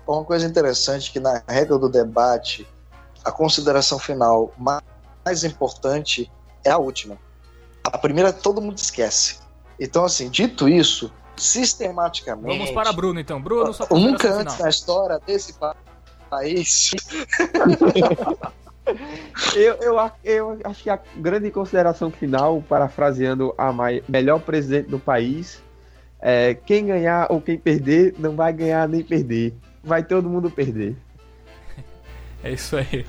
uma 0.07 0.25
coisa 0.25 0.47
interessante 0.47 1.11
que 1.11 1.19
na 1.19 1.43
regra 1.49 1.77
do 1.77 1.89
debate, 1.89 2.67
a 3.25 3.33
consideração 3.33 3.99
final 3.99 4.53
mais 5.25 5.43
importante 5.43 6.31
é 6.65 6.71
a 6.71 6.79
última. 6.79 7.19
A 7.85 7.99
primeira 7.99 8.33
todo 8.33 8.61
mundo 8.61 8.79
esquece. 8.79 9.39
Então, 9.79 10.05
assim, 10.05 10.31
dito 10.31 10.69
isso, 10.69 11.13
sistematicamente. 11.37 12.57
Vamos 12.59 12.71
para 12.71 12.93
Bruno, 12.93 13.21
então. 13.21 13.41
Bruno, 13.41 13.73
sua 13.73 13.87
Nunca 13.91 14.33
antes 14.33 14.59
na 14.59 14.69
história 14.69 15.21
desse 15.27 15.55
país. 16.31 16.93
eu, 19.55 19.75
eu, 19.81 19.97
eu 20.25 20.59
acho 20.65 20.83
que 20.83 20.91
a 20.91 20.99
grande 21.17 21.51
consideração 21.51 22.11
final, 22.11 22.63
parafraseando 22.69 23.55
a 23.59 23.73
melhor 24.09 24.41
presidente 24.41 24.89
do 24.89 24.99
país, 24.99 25.63
é 26.21 26.55
quem 26.55 26.87
ganhar 26.87 27.27
ou 27.31 27.41
quem 27.41 27.59
perder 27.59 28.15
não 28.19 28.35
vai 28.37 28.53
ganhar 28.53 28.89
nem 28.89 29.03
perder. 29.03 29.55
Vai 29.83 30.03
todo 30.03 30.29
mundo 30.29 30.51
perder. 30.51 30.97
É 32.43 32.53
isso 32.53 32.77
aí. 32.77 33.07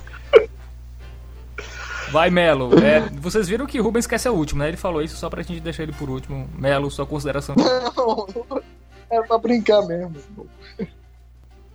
Vai, 2.16 2.30
Melo. 2.30 2.72
É, 2.80 3.02
vocês 3.20 3.50
viram 3.50 3.66
que 3.66 3.78
Rubens 3.78 4.08
quer 4.08 4.18
ser 4.18 4.30
o 4.30 4.36
último, 4.36 4.62
né? 4.62 4.70
Ele 4.70 4.78
falou 4.78 5.02
isso 5.02 5.18
só 5.18 5.30
pra 5.30 5.44
gente 5.44 5.60
deixar 5.60 5.84
ele 5.84 5.92
por 5.92 6.10
último. 6.10 6.50
Melo, 6.54 6.90
sua 6.90 7.06
consideração. 7.06 7.56
Não, 7.58 8.64
é 9.10 9.22
pra 9.22 9.38
brincar 9.38 9.82
mesmo. 9.82 10.16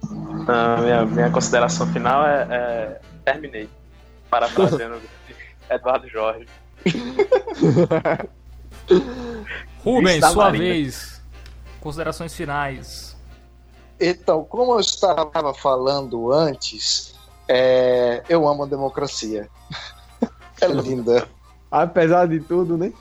Não, 0.09 0.83
minha, 0.83 1.05
minha 1.05 1.31
consideração 1.31 1.87
final 1.89 2.25
é, 2.25 2.47
é 2.51 3.01
terminei 3.23 3.69
parafraseando 4.31 5.03
Eduardo 5.69 6.09
Jorge. 6.09 6.47
Rubens, 9.85 10.25
sua 10.25 10.45
Marina. 10.45 10.65
vez. 10.65 11.21
Considerações 11.83 12.35
finais. 12.35 13.15
Então, 14.01 14.43
como 14.45 14.73
eu 14.73 14.81
estava 14.81 15.53
falando 15.53 16.33
antes, 16.33 17.15
é, 17.47 18.23
eu 18.27 18.49
amo 18.49 18.63
a 18.63 18.67
democracia. 18.67 19.47
É 20.61 20.69
linda. 20.69 21.29
Apesar 21.71 22.27
de 22.27 22.41
tudo, 22.41 22.77
né? 22.77 22.93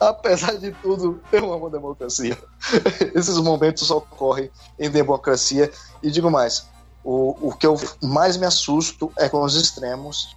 Apesar 0.00 0.56
de 0.56 0.72
tudo, 0.72 1.20
eu 1.32 1.52
amo 1.52 1.66
a 1.66 1.70
democracia. 1.70 2.38
Esses 3.14 3.38
momentos 3.38 3.90
ocorrem 3.90 4.50
em 4.78 4.90
democracia. 4.90 5.70
E 6.02 6.10
digo 6.10 6.30
mais: 6.30 6.66
o, 7.04 7.48
o 7.48 7.52
que 7.52 7.66
eu 7.66 7.76
mais 8.02 8.36
me 8.36 8.46
assusto 8.46 9.12
é 9.16 9.28
com 9.28 9.42
os 9.42 9.54
extremos 9.54 10.36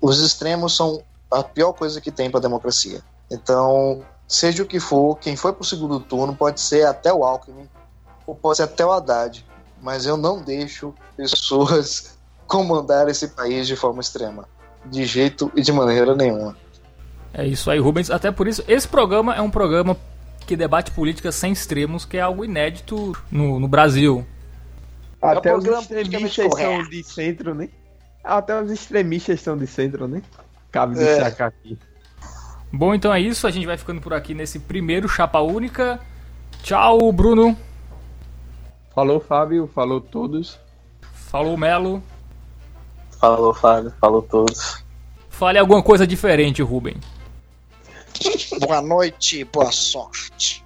os 0.00 0.18
extremos 0.20 0.74
são 0.74 1.02
a 1.30 1.42
pior 1.42 1.72
coisa 1.72 2.00
que 2.00 2.10
tem 2.10 2.30
para 2.30 2.38
a 2.38 2.42
democracia. 2.42 3.02
Então, 3.30 4.02
seja 4.26 4.62
o 4.62 4.66
que 4.66 4.80
for, 4.80 5.16
quem 5.18 5.36
foi 5.36 5.52
para 5.52 5.62
o 5.62 5.66
segundo 5.66 6.00
turno 6.00 6.34
pode 6.34 6.60
ser 6.60 6.86
até 6.86 7.12
o 7.12 7.22
Alckmin, 7.22 7.68
ou 8.26 8.34
pode 8.34 8.56
ser 8.56 8.62
até 8.64 8.84
o 8.84 8.90
Haddad, 8.90 9.44
mas 9.80 10.06
eu 10.06 10.16
não 10.16 10.40
deixo 10.40 10.94
pessoas 11.16 12.18
comandar 12.46 13.08
esse 13.08 13.28
país 13.28 13.66
de 13.66 13.76
forma 13.76 14.00
extrema, 14.00 14.48
de 14.86 15.04
jeito 15.04 15.50
e 15.54 15.62
de 15.62 15.72
maneira 15.72 16.14
nenhuma. 16.14 16.56
É 17.32 17.46
isso 17.46 17.70
aí, 17.70 17.78
Rubens. 17.78 18.10
Até 18.10 18.30
por 18.30 18.48
isso, 18.48 18.64
esse 18.66 18.88
programa 18.88 19.34
é 19.34 19.40
um 19.40 19.50
programa 19.50 19.96
que 20.46 20.56
debate 20.56 20.90
política 20.90 21.30
sem 21.30 21.52
extremos, 21.52 22.04
que 22.04 22.16
é 22.16 22.20
algo 22.20 22.44
inédito 22.44 23.16
no, 23.30 23.60
no 23.60 23.68
Brasil. 23.68 24.26
Até 25.22 25.50
é 25.50 25.54
um 25.54 25.58
os 25.58 25.64
extremistas 25.64 26.52
são 26.54 26.82
de 26.88 27.02
centro, 27.04 27.54
né? 27.54 27.68
Até 28.24 28.60
os 28.60 28.70
extremistas 28.70 29.38
estão 29.38 29.56
de 29.56 29.66
centro, 29.66 30.08
né? 30.08 30.22
Cabe 30.70 30.94
destacar 30.94 31.48
é. 31.48 31.50
aqui. 31.50 31.78
Bom, 32.72 32.94
então 32.94 33.12
é 33.12 33.20
isso. 33.20 33.46
A 33.46 33.50
gente 33.50 33.66
vai 33.66 33.76
ficando 33.76 34.00
por 34.00 34.14
aqui 34.14 34.34
nesse 34.34 34.58
primeiro 34.58 35.08
Chapa 35.08 35.40
Única. 35.40 36.00
Tchau, 36.62 37.12
Bruno. 37.12 37.56
Falou, 38.94 39.20
Fábio. 39.20 39.68
Falou 39.74 40.00
todos. 40.00 40.58
Falou, 41.12 41.56
Melo. 41.56 42.02
Falou, 43.20 43.52
Fábio. 43.52 43.92
Falou 44.00 44.22
todos. 44.22 44.82
Fale 45.28 45.58
alguma 45.58 45.82
coisa 45.82 46.06
diferente, 46.06 46.62
Rubem. 46.62 46.96
Boa 48.60 48.80
noite, 48.80 49.44
boa 49.44 49.70
sorte. 49.70 50.64